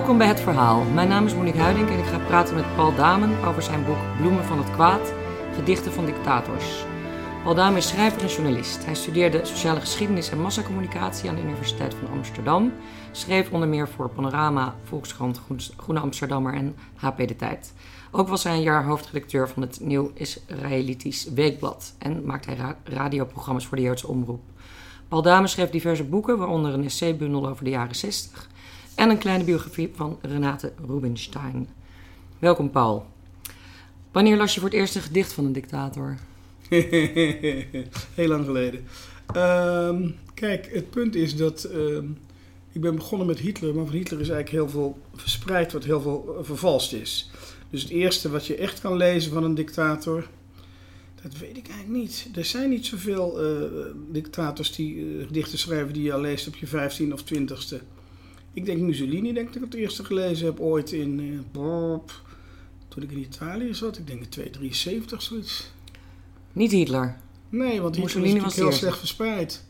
Welkom 0.00 0.18
bij 0.18 0.26
Het 0.26 0.40
Verhaal. 0.40 0.84
Mijn 0.84 1.08
naam 1.08 1.26
is 1.26 1.34
Monique 1.34 1.60
Huiding 1.60 1.88
en 1.88 1.98
ik 1.98 2.04
ga 2.04 2.18
praten 2.18 2.54
met 2.54 2.74
Paul 2.74 2.94
Damen 2.94 3.44
over 3.44 3.62
zijn 3.62 3.84
boek 3.84 4.16
Bloemen 4.18 4.44
van 4.44 4.58
het 4.58 4.70
Kwaad, 4.70 5.12
gedichten 5.54 5.92
van 5.92 6.04
dictators. 6.04 6.84
Paul 7.42 7.54
Damen 7.54 7.76
is 7.76 7.88
schrijver 7.88 8.22
en 8.22 8.28
journalist. 8.28 8.84
Hij 8.84 8.94
studeerde 8.94 9.44
sociale 9.44 9.80
geschiedenis 9.80 10.30
en 10.30 10.40
massacommunicatie 10.40 11.28
aan 11.28 11.34
de 11.34 11.42
Universiteit 11.42 11.94
van 11.94 12.10
Amsterdam. 12.10 12.72
Schreef 13.10 13.50
onder 13.50 13.68
meer 13.68 13.88
voor 13.88 14.08
Panorama, 14.08 14.74
Volkskrant, 14.84 15.40
Groene 15.76 16.00
Amsterdammer 16.00 16.54
en 16.54 16.76
HP 16.94 17.18
De 17.18 17.36
Tijd. 17.36 17.72
Ook 18.10 18.28
was 18.28 18.44
hij 18.44 18.54
een 18.54 18.62
jaar 18.62 18.84
hoofdredacteur 18.84 19.48
van 19.48 19.62
het 19.62 19.80
Nieuw 19.80 20.10
Israëlitisch 20.14 21.28
Weekblad 21.34 21.94
en 21.98 22.24
maakte 22.24 22.50
hij 22.50 22.74
radioprogramma's 22.84 23.66
voor 23.66 23.76
de 23.76 23.82
Joodse 23.82 24.08
Omroep. 24.08 24.42
Paul 25.08 25.22
Dame 25.22 25.46
schreef 25.46 25.70
diverse 25.70 26.04
boeken, 26.04 26.38
waaronder 26.38 26.74
een 26.74 26.84
essaybundel 26.84 27.48
over 27.48 27.64
de 27.64 27.70
jaren 27.70 27.94
60 27.94 28.49
en 29.00 29.10
een 29.10 29.18
kleine 29.18 29.44
biografie 29.44 29.90
van 29.94 30.18
Renate 30.22 30.72
Rubinstein. 30.86 31.68
Welkom 32.38 32.70
Paul. 32.70 33.06
Wanneer 34.12 34.36
las 34.36 34.54
je 34.54 34.60
voor 34.60 34.68
het 34.68 34.78
eerst 34.78 34.94
een 34.94 35.02
gedicht 35.02 35.32
van 35.32 35.44
een 35.44 35.52
dictator? 35.52 36.16
Heel 38.14 38.28
lang 38.28 38.44
geleden. 38.44 38.84
Ehm, 39.32 40.10
kijk, 40.34 40.72
het 40.72 40.90
punt 40.90 41.14
is 41.14 41.36
dat 41.36 41.64
ehm, 41.64 42.04
ik 42.72 42.80
ben 42.80 42.94
begonnen 42.94 43.26
met 43.26 43.38
Hitler, 43.38 43.74
maar 43.74 43.84
van 43.84 43.94
Hitler 43.94 44.20
is 44.20 44.28
eigenlijk 44.28 44.64
heel 44.64 44.68
veel 44.68 44.98
verspreid 45.14 45.72
wat 45.72 45.84
heel 45.84 46.00
veel 46.00 46.38
vervalst 46.40 46.92
is. 46.92 47.30
Dus 47.70 47.82
het 47.82 47.90
eerste 47.90 48.30
wat 48.30 48.46
je 48.46 48.56
echt 48.56 48.80
kan 48.80 48.96
lezen 48.96 49.32
van 49.32 49.44
een 49.44 49.54
dictator, 49.54 50.28
dat 51.22 51.38
weet 51.38 51.56
ik 51.56 51.68
eigenlijk 51.68 52.00
niet. 52.00 52.28
Er 52.34 52.44
zijn 52.44 52.70
niet 52.70 52.86
zoveel 52.86 53.44
uh, 53.44 53.68
dictators 54.10 54.74
die 54.74 54.94
uh, 54.94 55.26
gedichten 55.26 55.58
schrijven 55.58 55.92
die 55.92 56.02
je 56.02 56.12
al 56.12 56.20
leest 56.20 56.46
op 56.46 56.56
je 56.56 56.66
15 56.66 57.12
of 57.12 57.22
20ste. 57.34 57.82
Ik 58.52 58.64
denk 58.64 58.80
Mussolini, 58.80 59.32
denk 59.32 59.46
ik 59.46 59.52
dat 59.54 59.62
ik 59.62 59.72
het 59.72 59.80
eerste 59.80 60.04
gelezen 60.04 60.46
heb 60.46 60.60
ooit 60.60 60.92
in. 60.92 61.20
Uh, 61.20 61.98
toen 62.88 63.02
ik 63.02 63.10
in 63.10 63.18
Italië 63.18 63.74
zat. 63.74 63.98
Ik 63.98 64.06
denk 64.06 64.20
in 64.20 64.28
273 64.28 65.22
zoiets. 65.22 65.70
Niet 66.52 66.70
Hitler? 66.70 67.16
Nee, 67.48 67.80
want 67.80 67.98
Mussolini 67.98 68.40
was 68.40 68.56
heel 68.56 68.72
slecht 68.72 68.98
verspreid. 68.98 69.64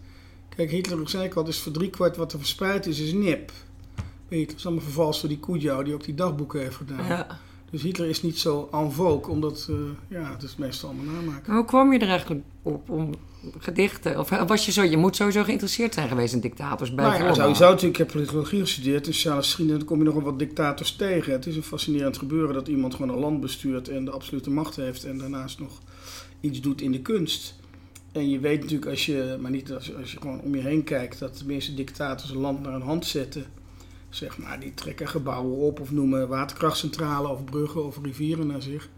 Kijk, 0.48 0.70
Hitler, 0.70 1.08
zei 1.08 1.24
ik 1.24 1.34
al, 1.34 1.44
dus 1.44 1.58
voor 1.58 1.72
driekwart 1.72 2.16
wat 2.16 2.32
er 2.32 2.38
verspreid 2.38 2.86
is, 2.86 3.00
is 3.00 3.12
nip. 3.12 3.52
Weet 4.28 4.40
je, 4.40 4.46
het 4.46 4.56
is 4.56 4.66
allemaal 4.66 4.84
vervalst 4.84 5.20
door 5.20 5.30
die 5.30 5.40
Kujau 5.40 5.84
die 5.84 5.94
ook 5.94 6.04
die 6.04 6.14
dagboeken 6.14 6.60
heeft 6.60 6.76
gedaan. 6.76 7.06
Ja. 7.06 7.38
Dus 7.70 7.82
Hitler 7.82 8.08
is 8.08 8.22
niet 8.22 8.38
zo 8.38 8.68
en 8.72 8.92
vogue, 8.92 9.32
omdat, 9.32 9.66
uh, 9.70 9.76
ja, 10.08 10.32
het 10.32 10.42
is 10.42 10.56
meestal 10.56 10.88
allemaal 10.88 11.14
namaken. 11.14 11.42
Maar 11.46 11.56
hoe 11.56 11.66
kwam 11.66 11.92
je 11.92 11.98
er 11.98 12.08
eigenlijk 12.08 12.42
op 12.62 12.90
om 12.90 13.14
gedichten? 13.58 14.18
Of 14.18 14.28
was 14.28 14.66
je 14.66 14.72
zo, 14.72 14.82
je 14.82 14.96
moet 14.96 15.16
sowieso 15.16 15.42
geïnteresseerd 15.42 15.94
zijn 15.94 16.08
geweest 16.08 16.34
in 16.34 16.40
dictators 16.40 16.94
bij 16.94 17.04
nou 17.04 17.16
ja, 17.16 17.46
natuurlijk. 17.46 17.82
Ik 17.82 17.96
heb 17.96 18.06
politicologie 18.06 18.60
gestudeerd, 18.60 19.04
dus 19.04 19.22
geschiedenis, 19.22 19.78
dan 19.78 19.88
kom 19.88 19.98
je 19.98 20.04
nog 20.04 20.14
wel 20.14 20.22
wat 20.22 20.38
dictators 20.38 20.96
tegen. 20.96 21.32
Het 21.32 21.46
is 21.46 21.56
een 21.56 21.62
fascinerend 21.62 22.18
gebeuren 22.18 22.54
dat 22.54 22.68
iemand 22.68 22.94
gewoon 22.94 23.14
een 23.14 23.20
land 23.20 23.40
bestuurt 23.40 23.88
en 23.88 24.04
de 24.04 24.10
absolute 24.10 24.50
macht 24.50 24.76
heeft 24.76 25.04
en 25.04 25.18
daarnaast 25.18 25.58
nog 25.58 25.80
iets 26.40 26.60
doet 26.60 26.80
in 26.80 26.92
de 26.92 27.00
kunst. 27.00 27.58
En 28.12 28.30
je 28.30 28.38
weet 28.38 28.60
natuurlijk 28.60 28.90
als 28.90 29.06
je, 29.06 29.36
maar 29.40 29.50
niet 29.50 29.72
als, 29.72 29.96
als 29.96 30.12
je 30.12 30.18
gewoon 30.18 30.40
om 30.40 30.54
je 30.54 30.62
heen 30.62 30.84
kijkt, 30.84 31.18
dat 31.18 31.38
de 31.38 31.46
meeste 31.46 31.74
dictators 31.74 32.30
een 32.30 32.36
land 32.36 32.62
naar 32.62 32.74
een 32.74 32.82
hand 32.82 33.06
zetten 33.06 33.44
zeg 34.10 34.38
maar, 34.38 34.60
die 34.60 34.74
trekken 34.74 35.08
gebouwen 35.08 35.56
op 35.56 35.80
of 35.80 35.90
noemen 35.90 36.28
waterkrachtcentrales 36.28 37.30
of 37.30 37.44
bruggen 37.44 37.86
of 37.86 37.98
rivieren 38.02 38.46
naar 38.46 38.62
zich. 38.62 38.88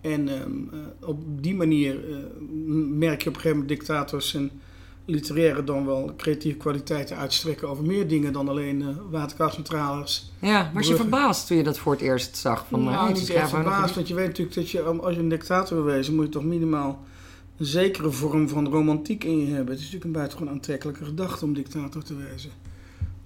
En 0.00 0.28
ehm, 0.28 0.50
eh, 0.72 1.08
op 1.08 1.42
die 1.42 1.54
manier 1.54 2.08
uh, 2.08 2.16
merk 2.98 3.22
je 3.22 3.28
op 3.28 3.34
een 3.34 3.40
gegeven 3.40 3.50
moment 3.50 3.68
dictators 3.68 4.34
en 4.34 4.50
literaire 5.04 5.64
dan 5.64 5.86
wel 5.86 6.14
creatieve 6.16 6.56
kwaliteiten 6.56 7.16
uitstrekken 7.16 7.68
over 7.68 7.84
meer 7.84 8.08
dingen 8.08 8.32
dan 8.32 8.48
alleen 8.48 8.80
uh, 8.80 8.88
waterkrachtcentrales. 9.10 10.32
Ja, 10.40 10.70
was 10.74 10.88
je 10.88 10.96
verbaasd 10.96 11.46
toen 11.46 11.56
je 11.56 11.62
dat 11.62 11.78
voor 11.78 11.92
het 11.92 12.00
eerst 12.00 12.36
zag? 12.36 12.66
Van, 12.68 12.84
nou, 12.84 13.12
niet 13.12 13.30
echt 13.30 13.50
verbaasd, 13.50 13.94
want 13.94 14.08
je 14.08 14.14
weet 14.14 14.26
natuurlijk 14.26 14.56
dat 14.56 14.70
je, 14.70 14.82
als 14.82 15.14
je 15.14 15.20
een 15.20 15.28
dictator 15.28 15.84
wil 15.84 15.94
wezen, 15.94 16.14
moet 16.14 16.24
je 16.24 16.30
toch 16.30 16.44
minimaal 16.44 17.04
een 17.56 17.66
zekere 17.66 18.10
vorm 18.10 18.48
van 18.48 18.68
romantiek 18.68 19.24
in 19.24 19.38
je 19.38 19.46
hebben. 19.46 19.66
Het 19.66 19.74
is 19.74 19.80
natuurlijk 19.80 20.04
een 20.04 20.12
buitengewoon 20.12 20.52
aantrekkelijke 20.52 21.04
gedachte 21.04 21.44
om 21.44 21.54
dictator 21.54 22.02
te 22.02 22.16
wezen 22.16 22.50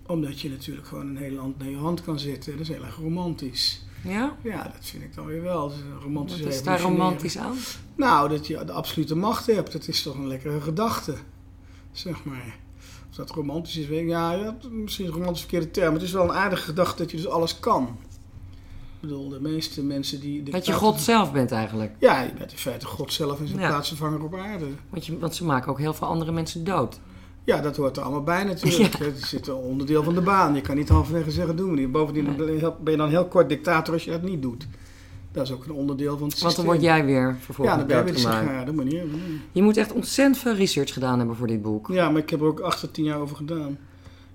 omdat 0.07 0.41
je 0.41 0.51
natuurlijk 0.51 0.87
gewoon 0.87 1.07
een 1.07 1.17
hele 1.17 1.37
land 1.37 1.59
naar 1.59 1.69
je 1.69 1.77
hand 1.77 2.03
kan 2.03 2.19
zetten. 2.19 2.53
Dat 2.53 2.61
is 2.61 2.69
heel 2.69 2.85
erg 2.85 2.97
romantisch. 2.97 3.85
Ja? 4.05 4.37
Ja, 4.43 4.63
dat 4.63 4.73
vind 4.81 5.03
ik 5.03 5.15
dan 5.15 5.27
weer 5.27 5.43
wel. 5.43 5.69
Dat 5.69 5.77
is, 5.77 5.83
een 5.83 6.01
romantisch 6.01 6.41
Wat 6.41 6.53
is 6.53 6.63
daar 6.63 6.81
romantisch 6.81 7.39
aan? 7.39 7.57
Nou, 7.97 8.29
dat 8.29 8.47
je 8.47 8.65
de 8.65 8.73
absolute 8.73 9.17
macht 9.17 9.47
hebt. 9.47 9.73
Dat 9.73 9.89
is 9.89 10.03
toch 10.03 10.15
een 10.15 10.27
lekkere 10.27 10.61
gedachte. 10.61 11.15
Zeg 11.93 12.25
maar. 12.25 12.59
Of 13.11 13.17
dat 13.17 13.31
romantisch 13.31 13.77
is, 13.77 13.87
weet 13.87 14.01
ik. 14.01 14.09
Ja, 14.09 14.33
ja 14.33 14.57
misschien 14.71 15.07
een 15.07 15.13
romantisch 15.13 15.41
verkeerde 15.41 15.71
term. 15.71 15.87
Maar 15.87 15.95
het 15.95 16.03
is 16.03 16.13
wel 16.13 16.25
een 16.25 16.33
aardige 16.33 16.63
gedachte 16.63 17.03
dat 17.03 17.11
je 17.11 17.17
dus 17.17 17.27
alles 17.27 17.61
kan. 17.61 17.99
Ik 18.95 19.11
bedoel, 19.11 19.29
de 19.29 19.41
meeste 19.41 19.83
mensen 19.83 20.21
die... 20.21 20.43
Dat 20.43 20.67
je 20.67 20.73
God 20.73 21.01
zelf 21.01 21.33
bent 21.33 21.53
eigenlijk. 21.53 21.95
Ja, 21.99 22.23
je 22.23 22.33
bent 22.33 22.53
in 22.53 22.59
feite 22.59 22.87
God 22.87 23.13
zelf 23.13 23.41
en 23.41 23.47
zijn 23.49 23.61
ja. 23.61 23.69
plaatsvervanger 23.69 24.23
op 24.23 24.35
aarde. 24.35 24.67
Want, 24.91 25.07
je, 25.07 25.19
want 25.19 25.35
ze 25.35 25.45
maken 25.45 25.71
ook 25.71 25.79
heel 25.79 25.95
veel 25.95 26.07
andere 26.07 26.33
mensen 26.33 26.65
dood. 26.65 27.01
Ja, 27.45 27.61
dat 27.61 27.77
hoort 27.77 27.97
er 27.97 28.03
allemaal 28.03 28.23
bij 28.23 28.45
natuurlijk. 28.45 28.99
Het 28.99 29.23
zit 29.23 29.47
een 29.47 29.55
onderdeel 29.55 30.03
van 30.03 30.15
de 30.15 30.21
baan. 30.21 30.55
Je 30.55 30.61
kan 30.61 30.77
niet 30.77 30.89
halverwege 30.89 31.31
zeggen, 31.31 31.57
doen 31.57 31.71
we 31.71 31.77
niet. 31.81 31.93
Bovendien 31.93 32.37
ben 32.37 32.93
je 32.93 32.97
dan 32.97 33.09
heel 33.09 33.27
kort 33.27 33.49
dictator 33.49 33.95
als 33.95 34.05
je 34.05 34.11
dat 34.11 34.23
niet 34.23 34.43
doet. 34.43 34.67
Dat 35.33 35.47
is 35.47 35.53
ook 35.53 35.65
een 35.65 35.73
onderdeel 35.73 36.19
van 36.19 36.29
het 36.29 36.39
systeem. 36.39 36.47
Want 36.47 36.57
dan 36.57 36.67
word 36.67 36.83
jij 36.83 37.05
weer 37.05 37.37
vervolgens 37.41 37.77
Ja, 37.77 37.85
dan 37.85 38.05
ben 38.05 38.15
je 38.15 38.23
weer 38.23 38.53
ja, 38.53 38.65
de 38.65 38.73
manier. 38.73 39.05
Je 39.53 39.63
moet 39.63 39.77
echt 39.77 39.93
ontzettend 39.93 40.39
veel 40.39 40.55
research 40.55 40.93
gedaan 40.93 41.19
hebben 41.19 41.37
voor 41.37 41.47
dit 41.47 41.63
boek. 41.63 41.89
Ja, 41.89 42.11
maar 42.11 42.23
ik 42.23 42.31
heb 42.31 42.41
er 42.41 42.47
ook 42.47 42.61
acht 42.61 42.81
tot 42.81 42.95
tien 42.95 43.05
jaar 43.05 43.19
over 43.19 43.37
gedaan. 43.37 43.79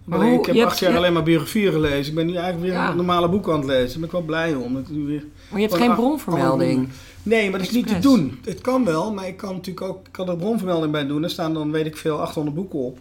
Maar 0.09 0.19
hoe, 0.19 0.39
ik 0.39 0.45
heb 0.45 0.65
acht 0.65 0.79
jaar 0.79 0.95
alleen 0.95 1.13
maar 1.13 1.23
biografieën 1.23 1.71
gelezen. 1.71 2.09
Ik 2.09 2.15
ben 2.15 2.25
nu 2.25 2.35
eigenlijk 2.35 2.73
weer 2.73 2.81
een 2.81 2.95
normale 2.95 3.29
boek 3.29 3.49
aan 3.49 3.59
het 3.59 3.65
lezen. 3.65 3.87
Daar 3.87 3.95
ben 3.95 4.03
ik 4.03 4.11
wel 4.11 4.21
blij 4.21 4.53
om. 4.53 4.73
Dat 4.73 4.89
nu 4.89 5.05
weer 5.05 5.25
maar 5.49 5.59
je 5.59 5.67
hebt 5.67 5.79
geen 5.79 5.95
bronvermelding. 5.95 6.89
Nee, 7.23 7.49
maar 7.49 7.59
dat 7.59 7.67
is 7.67 7.75
niet 7.75 7.87
te 7.87 7.99
doen. 7.99 8.39
Het 8.45 8.61
kan 8.61 8.85
wel, 8.85 9.13
maar 9.13 9.27
ik 9.27 9.37
kan 9.37 9.53
natuurlijk 9.53 9.85
ook 9.85 10.05
ik 10.05 10.11
kan 10.11 10.29
er 10.29 10.37
bronvermelding 10.37 10.91
bij 10.91 11.07
doen. 11.07 11.23
Er 11.23 11.29
staan 11.29 11.53
dan, 11.53 11.71
weet 11.71 11.85
ik 11.85 11.97
veel, 11.97 12.21
800 12.21 12.55
boeken 12.55 12.79
op. 12.79 12.99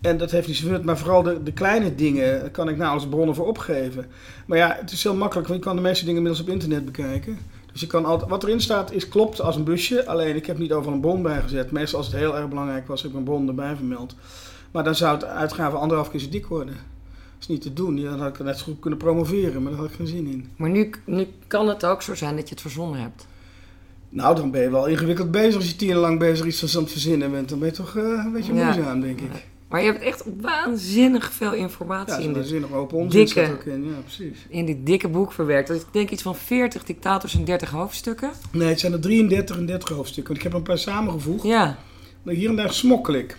En 0.00 0.16
dat 0.16 0.30
heeft 0.30 0.46
niet 0.46 0.56
zoveel, 0.56 0.82
maar 0.82 0.98
vooral 0.98 1.22
de, 1.22 1.42
de 1.42 1.52
kleine 1.52 1.94
dingen 1.94 2.50
kan 2.50 2.68
ik 2.68 2.76
nou 2.76 2.94
als 2.94 3.06
bronnen 3.06 3.34
voor 3.34 3.46
opgeven. 3.46 4.06
Maar 4.46 4.58
ja, 4.58 4.76
het 4.80 4.90
is 4.90 5.02
heel 5.02 5.14
makkelijk, 5.14 5.48
want 5.48 5.60
je 5.60 5.66
kan 5.66 5.76
de 5.76 5.82
meeste 5.82 6.04
dingen 6.04 6.16
inmiddels 6.16 6.46
op 6.46 6.52
internet 6.52 6.84
bekijken. 6.84 7.38
Dus 7.72 7.80
je 7.80 7.86
kan 7.86 8.04
altijd, 8.04 8.30
wat 8.30 8.42
erin 8.42 8.60
staat 8.60 8.92
is 8.92 9.08
klopt 9.08 9.40
als 9.40 9.56
een 9.56 9.64
busje, 9.64 10.06
alleen 10.06 10.36
ik 10.36 10.46
heb 10.46 10.58
niet 10.58 10.72
overal 10.72 10.94
een 10.94 11.00
bron 11.00 11.22
bijgezet. 11.22 11.70
Meestal 11.70 11.98
als 11.98 12.06
het 12.06 12.16
heel 12.16 12.36
erg 12.36 12.48
belangrijk 12.48 12.86
was, 12.86 13.02
heb 13.02 13.10
ik 13.10 13.16
een 13.16 13.24
bron 13.24 13.48
erbij 13.48 13.76
vermeld. 13.76 14.14
Maar 14.74 14.84
dan 14.84 14.94
zou 14.94 15.14
het 15.14 15.24
uitgave 15.24 15.76
anderhalf 15.76 16.10
keer 16.10 16.20
zo 16.20 16.28
dik 16.28 16.46
worden. 16.46 16.74
Dat 16.74 17.40
is 17.40 17.46
niet 17.46 17.62
te 17.62 17.72
doen. 17.72 18.02
dan 18.02 18.20
had 18.20 18.38
ik 18.38 18.44
net 18.44 18.58
zo 18.58 18.64
goed 18.64 18.80
kunnen 18.80 18.98
promoveren, 18.98 19.62
maar 19.62 19.72
daar 19.72 19.80
had 19.80 19.90
ik 19.90 19.96
geen 19.96 20.06
zin 20.06 20.26
in. 20.26 20.50
Maar 20.56 20.70
nu, 20.70 20.90
nu 21.04 21.26
kan 21.46 21.68
het 21.68 21.86
ook 21.86 22.02
zo 22.02 22.14
zijn 22.14 22.36
dat 22.36 22.44
je 22.44 22.54
het 22.54 22.60
verzonnen 22.60 23.00
hebt. 23.00 23.26
Nou, 24.08 24.36
dan 24.36 24.50
ben 24.50 24.62
je 24.62 24.70
wel 24.70 24.86
ingewikkeld 24.86 25.30
bezig 25.30 25.54
als 25.54 25.68
je 25.70 25.76
tien 25.76 25.88
jaar 25.88 25.96
lang 25.96 26.18
bezig 26.18 26.46
iets 26.46 26.76
aan 26.76 26.82
het 26.82 26.92
verzinnen 26.92 27.30
bent. 27.30 27.48
Dan 27.48 27.58
ben 27.58 27.68
je 27.68 27.74
toch 27.74 27.94
uh, 27.94 28.02
een 28.24 28.32
beetje 28.32 28.52
moeizaam, 28.52 29.00
denk 29.00 29.20
ik. 29.20 29.30
Maar 29.68 29.80
je 29.82 29.86
hebt 29.86 30.02
echt 30.02 30.24
waanzinnig 30.40 31.32
veel 31.32 31.52
informatie 31.52 32.14
ja, 32.14 32.28
in 32.28 32.32
waanzinnig 32.32 32.72
open 32.72 33.08
dikke, 33.08 33.50
ook 33.52 33.64
in. 33.64 33.84
Ja, 33.84 34.00
precies. 34.00 34.46
In 34.48 34.66
dit 34.66 34.86
dikke 34.86 35.08
boek 35.08 35.32
verwerkt. 35.32 35.70
Ik 35.70 35.84
denk 35.90 36.10
iets 36.10 36.22
van 36.22 36.36
40 36.36 36.84
dictators 36.84 37.34
en 37.34 37.44
30 37.44 37.70
hoofdstukken. 37.70 38.30
Nee, 38.52 38.68
het 38.68 38.80
zijn 38.80 38.92
er 38.92 39.00
33 39.00 39.56
en 39.56 39.66
30 39.66 39.88
hoofdstukken. 39.88 40.34
Ik 40.34 40.42
heb 40.42 40.52
een 40.52 40.62
paar 40.62 40.78
samengevoegd. 40.78 41.44
Ja. 41.44 41.78
Hier 42.24 42.48
en 42.48 42.56
daar 42.56 42.72
smokkel 42.72 43.14
ik. 43.14 43.38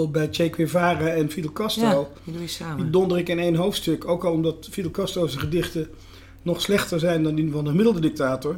Bijvoorbeeld 0.00 0.36
bij 0.36 0.46
Che 0.48 0.54
Guevara 0.54 1.08
en 1.08 1.30
Fidel 1.30 1.52
Castro. 1.52 1.84
Ja, 1.84 2.06
die 2.24 2.32
doe 2.32 2.42
je 2.42 2.48
samen. 2.48 2.76
Die 2.76 2.90
donder 2.90 3.18
ik 3.18 3.28
in 3.28 3.38
één 3.38 3.54
hoofdstuk. 3.54 4.08
Ook 4.08 4.24
al 4.24 4.32
omdat 4.32 4.68
Fidel 4.70 4.90
Castro's 4.90 5.36
gedichten 5.36 5.88
nog 6.42 6.60
slechter 6.60 6.98
zijn 6.98 7.22
dan 7.22 7.34
die 7.34 7.50
van 7.50 7.64
de 7.64 7.70
gemiddelde 7.70 8.00
dictator. 8.00 8.56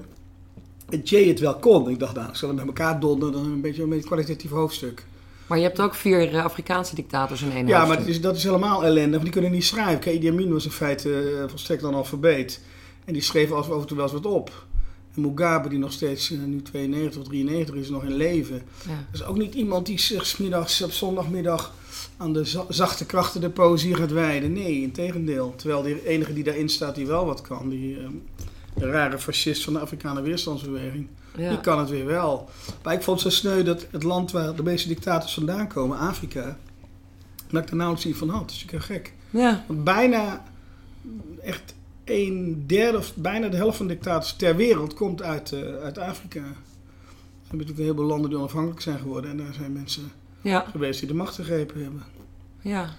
En 0.89 1.00
Che 1.05 1.17
het 1.17 1.41
wel 1.41 1.55
kon. 1.55 1.91
Ik 1.91 1.99
dacht, 1.99 2.15
nou, 2.15 2.29
ik 2.29 2.35
zal 2.35 2.49
hem 2.49 2.56
met 2.56 2.67
elkaar 2.67 3.00
donderen. 3.00 3.33
Dan 3.33 3.44
een 3.44 3.61
beetje 3.61 3.83
een 3.83 4.05
kwalitatief 4.05 4.50
hoofdstuk. 4.50 5.05
Maar 5.47 5.59
je 5.59 5.65
hebt 5.65 5.81
ook 5.81 5.94
vier 5.94 6.33
uh, 6.33 6.44
Afrikaanse 6.44 6.94
dictators 6.94 7.43
in 7.43 7.53
één 7.53 7.67
Ja, 7.67 7.85
maar 7.85 7.97
dat 7.97 8.06
is, 8.06 8.21
dat 8.21 8.37
is 8.37 8.45
helemaal 8.45 8.85
ellende, 8.85 9.11
want 9.11 9.23
die 9.23 9.33
kunnen 9.33 9.50
niet 9.50 9.65
schrijven. 9.65 9.99
Kijk, 9.99 10.17
Idi 10.17 10.29
Amin 10.29 10.53
was 10.53 10.65
in 10.65 10.71
feite 10.71 11.09
uh, 11.09 11.45
volstrekt 11.49 11.85
analfabeet. 11.85 12.61
En 13.05 13.12
die 13.12 13.23
schreef 13.23 13.53
af 13.53 13.71
en 13.71 13.87
toe 13.87 13.97
wel 13.97 14.06
eens 14.06 14.15
wat 14.23 14.27
op. 14.27 14.67
En 15.14 15.20
Mugabe, 15.20 15.69
die 15.69 15.79
nog 15.79 15.93
steeds 15.93 16.31
uh, 16.31 16.43
nu 16.44 16.62
92 16.62 17.20
of 17.20 17.29
93 17.29 17.75
is, 17.75 17.88
nog 17.88 18.05
in 18.05 18.14
leven. 18.14 18.62
Ja. 18.87 19.06
Is 19.12 19.25
ook 19.25 19.38
niet 19.38 19.55
iemand 19.55 19.87
die 19.87 20.00
zich 20.00 20.26
smiddags 20.26 20.82
op 20.82 20.91
zondagmiddag 20.91 21.75
aan 22.17 22.32
de 22.32 22.64
zachte 22.69 23.06
krachten 23.06 23.41
der 23.41 23.50
poëzie 23.50 23.94
gaat 23.94 24.12
wijden. 24.12 24.53
Nee, 24.53 24.82
in 24.82 24.93
tegendeel. 24.93 25.55
Terwijl 25.56 25.82
de 25.82 26.06
enige 26.06 26.32
die 26.32 26.44
daarin 26.44 26.69
staat 26.69 26.94
die 26.94 27.06
wel 27.06 27.26
wat 27.26 27.41
kan, 27.41 27.69
die 27.69 27.99
de 28.75 28.91
rare 28.91 29.19
fascist 29.19 29.64
van 29.64 29.73
de 29.73 29.79
Afrikaanse 29.79 30.23
weerstandsbeweging. 30.23 31.06
Ja. 31.37 31.49
Die 31.49 31.61
kan 31.61 31.79
het 31.79 31.91
weer 31.91 32.06
wel. 32.06 32.49
Maar 32.82 32.94
ik 32.94 33.03
vond 33.03 33.23
het 33.23 33.32
zo 33.32 33.38
sneu 33.38 33.62
dat 33.62 33.87
het 33.91 34.03
land 34.03 34.31
waar 34.31 34.55
de 34.55 34.62
meeste 34.62 34.88
dictators 34.88 35.35
vandaan 35.35 35.69
komen, 35.69 35.99
Afrika, 35.99 36.59
dat 37.50 37.62
ik 37.62 37.69
er 37.69 37.76
nauwelijks 37.76 38.09
iets 38.09 38.19
van 38.19 38.29
had. 38.29 38.41
Dat 38.41 38.50
is 38.50 38.64
natuurlijk 38.64 38.88
heel 38.88 38.97
gek. 38.97 39.12
Ja. 39.31 39.64
Want 39.67 39.85
bijna, 39.85 40.44
echt 41.43 41.75
een 42.04 42.64
derde 42.66 42.99
of 42.99 43.14
bijna 43.14 43.49
de 43.49 43.56
helft 43.56 43.76
van 43.76 43.87
de 43.87 43.93
dictators 43.93 44.37
ter 44.37 44.56
wereld 44.56 44.94
komt 44.94 45.22
uit, 45.22 45.52
uh, 45.52 45.60
uit 45.76 45.99
Afrika. 45.99 46.38
Er 46.38 46.44
zijn 47.43 47.58
natuurlijk 47.58 47.78
een 47.78 47.84
heleboel 47.84 48.06
landen 48.06 48.31
die 48.31 48.38
onafhankelijk 48.38 48.81
zijn 48.81 48.99
geworden. 48.99 49.31
En 49.31 49.37
daar 49.37 49.54
zijn 49.54 49.72
mensen 49.72 50.12
ja. 50.40 50.64
geweest 50.70 50.99
die 50.99 51.08
de 51.08 51.14
macht 51.14 51.34
gegrepen 51.34 51.82
hebben. 51.82 52.02
Ja. 52.60 52.90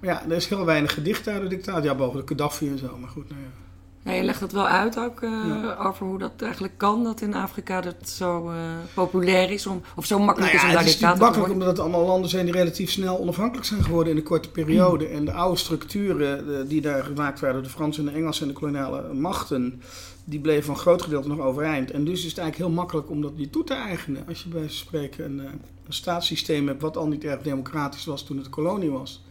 Maar 0.00 0.10
ja, 0.10 0.24
er 0.24 0.36
is 0.36 0.48
heel 0.48 0.64
weinig 0.64 0.94
gedicht 0.94 1.28
uit 1.28 1.42
de 1.42 1.48
dictator. 1.48 1.84
Ja, 1.84 1.94
behalve 1.94 2.18
de 2.18 2.26
Gaddafi 2.26 2.68
en 2.68 2.78
zo, 2.78 2.98
maar 2.98 3.08
goed, 3.08 3.28
nou 3.28 3.40
ja. 3.40 3.65
Ja, 4.06 4.12
je 4.12 4.22
legt 4.22 4.40
het 4.40 4.52
wel 4.52 4.66
uit 4.66 4.98
ook 4.98 5.22
eh, 5.22 5.30
Ja. 5.30 5.74
over 5.74 6.06
hoe 6.06 6.18
dat 6.18 6.32
eigenlijk 6.42 6.72
kan, 6.76 7.04
dat 7.04 7.20
in 7.20 7.34
Afrika 7.34 7.80
dat 7.80 8.08
zo 8.08 8.50
eh, 8.50 8.56
populair 8.94 9.50
is, 9.50 9.66
om, 9.66 9.82
of 9.96 10.04
zo 10.04 10.18
makkelijk 10.18 10.52
Nou 10.52 10.56
is 10.56 10.62
om 10.62 10.74
daar 10.74 10.78
het 10.78 10.88
is 10.88 11.00
natuurlijk 11.00 11.18
dictator 11.18 11.18
te 11.18 11.22
makkelijk 11.22 11.48
worden. 11.48 11.62
omdat 11.62 11.68
het 11.68 11.78
allemaal 11.78 12.06
landen 12.06 12.30
zijn 12.30 12.44
die 12.44 12.54
relatief 12.54 12.90
snel 12.90 13.18
onafhankelijk 13.18 13.66
zijn 13.66 13.82
geworden 13.82 14.12
in 14.12 14.18
een 14.18 14.24
korte 14.24 14.50
periode. 14.50 15.06
En 15.06 15.24
de 15.24 15.32
oude 15.32 15.58
structuren 15.58 16.38
eh, 16.38 16.68
die 16.68 16.80
daar 16.80 17.04
gemaakt 17.04 17.40
werden, 17.40 17.62
de 17.62 17.68
Franse 17.68 18.00
en 18.00 18.06
de 18.06 18.12
Engelse 18.12 18.42
en 18.42 18.48
de 18.48 18.54
koloniale 18.54 19.12
machten, 19.12 19.82
die 20.24 20.40
bleven 20.40 20.64
van 20.64 20.74
een 20.74 20.80
groot 20.80 21.02
gedeelte 21.02 21.28
nog 21.28 21.40
overeind. 21.40 21.90
En 21.90 22.04
dus 22.04 22.24
is 22.24 22.30
het 22.30 22.38
eigenlijk 22.38 22.68
heel 22.68 22.80
makkelijk 22.80 23.10
om 23.10 23.22
dat 23.22 23.36
niet 23.36 23.52
toe 23.52 23.64
te 23.64 23.74
eigenen. 23.74 24.24
Als 24.28 24.42
je 24.42 24.48
bij 24.48 24.68
spreken 24.68 25.24
een, 25.24 25.38
een 25.38 25.60
staatssysteem 25.88 26.66
hebt 26.66 26.82
wat 26.82 26.96
al 26.96 27.06
niet 27.06 27.24
erg 27.24 27.42
democratisch 27.42 28.04
was 28.04 28.22
toen 28.24 28.36
het 28.36 28.48
kolonie 28.48 28.90
was. 28.90 29.24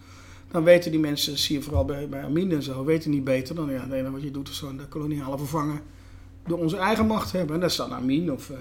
Dan 0.55 0.63
weten 0.63 0.91
die 0.91 0.99
mensen, 0.99 1.31
dat 1.31 1.39
zie 1.39 1.57
je 1.57 1.63
vooral 1.63 1.85
bij, 1.85 2.09
bij 2.09 2.23
Amin 2.23 2.51
en 2.51 2.63
zo, 2.63 2.83
weten 2.85 3.11
niet 3.11 3.23
beter 3.23 3.55
dan 3.55 3.69
ja, 3.71 3.79
het 3.81 3.91
enige 3.91 4.11
wat 4.11 4.21
je 4.21 4.31
doet 4.31 4.49
is 4.49 4.57
zo'n 4.57 4.77
de 4.77 4.85
koloniale 4.85 5.37
vervangen 5.37 5.81
door 6.47 6.57
onze 6.59 6.77
eigen 6.77 7.07
macht 7.07 7.31
hebben. 7.31 7.55
En 7.55 7.61
dat 7.61 7.69
is 7.69 7.75
dan 7.75 7.93
Amin 7.93 8.31
of 8.31 8.49
eh, 8.49 8.57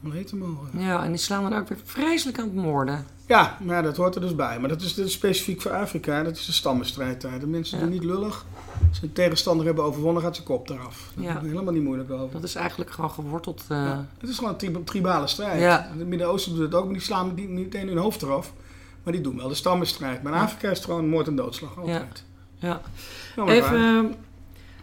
hoe 0.00 0.10
zou 0.12 0.16
het 0.22 0.32
mogen. 0.32 0.80
Ja, 0.80 1.04
en 1.04 1.08
die 1.10 1.20
slaan 1.20 1.50
dan 1.50 1.58
ook 1.60 1.68
weer 1.68 1.78
vreselijk 1.84 2.38
aan 2.38 2.44
het 2.44 2.54
moorden. 2.54 3.06
Ja, 3.26 3.56
maar 3.62 3.76
ja, 3.76 3.82
dat 3.82 3.96
hoort 3.96 4.14
er 4.14 4.20
dus 4.20 4.34
bij. 4.34 4.60
Maar 4.60 4.68
dat 4.68 4.80
is, 4.82 4.94
dat 4.94 5.06
is 5.06 5.12
specifiek 5.12 5.60
voor 5.60 5.70
Afrika. 5.72 6.22
Dat 6.22 6.36
is 6.36 6.46
de 6.46 6.52
stammenstrijd 6.52 7.20
daar. 7.20 7.38
De 7.40 7.46
mensen 7.46 7.78
Ja. 7.78 7.84
doen 7.84 7.92
niet 7.92 8.04
lullig. 8.04 8.46
Als 8.88 8.98
ze 8.98 9.04
een 9.04 9.12
tegenstander 9.12 9.66
hebben 9.66 9.84
overwonnen, 9.84 10.22
gaat 10.22 10.34
zijn 10.34 10.46
kop 10.46 10.70
eraf. 10.70 11.12
Daar 11.14 11.24
Ja. 11.24 11.40
helemaal 11.40 11.72
niet 11.72 11.82
moeilijk 11.82 12.10
over. 12.10 12.32
Dat 12.32 12.42
is 12.42 12.54
eigenlijk 12.54 12.90
gewoon 12.90 13.10
geworteld. 13.10 13.64
eh, 13.68 13.76
Ja. 13.76 14.06
Het 14.18 14.28
is 14.30 14.36
gewoon 14.38 14.50
een 14.52 14.56
tri- 14.58 14.84
tribale 14.84 15.26
strijd. 15.26 15.82
Het 15.98 16.06
Midden-Oosten 16.08 16.52
doet 16.54 16.62
het 16.62 16.74
ook, 16.74 16.84
maar 16.84 16.92
die 16.92 17.02
slaan 17.02 17.32
niet 17.34 17.48
meteen 17.48 17.88
hun 17.88 17.96
hoofd 17.98 18.22
eraf. 18.22 18.52
Maar 19.02 19.12
die 19.12 19.22
doen 19.22 19.36
wel 19.36 19.48
de 19.48 19.54
stammenstrijd. 19.54 20.22
Maar 20.22 20.32
in. 20.32 20.38
Afrika 20.38 20.70
is 20.70 20.76
het 20.76 20.86
gewoon 20.86 21.08
moord 21.08 21.26
en 21.26 21.36
doodslag. 21.36 21.78
Altijd. 21.78 22.24
ja. 22.58 22.80
Ja, 23.36 23.46
Even, 23.46 23.74
eh, 23.76 24.16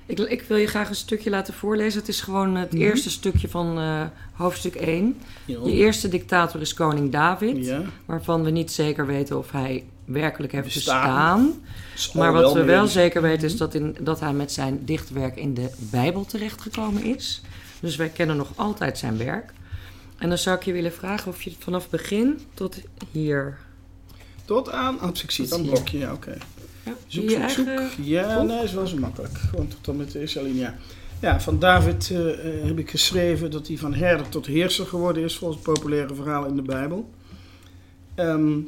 ik, 0.06 0.20
ik 0.20 0.42
wil 0.42 0.58
je 0.58 0.68
graag 0.68 0.90
een 0.90 0.96
stukje 0.96 1.30
laten 1.30 1.54
voorlezen. 1.54 2.00
Het 2.00 2.10
is 2.10 2.22
gewoon 2.22 2.56
het 2.56 2.72
Mhm. 2.74 2.82
eerste 2.82 3.10
stukje 3.10 3.50
van 3.50 3.78
eh, 3.80 4.02
hoofdstuk 4.34 4.76
1. 4.76 5.18
Ja. 5.46 5.58
Je 5.64 5.72
eerste 5.72 6.08
dictator 6.10 6.62
is 6.62 6.74
koning 6.74 7.12
David, 7.12 7.66
Ja. 7.66 7.82
waarvan 8.06 8.44
we 8.44 8.50
niet 8.50 8.72
zeker 8.72 9.06
weten 9.06 9.38
of 9.38 9.52
hij 9.52 9.84
werkelijk 10.06 10.52
heeft 10.54 10.74
Bestaan. 10.74 11.52
bestaan. 11.94 12.22
Maar 12.22 12.34
wat 12.34 12.54
we 12.54 12.64
wel 12.64 12.88
zeker 12.88 13.22
weten 13.22 13.48
is 13.48 13.58
dat, 13.58 13.74
in, 13.74 13.98
dat 14.00 14.20
hij 14.20 14.34
met 14.34 14.52
zijn 14.52 14.86
dichtwerk 14.86 15.36
in 15.36 15.54
de 15.54 15.70
Bijbel 15.78 16.26
terechtgekomen 16.26 17.04
is. 17.04 17.42
Dus 17.80 17.96
wij 17.96 18.10
kennen 18.10 18.38
nog 18.38 18.52
altijd 18.56 18.98
zijn 18.98 19.18
werk. 19.18 19.54
En 20.18 20.30
dan 20.30 20.38
zou 20.38 20.58
ik 20.58 20.64
je 20.64 20.74
willen 20.74 20.94
vragen 20.94 21.32
of 21.32 21.42
je 21.42 21.50
het 21.50 21.64
vanaf 21.64 21.90
begin 21.90 22.40
tot 22.54 22.78
hier... 23.12 23.58
Tot 24.48 24.72
aan, 24.72 25.02
oh, 25.02 25.10
ik 25.24 25.32
zie 25.32 25.46
het 25.46 25.54
Tot 25.54 25.54
aan 25.54 25.60
het 25.60 25.60
hier. 25.60 25.72
blokje. 25.72 25.98
Ja, 25.98 26.14
oké. 26.14 26.38
Ja, 26.86 26.94
Zoek, 27.08 27.30
je 27.30 27.50
zoek, 27.50 27.50
zoek. 27.50 28.06
Ja, 28.06 28.42
nee, 28.42 28.64
is 28.64 28.74
wel 28.74 28.88
zo 28.88 28.98
makkelijk. 28.98 29.38
Gewoon 29.38 29.68
tot 29.68 29.86
dan 29.86 29.96
met 29.96 30.12
de 30.12 30.20
eerste 30.20 30.40
alinea. 30.40 30.78
Ja, 31.22 31.42
van 31.42 31.60
David 31.60 32.10
eh, 32.12 32.30
eh, 32.60 32.66
heb 32.66 32.80
ik 32.80 32.90
geschreven 32.90 33.52
dat 33.52 33.68
hij 33.68 33.78
van 33.78 33.94
herder 33.94 34.30
tot 34.30 34.46
heerser 34.46 34.86
geworden 34.86 35.24
is, 35.24 35.36
volgens 35.38 35.64
het 35.64 35.74
populaire 35.74 36.16
verhaal 36.16 36.46
in 36.46 36.56
de 36.56 36.62
Bijbel. 36.62 37.10
Ehm, 38.16 38.60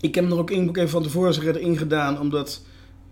ik 0.00 0.14
heb 0.14 0.30
er 0.30 0.38
ook 0.38 0.50
één 0.50 0.66
boek 0.66 0.76
even 0.76 0.90
van 0.90 1.02
tevoren 1.02 1.46
erin 1.46 1.76
gedaan, 1.76 2.20
omdat 2.20 2.62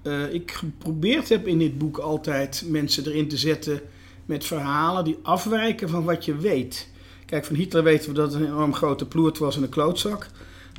eh, 0.02 0.32
ik 0.32 0.50
geprobeerd 0.50 1.28
heb 1.28 1.46
in 1.46 1.58
dit 1.58 1.78
boek 1.78 1.98
altijd 1.98 2.64
mensen 2.66 3.06
erin 3.06 3.28
te 3.28 3.36
zetten 3.36 3.80
met 4.26 4.44
verhalen 4.44 5.04
die 5.04 5.18
afwijken 5.22 5.88
van 5.88 6.04
wat 6.04 6.24
je 6.24 6.36
weet. 6.36 6.88
Kijk, 7.26 7.44
van 7.44 7.56
Hitler 7.56 7.82
weten 7.82 8.08
we 8.08 8.14
dat 8.14 8.32
het 8.32 8.40
een 8.42 8.48
enorm 8.48 8.74
grote 8.74 9.06
ploert 9.06 9.38
was 9.38 9.56
en 9.56 9.62
een 9.62 9.68
klootzak. 9.68 10.26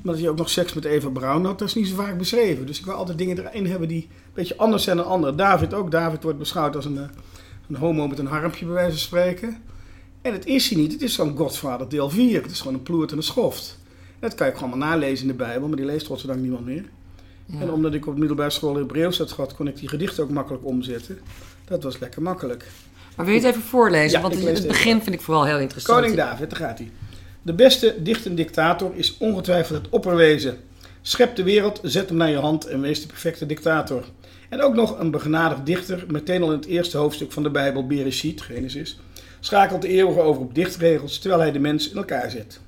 Maar 0.01 0.13
dat 0.13 0.21
hij 0.21 0.29
ook 0.29 0.37
nog 0.37 0.49
seks 0.49 0.73
met 0.73 0.85
Eva 0.85 1.09
Braun 1.09 1.45
had, 1.45 1.59
dat 1.59 1.67
is 1.67 1.75
niet 1.75 1.87
zo 1.87 1.95
vaak 1.95 2.17
beschreven. 2.17 2.65
Dus 2.65 2.79
ik 2.79 2.85
wil 2.85 2.93
altijd 2.93 3.17
dingen 3.17 3.47
erin 3.47 3.65
hebben 3.65 3.87
die 3.87 4.01
een 4.01 4.31
beetje 4.33 4.57
anders 4.57 4.83
zijn 4.83 4.97
dan 4.97 5.05
anderen. 5.05 5.35
David 5.37 5.73
ook. 5.73 5.91
David 5.91 6.23
wordt 6.23 6.37
beschouwd 6.37 6.75
als 6.75 6.85
een, 6.85 6.97
eh, 6.97 7.03
een 7.69 7.75
homo 7.75 8.07
met 8.07 8.19
een 8.19 8.25
harmpje, 8.25 8.65
bij 8.65 8.73
wijze 8.73 8.91
van 8.91 8.99
spreken. 8.99 9.57
En 10.21 10.33
het 10.33 10.45
is 10.45 10.69
hij 10.69 10.79
niet. 10.79 10.91
Het 10.91 11.01
is 11.01 11.13
zo'n 11.13 11.37
Godfather 11.37 11.89
deel 11.89 12.09
4. 12.09 12.41
Het 12.41 12.51
is 12.51 12.59
gewoon 12.59 12.73
een 12.73 12.83
ploert 12.83 13.11
en 13.11 13.17
een 13.17 13.23
schoft. 13.23 13.79
Dat 14.19 14.35
kan 14.35 14.47
je 14.47 14.53
ook 14.53 14.59
allemaal 14.59 14.77
nalezen 14.77 15.21
in 15.21 15.31
de 15.31 15.43
Bijbel, 15.43 15.67
maar 15.67 15.77
die 15.77 15.85
leest 15.85 16.07
godzijdank 16.07 16.39
niemand 16.41 16.65
meer. 16.65 16.83
Ja. 17.45 17.59
En 17.59 17.71
omdat 17.71 17.93
ik 17.93 18.07
op 18.07 18.13
de 18.13 18.19
middelbare 18.19 18.49
school 18.49 18.75
Hebreeuws 18.75 19.17
had 19.17 19.31
gehad, 19.31 19.55
kon 19.55 19.67
ik 19.67 19.77
die 19.77 19.89
gedichten 19.89 20.23
ook 20.23 20.29
makkelijk 20.29 20.65
omzetten. 20.65 21.19
Dat 21.65 21.83
was 21.83 21.99
lekker 21.99 22.21
makkelijk. 22.21 22.67
Maar 23.15 23.25
wil 23.25 23.35
je 23.35 23.41
het 23.41 23.49
even 23.49 23.67
voorlezen? 23.67 24.21
Ja, 24.21 24.21
Want 24.21 24.43
het 24.43 24.57
het 24.57 24.67
begin 24.67 25.01
vind 25.01 25.15
ik 25.15 25.21
vooral 25.21 25.45
heel 25.45 25.59
interessant. 25.59 25.99
Koning 25.99 26.17
David, 26.17 26.49
daar 26.49 26.59
gaat 26.59 26.77
hij. 26.77 26.91
De 27.41 27.53
beste 27.53 27.95
dichtende 28.01 28.35
dictator 28.35 28.91
is 28.95 29.17
ongetwijfeld 29.17 29.81
het 29.81 29.91
opperwezen. 29.91 30.57
Schep 31.01 31.35
de 31.35 31.43
wereld, 31.43 31.79
zet 31.83 32.09
hem 32.09 32.17
naar 32.17 32.29
je 32.29 32.37
hand 32.37 32.65
en 32.65 32.81
wees 32.81 33.01
de 33.01 33.07
perfecte 33.07 33.45
dictator. 33.45 34.05
En 34.49 34.61
ook 34.61 34.75
nog 34.75 34.99
een 34.99 35.11
begenadigd 35.11 35.65
dichter, 35.65 36.05
meteen 36.07 36.41
al 36.41 36.51
in 36.51 36.57
het 36.57 36.65
eerste 36.65 36.97
hoofdstuk 36.97 37.31
van 37.31 37.43
de 37.43 37.49
Bijbel, 37.49 37.87
Bereshit, 37.87 38.41
Genesis, 38.41 38.99
schakelt 39.39 39.81
de 39.81 39.87
eeuwige 39.87 40.19
over 40.19 40.41
op 40.41 40.55
dichtregels 40.55 41.19
terwijl 41.19 41.41
hij 41.41 41.51
de 41.51 41.59
mens 41.59 41.89
in 41.89 41.97
elkaar 41.97 42.29
zet. 42.29 42.59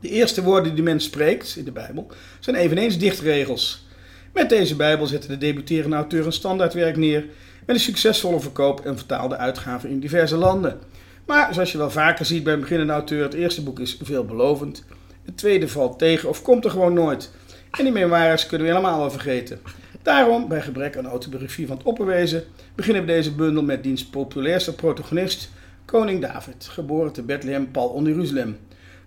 De 0.00 0.08
eerste 0.08 0.42
woorden 0.42 0.64
die 0.64 0.74
de 0.74 0.90
mens 0.90 1.04
spreekt 1.04 1.56
in 1.56 1.64
de 1.64 1.72
Bijbel 1.72 2.06
zijn 2.40 2.56
eveneens 2.56 2.98
dichtregels. 2.98 3.86
Met 4.32 4.48
deze 4.48 4.76
Bijbel 4.76 5.06
zette 5.06 5.26
de 5.26 5.38
debuterende 5.38 5.96
auteur 5.96 6.26
een 6.26 6.32
standaardwerk 6.32 6.96
neer 6.96 7.24
met 7.66 7.76
een 7.76 7.82
succesvolle 7.82 8.40
verkoop 8.40 8.80
en 8.80 8.96
vertaalde 8.96 9.36
uitgaven 9.36 9.88
in 9.88 10.00
diverse 10.00 10.36
landen. 10.36 10.78
Maar 11.26 11.54
zoals 11.54 11.72
je 11.72 11.78
wel 11.78 11.90
vaker 11.90 12.24
ziet 12.24 12.44
bij 12.44 12.52
een 12.52 12.60
beginnende 12.60 12.92
auteur, 12.92 13.22
het 13.22 13.34
eerste 13.34 13.62
boek 13.62 13.78
is 13.78 13.98
veelbelovend. 14.02 14.84
Het 15.24 15.36
tweede 15.36 15.68
valt 15.68 15.98
tegen 15.98 16.28
of 16.28 16.42
komt 16.42 16.64
er 16.64 16.70
gewoon 16.70 16.92
nooit. 16.92 17.30
En 17.70 17.84
die 17.84 17.92
memoires 17.92 18.46
kunnen 18.46 18.66
we 18.66 18.72
helemaal 18.72 18.98
wel 18.98 19.10
vergeten. 19.10 19.60
Daarom, 20.02 20.48
bij 20.48 20.62
gebrek 20.62 20.96
aan 20.96 21.06
autobiografie 21.06 21.66
van 21.66 21.76
het 21.76 21.86
opperwezen, 21.86 22.44
beginnen 22.74 23.02
we 23.02 23.12
deze 23.12 23.34
bundel 23.34 23.62
met 23.62 23.82
diens 23.82 24.06
populairste 24.06 24.74
protagonist, 24.74 25.50
koning 25.84 26.20
David, 26.20 26.68
geboren 26.70 27.12
te 27.12 27.22
Bethlehem, 27.22 27.70
Pal 27.70 27.88
onder 27.88 28.12
Jeruzalem. 28.12 28.58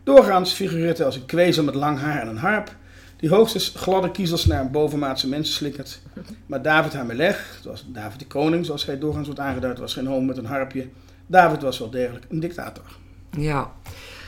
Doorgaans 0.03 0.53
figureert 0.53 0.97
hij 0.97 1.05
als 1.05 1.15
een 1.15 1.25
kwezel 1.25 1.63
met 1.63 1.75
lang 1.75 1.99
haar 1.99 2.21
en 2.21 2.27
een 2.27 2.37
harp, 2.37 2.75
die 3.17 3.29
hoogstens 3.29 3.73
gladde 3.75 4.11
kiezels 4.11 4.45
naar 4.45 4.61
een 4.61 4.71
bovenmaatse 4.71 5.29
mensen 5.29 5.53
slikkert. 5.53 5.99
Maar 6.45 6.61
David 6.61 6.93
Hamelech, 6.93 7.59
zoals 7.61 7.85
David 7.87 8.19
de 8.19 8.27
koning, 8.27 8.65
zoals 8.65 8.85
hij 8.85 8.99
doorgaans 8.99 9.25
wordt 9.25 9.41
aangeduid, 9.41 9.79
was 9.79 9.93
geen 9.93 10.07
homo 10.07 10.25
met 10.25 10.37
een 10.37 10.45
harpje. 10.45 10.87
David 11.27 11.61
was 11.61 11.79
wel 11.79 11.89
degelijk 11.89 12.25
een 12.29 12.39
dictator. 12.39 12.83
Ja. 13.37 13.71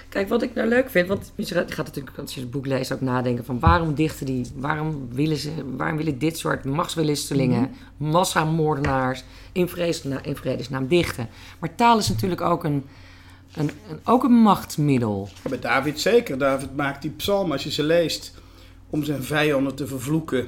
Kijk, 0.09 0.29
wat 0.29 0.41
ik 0.41 0.53
nou 0.53 0.67
leuk 0.67 0.89
vind, 0.89 1.07
want 1.07 1.31
je 1.35 1.45
gaat 1.67 1.85
natuurlijk 1.85 2.17
als 2.17 2.33
je 2.33 2.39
het 2.39 2.51
boek 2.51 2.65
leest 2.65 2.93
ook 2.93 3.01
nadenken 3.01 3.45
van 3.45 3.59
waarom 3.59 3.93
dichten 3.93 4.25
die, 4.25 4.45
waarom 4.55 5.07
willen 5.11 5.37
ze, 5.37 5.51
waarom 5.77 5.97
willen 5.97 6.19
dit 6.19 6.37
soort 6.37 6.65
machtswillistelingen, 6.65 7.71
massamoordenaars 7.97 9.23
in, 9.51 9.67
vredesna- 9.67 10.23
in 10.23 10.35
vredesnaam 10.35 10.87
dichten. 10.87 11.29
Maar 11.59 11.75
taal 11.75 11.97
is 11.97 12.09
natuurlijk 12.09 12.41
ook 12.41 12.63
een, 12.63 12.85
een, 13.53 13.71
een, 13.89 13.99
ook 14.03 14.23
een 14.23 14.41
machtsmiddel. 14.41 15.29
Ja, 15.43 15.49
bij 15.49 15.59
David 15.59 15.99
zeker. 15.99 16.37
David 16.37 16.75
maakt 16.75 17.01
die 17.01 17.11
psalm, 17.11 17.51
als 17.51 17.63
je 17.63 17.71
ze 17.71 17.83
leest, 17.83 18.33
om 18.89 19.03
zijn 19.03 19.23
vijanden 19.23 19.75
te 19.75 19.87
vervloeken. 19.87 20.47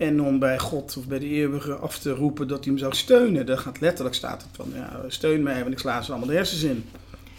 En 0.00 0.22
om 0.22 0.38
bij 0.38 0.58
God 0.58 0.96
of 0.96 1.06
bij 1.06 1.18
de 1.18 1.28
eeuwige 1.28 1.74
af 1.74 1.98
te 1.98 2.10
roepen 2.10 2.48
dat 2.48 2.58
hij 2.58 2.66
hem 2.72 2.78
zou 2.78 2.94
steunen. 2.94 3.46
Daar 3.46 3.58
gaat 3.58 3.80
letterlijk 3.80 4.16
staat 4.16 4.42
het 4.42 4.50
van, 4.52 4.72
ja, 4.74 5.00
steun 5.08 5.42
mij, 5.42 5.60
want 5.60 5.72
ik 5.72 5.78
sla 5.78 6.02
ze 6.02 6.10
allemaal 6.10 6.28
de 6.28 6.34
hersens 6.34 6.62
in. 6.62 6.84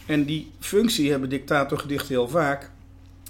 En 0.05 0.25
die 0.25 0.51
functie 0.59 1.11
hebben 1.11 1.29
dictatorgedichten 1.29 2.07
heel 2.07 2.27
vaak. 2.27 2.69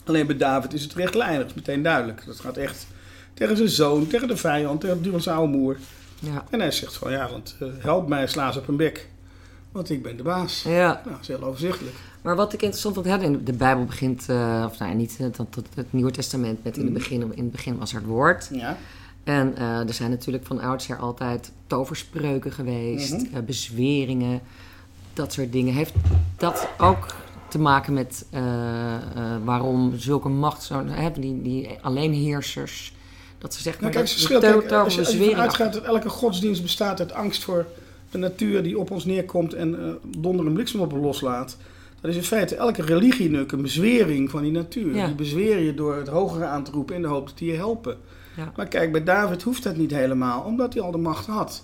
Alleen 0.05 0.27
bij 0.27 0.37
David 0.37 0.73
is 0.73 0.83
het 0.83 0.93
rechtlijnig, 0.93 1.45
is 1.45 1.53
meteen 1.53 1.81
duidelijk. 1.81 2.25
Dat 2.25 2.39
gaat 2.39 2.57
echt 2.57 2.87
tegen 3.33 3.57
zijn 3.57 3.69
zoon, 3.69 4.07
tegen 4.07 4.27
de 4.27 4.37
vijand, 4.37 4.81
tegen 4.81 5.01
de 5.01 5.19
zijn 5.19 5.35
oude 5.35 5.57
moer. 5.57 5.77
Ja. 6.19 6.43
En 6.49 6.59
hij 6.59 6.71
zegt 6.71 6.97
van, 6.97 7.11
ja, 7.11 7.29
want 7.29 7.55
eh, 7.59 7.67
help 7.77 8.07
mij, 8.07 8.27
sla 8.27 8.51
ze 8.51 8.59
op 8.59 8.67
een 8.67 8.77
bek. 8.77 9.09
Want 9.71 9.89
ik 9.89 10.03
ben 10.03 10.17
de 10.17 10.23
baas. 10.23 10.63
ja. 10.63 10.93
Nou, 10.93 11.09
dat 11.09 11.21
is 11.21 11.27
heel 11.27 11.43
overzichtelijk. 11.43 11.95
Maar 12.21 12.35
wat 12.35 12.53
ik 12.53 12.61
interessant 12.61 12.95
vond, 12.95 13.05
hè, 13.05 13.19
in 13.19 13.43
de 13.43 13.53
Bijbel 13.53 13.85
begint, 13.85 14.29
eh, 14.29 14.65
of 14.71 14.79
nou, 14.79 14.95
niet 14.95 15.17
het, 15.17 15.37
het, 15.37 15.55
het 15.75 15.93
Nieuwe 15.93 16.11
Testament 16.11 16.63
met 16.63 16.77
in 16.77 16.83
het, 16.83 16.93
begin, 16.93 17.21
in 17.21 17.43
het 17.43 17.51
begin 17.51 17.77
was 17.77 17.91
er 17.93 17.97
het 17.97 18.07
woord. 18.07 18.49
Ja. 18.51 18.77
En 19.23 19.57
eh, 19.57 19.87
er 19.87 19.93
zijn 19.93 20.09
natuurlijk 20.09 20.45
van 20.45 20.59
oudsher 20.61 20.97
altijd 20.97 21.51
toverspreuken 21.67 22.51
geweest, 22.51 23.11
Mhm. 23.11 23.35
eh, 23.35 23.41
bezweringen, 23.45 24.41
dat 25.13 25.33
soort 25.33 25.51
dingen. 25.51 25.73
Heeft 25.73 25.93
dat 26.37 26.67
ook 26.77 27.05
te 27.47 27.59
maken 27.59 27.93
met 27.93 28.25
eh, 28.29 28.41
waarom 29.43 29.93
zulke 29.97 30.29
macht, 30.29 30.63
zo, 30.63 30.85
hè, 30.85 31.11
die, 31.11 31.41
die 31.41 31.69
alleenheersers, 31.81 32.93
dat 33.37 33.53
ze 33.53 33.61
zeggen, 33.61 33.81
Nou, 33.81 33.93
kijk, 33.93 34.05
dat 34.05 34.13
het 34.15 34.27
verschil, 34.27 34.79
als 34.79 34.93
je, 34.93 34.99
als 34.99 35.11
je 35.11 35.35
uitgaat 35.35 35.73
dat 35.73 35.83
elke 35.83 36.09
godsdienst 36.09 36.61
bestaat 36.61 36.99
uit 36.99 37.13
angst 37.13 37.43
voor 37.43 37.65
de 38.11 38.17
natuur 38.17 38.63
die 38.63 38.79
op 38.79 38.91
ons 38.91 39.05
neerkomt 39.05 39.53
en 39.53 39.97
donder 40.17 40.45
en 40.45 40.53
bliksem 40.53 40.79
op 40.79 40.93
ons 40.93 41.01
loslaat, 41.01 41.57
dan 42.01 42.09
is 42.09 42.15
in 42.15 42.23
feite 42.23 42.55
elke 42.55 42.81
religie 42.81 43.37
een 43.37 43.61
bezwering 43.61 44.29
van 44.29 44.41
die 44.41 44.51
natuur. 44.51 44.95
Ja. 44.95 45.05
Die 45.05 45.15
bezweer 45.15 45.59
je 45.59 45.73
door 45.73 45.95
het 45.95 46.07
hogere 46.07 46.45
aan 46.45 46.63
te 46.63 46.71
roepen 46.71 46.95
in 46.95 47.01
de 47.01 47.07
hoop 47.07 47.27
dat 47.27 47.37
die 47.37 47.51
je 47.51 47.57
helpen. 47.57 47.97
Ja. 48.37 48.51
Maar 48.55 48.67
kijk, 48.67 48.91
bij 48.91 49.03
David 49.03 49.41
hoeft 49.43 49.63
dat 49.63 49.75
niet 49.75 49.91
helemaal, 49.91 50.41
omdat 50.41 50.73
hij 50.73 50.83
al 50.83 50.91
de 50.91 50.97
macht 50.97 51.25
had. 51.25 51.63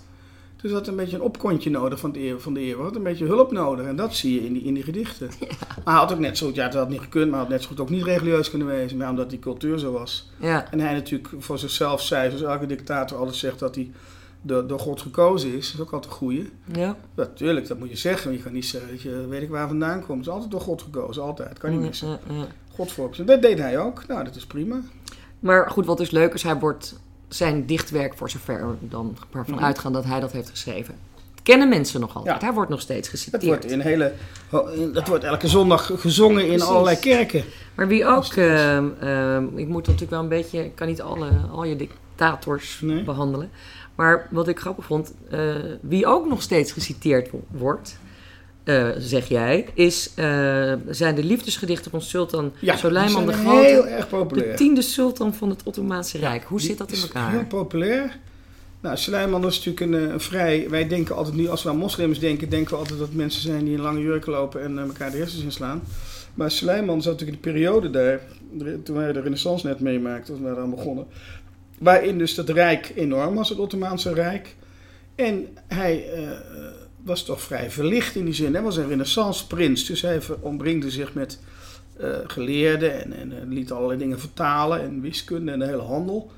Dus 0.62 0.72
had 0.72 0.86
een 0.86 0.96
beetje 0.96 1.16
een 1.16 1.22
opkontje 1.22 1.70
nodig 1.70 1.98
van 1.98 2.12
de 2.12 2.26
eeuw. 2.26 2.38
Van 2.38 2.54
de 2.54 2.60
eeuw. 2.60 2.82
Had 2.82 2.96
een 2.96 3.02
beetje 3.02 3.24
hulp 3.24 3.52
nodig. 3.52 3.86
En 3.86 3.96
dat 3.96 4.14
zie 4.14 4.34
je 4.34 4.46
in 4.46 4.52
die, 4.52 4.62
in 4.62 4.74
die 4.74 4.82
gedichten. 4.82 5.30
Maar 5.84 5.94
hij 5.94 5.94
had 5.94 6.12
ook 6.12 6.18
net 6.18 6.38
zo 6.38 6.46
goed, 6.46 6.54
ja, 6.54 6.64
het 6.64 6.74
had 6.74 6.88
niet 6.88 7.00
gekund, 7.00 7.30
maar 7.30 7.40
hij 7.40 7.40
had 7.40 7.48
net 7.48 7.62
zo 7.62 7.68
goed 7.68 7.80
ook 7.80 7.90
niet 7.90 8.04
religieus 8.04 8.50
kunnen 8.50 8.68
wezen. 8.68 8.96
Maar 8.96 9.10
omdat 9.10 9.30
die 9.30 9.38
cultuur 9.38 9.78
zo 9.78 9.92
was. 9.92 10.30
Ja. 10.36 10.70
En 10.70 10.80
hij 10.80 10.92
natuurlijk 10.92 11.30
voor 11.38 11.58
zichzelf 11.58 12.02
zei, 12.02 12.30
zoals 12.30 12.52
elke 12.52 12.66
dictator 12.66 13.18
altijd 13.18 13.36
zegt, 13.36 13.58
dat 13.58 13.74
hij 13.74 13.90
door, 14.42 14.66
door 14.66 14.80
God 14.80 15.00
gekozen 15.00 15.54
is. 15.54 15.66
Dat 15.66 15.74
is 15.74 15.86
ook 15.86 15.92
altijd 15.92 16.12
een 16.12 16.18
goeie. 16.18 16.50
Ja. 16.72 16.96
Natuurlijk, 17.14 17.68
dat 17.68 17.78
moet 17.78 17.90
je 17.90 17.96
zeggen. 17.96 18.32
Je 18.32 18.42
kan 18.42 18.52
niet 18.52 18.66
zeggen 18.66 18.90
dat 18.90 19.02
je 19.02 19.26
weet 19.28 19.42
ik 19.42 19.48
waar 19.48 19.68
vandaan 19.68 20.04
komt. 20.06 20.18
Het 20.18 20.26
is 20.26 20.32
altijd 20.32 20.50
door 20.50 20.60
God 20.60 20.82
gekozen, 20.82 21.22
altijd. 21.22 21.58
Kan 21.58 21.70
niet 21.70 21.80
missen. 21.80 22.08
Ja, 22.08 22.18
ja. 22.28 22.46
God 22.70 22.92
voor 22.92 23.10
Dat 23.24 23.42
deed 23.42 23.58
hij 23.58 23.78
ook. 23.78 24.06
Nou, 24.06 24.24
dat 24.24 24.36
is 24.36 24.46
prima. 24.46 24.80
Maar 25.38 25.70
goed, 25.70 25.86
wat 25.86 25.96
dus 25.98 26.10
leuk 26.10 26.34
is, 26.34 26.42
hij 26.42 26.56
wordt 26.58 26.98
zijn 27.28 27.66
dichtwerk, 27.66 28.14
voor 28.14 28.30
zover 28.30 28.68
we 28.68 28.74
dan 28.88 29.16
maar 29.32 29.44
van 29.44 29.54
Mhm. 29.54 29.64
uitgaan 29.64 29.92
dat 29.92 30.04
hij 30.04 30.20
dat 30.20 30.32
heeft 30.32 30.50
geschreven. 30.50 30.94
Kennen 31.42 31.68
mensen 31.68 32.00
nog 32.00 32.16
altijd. 32.16 32.40
Ja. 32.40 32.46
Hij 32.46 32.54
wordt 32.54 32.70
nog 32.70 32.80
steeds 32.80 33.10
Dat 33.10 33.18
geciteerd. 33.20 33.44
wordt, 33.44 33.64
in 33.64 33.80
hele, 33.80 34.12
dat 34.92 35.08
wordt 35.08 35.24
elke 35.24 35.48
zondag 35.48 35.90
gezongen 35.96 36.42
in 36.42 36.48
Precies. 36.48 36.66
allerlei 36.68 36.96
kerken. 36.98 37.44
Maar 37.74 37.88
wie 37.88 38.06
ook, 38.06 38.24
ehm, 38.34 38.88
ehm, 39.00 39.44
ik 39.58 39.68
moet 39.68 39.82
natuurlijk 39.86 40.10
wel 40.10 40.20
een 40.20 40.28
beetje, 40.28 40.64
ik 40.64 40.74
kan 40.74 40.86
niet 40.86 41.00
alle, 41.02 41.28
al 41.52 41.64
je 41.64 41.76
dictators 41.76 42.80
Nee. 42.82 43.02
behandelen. 43.02 43.50
Maar 43.94 44.26
wat 44.30 44.48
ik 44.48 44.58
grappig 44.60 44.84
vond, 44.84 45.12
eh, 45.30 45.54
wie 45.80 46.06
ook 46.06 46.28
nog 46.28 46.42
steeds 46.42 46.72
geciteerd 46.72 47.30
wo- 47.30 47.44
wordt, 47.50 47.98
eh, 48.68 48.88
zeg 48.98 49.28
jij, 49.28 49.66
is, 49.74 50.10
eh, 50.14 50.72
zijn 50.88 51.14
de 51.14 51.24
liefdesgedichten 51.24 51.90
van 51.90 52.02
Sultan 52.02 52.52
Ja, 52.60 52.72
de 52.76 52.78
Grote. 53.32 53.66
heel 53.66 53.86
erg 53.86 54.08
De 54.08 54.16
populair. 54.16 54.56
tiende 54.56 54.82
sultan 54.82 55.34
van 55.34 55.48
het 55.50 55.62
Ottomaanse 55.64 56.18
Rijk. 56.18 56.44
Hoe 56.44 56.60
zit 56.60 56.78
dat 56.78 56.92
in 56.92 57.00
elkaar? 57.00 57.30
Heel 57.30 57.46
populair. 57.46 58.18
Nou, 58.80 58.96
Suleiman 58.96 59.46
is 59.46 59.56
natuurlijk 59.64 59.80
een, 59.80 60.06
eh, 60.06 60.12
een 60.12 60.20
vrij... 60.20 60.66
Wij 60.70 60.88
denken 60.88 61.16
altijd 61.16 61.36
nu, 61.36 61.48
als 61.48 61.62
we 61.62 61.68
aan 61.68 61.76
moslims 61.76 62.18
denken, 62.18 62.48
denken 62.50 62.70
we 62.72 62.76
altijd 62.78 62.98
dat 62.98 63.12
mensen 63.12 63.42
zijn 63.42 63.64
die 63.64 63.74
in 63.74 63.80
lange 63.80 64.00
jurken 64.00 64.32
lopen 64.32 64.62
en 64.62 64.78
elkaar 64.78 65.10
de 65.10 65.16
hersens 65.16 65.42
inslaan. 65.42 65.82
Maar 66.34 66.50
Suleiman 66.50 67.02
zat 67.02 67.12
natuurlijk 67.12 67.38
in 67.38 67.42
de 67.42 67.52
periode 67.52 67.90
daar, 67.90 68.20
de- 68.52 68.82
toen 68.82 68.96
wij 68.96 69.12
de 69.12 69.20
renaissance 69.20 69.66
net 69.66 69.80
meemaakten, 69.80 70.34
toen 70.34 70.44
we 70.44 70.50
eraan 70.50 70.70
begonnen. 70.70 71.06
Waarin 71.78 72.18
dus 72.18 72.34
dat 72.34 72.48
rijk 72.48 72.92
enorm 72.94 73.34
was, 73.34 73.48
het 73.48 73.58
Ottomaanse 73.58 74.12
Rijk. 74.14 74.54
En 75.14 75.46
hij 75.66 76.04
was 77.08 77.24
toch 77.24 77.40
vrij 77.40 77.70
verlicht 77.70 78.14
in 78.14 78.24
die 78.24 78.34
zin. 78.34 78.52
Hij 78.52 78.62
was 78.62 78.76
een 78.76 78.88
renaissance 78.88 79.46
prins, 79.46 79.86
dus 79.86 80.02
hij 80.02 80.20
omringde 80.40 80.90
zich 80.90 81.14
met 81.14 81.40
eh, 81.96 82.18
geleerden 82.26 83.04
en, 83.04 83.32
en, 83.32 83.52
liet 83.52 83.72
allerlei 83.72 83.98
dingen 83.98 84.20
vertalen 84.20 84.82
en 84.82 85.00
wiskunde 85.00 85.52
en 85.52 85.58
de 85.58 85.66
hele 85.66 85.82
handel 85.82 86.30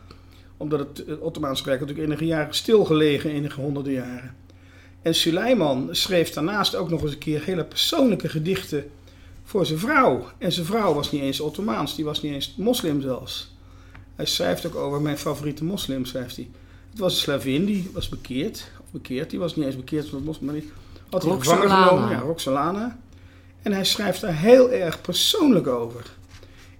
omdat 0.60 0.78
het, 0.78 1.02
het 1.06 1.20
Ottomaanse 1.20 1.64
Rijk 1.64 1.80
natuurlijk 1.80 2.08
enige 2.08 2.26
jaren 2.26 2.54
stilgelegen, 2.54 3.30
enige 3.30 3.60
honderden 3.60 3.92
jaren. 3.92 4.34
En 5.02 5.14
Suleiman 5.14 5.88
schreef 5.90 6.30
daarnaast 6.30 6.74
ook 6.74 6.90
nog 6.90 7.02
eens 7.02 7.12
een 7.12 7.18
keer 7.18 7.42
hele 7.44 7.64
persoonlijke 7.64 8.28
gedichten 8.28 8.90
voor 9.44 9.66
zijn 9.66 9.78
vrouw. 9.78 10.26
En 10.38 10.52
zijn 10.52 10.66
vrouw 10.66 10.94
was 10.94 11.12
niet 11.12 11.22
eens 11.22 11.40
Ottomaans, 11.40 11.96
die 11.96 12.04
was 12.04 12.22
niet 12.22 12.32
eens 12.32 12.54
moslim 12.56 13.00
zelfs. 13.00 13.54
Hij 14.16 14.26
schrijft 14.26 14.66
ook 14.66 14.74
over 14.74 15.00
mijn 15.00 15.18
favoriete 15.18 15.64
moslim, 15.64 16.04
schrijft 16.04 16.36
hij. 16.36 16.48
Het 16.90 16.98
was 16.98 17.12
een 17.12 17.20
slavin, 17.20 17.64
die 17.64 17.90
was 17.92 18.08
bekeerd. 18.08 18.70
Bekeerd, 18.90 19.30
die 19.30 19.38
was 19.38 19.56
niet 19.56 19.66
eens 19.66 19.76
bekeerd, 19.76 20.10
was 20.10 20.20
moslim, 20.20 20.46
maar 20.46 20.60
die 20.60 20.70
had 21.10 21.22
hij 21.22 21.32
gevangen 21.32 21.70
genomen. 21.70 22.10
Ja, 22.10 22.18
Roxolana. 22.18 22.98
En 23.62 23.72
hij 23.72 23.84
schrijft 23.84 24.20
daar 24.20 24.36
heel 24.36 24.70
erg 24.70 25.00
persoonlijk 25.00 25.66
over. 25.66 26.10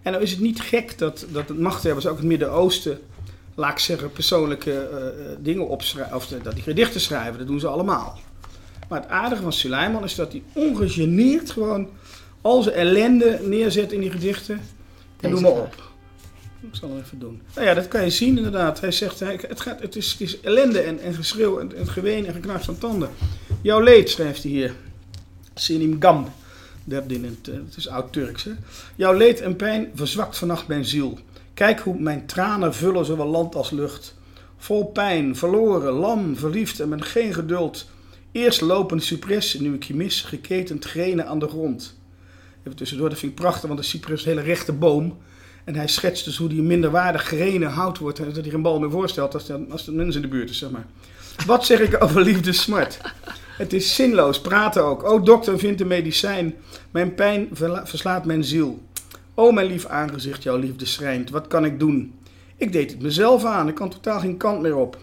En 0.03 0.13
dan 0.13 0.21
is 0.21 0.31
het 0.31 0.41
niet 0.41 0.61
gek 0.61 0.99
dat, 0.99 1.27
dat 1.31 1.49
het 1.49 1.59
machthebbers, 1.59 2.07
ook 2.07 2.17
het 2.17 2.27
Midden-Oosten, 2.27 3.01
laat 3.55 3.73
ik 3.73 3.79
zeggen, 3.79 4.13
persoonlijke 4.13 4.73
eh, 4.73 5.07
eh, 5.07 5.39
dingen 5.41 5.69
opschrijven, 5.69 6.17
of 6.17 6.27
dat 6.27 6.55
die 6.55 6.63
gedichten 6.63 7.01
schrijven, 7.01 7.39
dat 7.39 7.47
doen 7.47 7.61
ze 7.61 7.67
allemaal. 7.67 8.19
Maar 8.89 9.01
het 9.01 9.11
aardige 9.11 9.43
van 9.43 9.53
Suleiman 9.53 10.05
is 10.05 10.15
dat 10.15 10.33
hij 10.33 10.43
ongegeneerd 10.53 11.51
gewoon 11.51 11.89
al 12.41 12.63
zijn 12.63 12.75
ellende 12.75 13.41
neerzet 13.43 13.93
in 13.93 14.01
die 14.01 14.11
gedichten. 14.11 14.55
En 14.55 14.63
Deze 15.31 15.35
doe 15.35 15.43
maar 15.43 15.63
op. 15.63 15.90
Ik 16.61 16.75
zal 16.77 16.89
hem 16.89 16.99
even 16.99 17.19
doen. 17.19 17.43
Nou 17.55 17.67
ja, 17.67 17.75
dat 17.75 17.89
kan 17.89 18.05
je 18.05 18.11
zien 18.11 18.37
inderdaad. 18.37 18.81
Hij 18.81 18.93
zegt, 18.93 19.21
het, 19.21 19.61
gaat, 19.61 19.81
het, 19.81 19.97
is, 19.97 20.11
het 20.11 20.21
is 20.21 20.41
ellende 20.41 20.81
en, 20.81 21.01
en 21.01 21.15
geschreeuw 21.15 21.59
en, 21.59 21.77
en 21.77 21.89
geween 21.89 22.27
en 22.27 22.33
geknars 22.33 22.65
van 22.65 22.79
tanden. 22.79 23.11
Jouw 23.63 23.81
leed, 23.81 24.11
schrijft 24.11 24.43
hij 24.43 24.53
hier. 24.53 24.75
Sinim 25.55 25.97
Gam. 26.01 26.29
Het, 26.89 27.13
eh, 27.49 27.55
het 27.55 27.77
is 27.77 27.89
oud-Turks. 27.89 28.45
hè. 28.45 28.51
Jouw 28.97 29.13
leed 29.13 29.41
en 29.41 29.57
pijn 29.57 29.91
verzwakt 29.95 30.39
vannacht 30.39 30.67
mijn 30.67 30.85
ziel. 30.85 31.19
Kijk 31.55 31.81
hoe 31.81 32.01
mijn 32.01 32.27
tranen 32.27 32.75
vullen 32.75 33.05
zowel 33.05 33.27
land 33.27 33.55
als 33.55 33.71
lucht. 33.71 34.15
Vol 34.57 34.85
pijn, 34.85 35.37
verloren, 35.37 35.93
lam, 35.93 36.37
verliefd 36.37 36.81
en 36.81 36.89
met 36.89 37.05
geen 37.05 37.35
geduld. 37.35 37.87
Eerst 38.33 38.61
lopend 38.61 39.05
cypres, 39.05 39.59
nu 39.59 39.75
ik 39.75 39.83
je 39.83 39.95
mis, 39.95 40.23
geketend 40.23 40.85
grenen 40.85 41.27
aan 41.27 41.39
de 41.39 41.49
grond. 41.49 41.99
Even 42.61 42.77
tussendoor, 42.77 43.09
dat 43.09 43.19
vind 43.19 43.33
ik 43.33 43.39
prachtig, 43.39 43.69
want 43.69 43.81
de 43.81 43.87
cypres 43.87 44.21
is 44.21 44.27
een 44.27 44.31
hele 44.31 44.45
rechte 44.45 44.73
boom. 44.73 45.19
En 45.65 45.75
hij 45.75 45.89
schetst 45.89 46.25
dus 46.25 46.37
hoe 46.37 46.49
die 46.49 46.63
minderwaardig 46.63 47.29
gerenen 47.29 47.71
hout 47.71 47.99
wordt. 47.99 48.19
En 48.19 48.25
dat 48.25 48.35
hij 48.35 48.45
er 48.45 48.55
een 48.55 48.63
bal 48.63 48.81
mee 48.81 48.91
voorstelt 48.91 49.35
als 49.35 49.47
de, 49.47 49.67
als 49.71 49.85
de 49.85 49.93
mens 49.93 50.17
in 50.17 50.23
de 50.23 50.29
buurt 50.29 50.51
is, 50.51 50.59
zeg 50.59 50.71
maar. 50.71 50.87
Wat 51.47 51.67
zeg 51.67 51.81
ik 51.81 52.03
over 52.05 52.23
liefdesmart? 52.23 53.01
Het 53.57 53.73
is 53.73 53.95
zinloos, 53.95 54.41
praten 54.41 54.85
ook. 54.85 55.05
O 55.05 55.23
dokter, 55.23 55.59
vind 55.59 55.81
een 55.81 55.87
medicijn. 55.87 56.55
Mijn 56.91 57.15
pijn 57.15 57.49
verslaat 57.85 58.25
mijn 58.25 58.45
ziel. 58.45 58.83
O 59.35 59.53
mijn 59.53 59.67
lief 59.67 59.87
aangezicht, 59.87 60.43
jouw 60.43 60.57
liefde 60.57 60.85
schrijnt. 60.85 61.31
Wat 61.31 61.47
kan 61.47 61.65
ik 61.65 61.79
doen? 61.79 62.15
Ik 62.57 62.73
deed 62.73 62.91
het 62.91 63.03
mezelf 63.03 63.45
aan, 63.45 63.69
ik 63.69 63.75
kan 63.75 63.91
totaal 63.91 64.21
geen 64.21 64.37
kant 64.37 64.61
meer 64.63 64.77
op. 64.77 64.99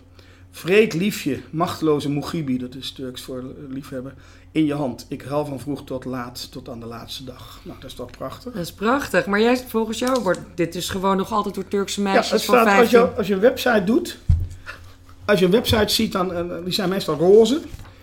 Vreed 0.51 0.93
liefje, 0.93 1.39
machteloze 1.49 2.09
Mugibi, 2.09 2.57
dat 2.57 2.75
is 2.75 2.91
Turks 2.91 3.21
voor 3.21 3.43
liefhebber, 3.69 4.13
in 4.51 4.65
je 4.65 4.73
hand. 4.73 5.05
Ik 5.09 5.21
huil 5.21 5.45
van 5.45 5.59
vroeg 5.59 5.83
tot 5.83 6.05
laat, 6.05 6.51
tot 6.51 6.69
aan 6.69 6.79
de 6.79 6.85
laatste 6.85 7.23
dag. 7.23 7.59
Nou, 7.63 7.79
dat 7.79 7.89
is 7.89 7.95
toch 7.95 8.11
prachtig? 8.11 8.53
Dat 8.53 8.61
is 8.61 8.73
prachtig. 8.73 9.25
Maar 9.25 9.41
jij, 9.41 9.57
volgens 9.57 9.99
jou 9.99 10.23
wordt 10.23 10.39
dit 10.55 10.73
dus 10.73 10.89
gewoon 10.89 11.17
nog 11.17 11.31
altijd 11.31 11.55
door 11.55 11.67
Turkse 11.67 12.01
Ja, 12.01 12.11
meisjes 12.11 12.45
van 12.45 12.55
staat, 12.55 12.79
als 12.79 12.89
15. 12.89 12.99
je, 12.99 13.05
als 13.05 13.27
je 13.27 13.33
een 13.33 13.39
website 13.39 13.83
doet, 13.83 14.17
als 15.25 15.39
je 15.39 15.45
een 15.45 15.51
website 15.51 15.93
ziet, 15.93 16.11
dan, 16.11 16.33
eh, 16.33 16.43
die 16.63 16.73
zijn 16.73 16.89
meestal 16.89 17.15
roze. 17.15 17.61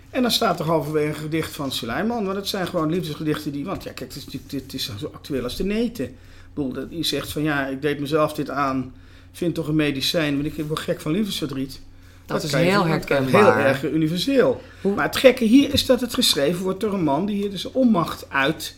En 0.09 0.21
dan 0.21 0.31
staat 0.31 0.59
er 0.59 0.65
halverwege 0.65 1.07
een 1.07 1.15
gedicht 1.15 1.51
van 1.51 1.71
Suleiman. 1.71 2.25
Maar 2.25 2.33
dat 2.33 2.47
zijn 2.47 2.67
gewoon 2.67 2.89
liefdesgedichten 2.89 3.51
die... 3.51 3.65
Want 3.65 3.83
ja, 3.83 3.91
kijk, 3.91 4.13
het 4.13 4.25
is, 4.33 4.39
dit 4.47 4.73
is 4.73 4.91
zo 4.97 5.11
actueel 5.13 5.43
als 5.43 5.55
de 5.55 5.63
neten. 5.63 6.05
Ik 6.05 6.13
bedoel, 6.53 6.73
dat 6.73 6.87
hij 6.89 7.03
zegt 7.03 7.31
van 7.31 7.41
ja, 7.41 7.67
ik 7.67 7.81
deed 7.81 7.99
mezelf 7.99 8.33
dit 8.33 8.49
aan. 8.49 8.93
Vind 9.31 9.55
toch 9.55 9.67
een 9.67 9.75
medicijn, 9.75 10.41
want 10.41 10.57
ik 10.57 10.65
word 10.67 10.79
gek 10.79 11.01
van 11.01 11.11
liefdesverdriet. 11.11 11.81
Dat 12.25 12.43
is 12.43 12.51
heel 12.53 12.85
herkenbaar. 12.85 13.55
Heel 13.57 13.65
erg 13.65 13.83
universeel. 13.83 14.61
Hoe- 14.81 14.95
Maar 14.95 15.05
het 15.05 15.17
gekke 15.17 15.43
hier 15.43 15.73
is 15.73 15.85
dat 15.85 16.01
het 16.01 16.13
geschreven 16.13 16.63
wordt 16.63 16.79
door 16.79 16.93
een 16.93 17.03
man 17.03 17.25
die 17.25 17.35
hier 17.35 17.49
dus 17.49 17.71
onmacht 17.71 18.25
uit... 18.29 18.75